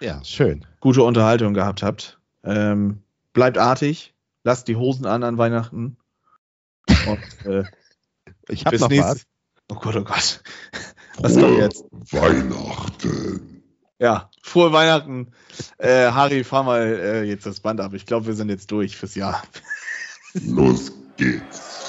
[0.00, 0.66] Ja, schön.
[0.80, 2.18] gute Unterhaltung gehabt habt.
[2.42, 4.12] Ähm, bleibt artig,
[4.42, 5.96] lasst die Hosen an an Weihnachten.
[7.06, 7.62] Und äh,
[8.48, 9.24] Ich habe bis noch nächstes.
[9.68, 9.76] was.
[9.76, 10.42] Oh Gott, oh Gott.
[11.18, 11.84] Was kommt jetzt?
[12.10, 13.62] Weihnachten.
[14.00, 15.28] Ja, frohe Weihnachten.
[15.78, 17.92] Äh, Harry, fahr mal äh, jetzt das Band ab.
[17.94, 19.42] Ich glaube, wir sind jetzt durch fürs Jahr.
[20.34, 21.81] Los geht's.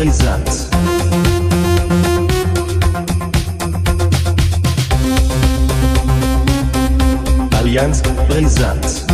[0.00, 0.70] Brisant.
[7.58, 9.04] Allianz Brisant.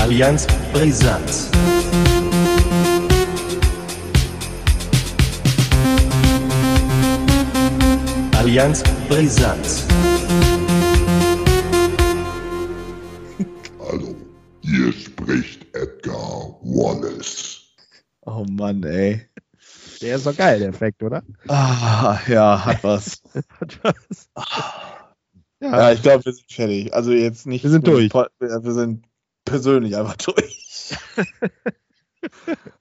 [0.00, 1.50] Allianz Brisant.
[8.38, 10.07] Allianz Brisant.
[20.18, 21.22] Ist doch geil, der Effekt, oder?
[21.48, 23.22] Ah, ja, hat was.
[23.60, 24.28] Hat was.
[25.60, 26.94] Ja, ich glaube, wir sind fertig.
[26.94, 27.64] Also jetzt nicht.
[27.64, 28.12] Wir sind durch.
[28.12, 29.04] Wir sind
[29.44, 30.94] persönlich einfach durch.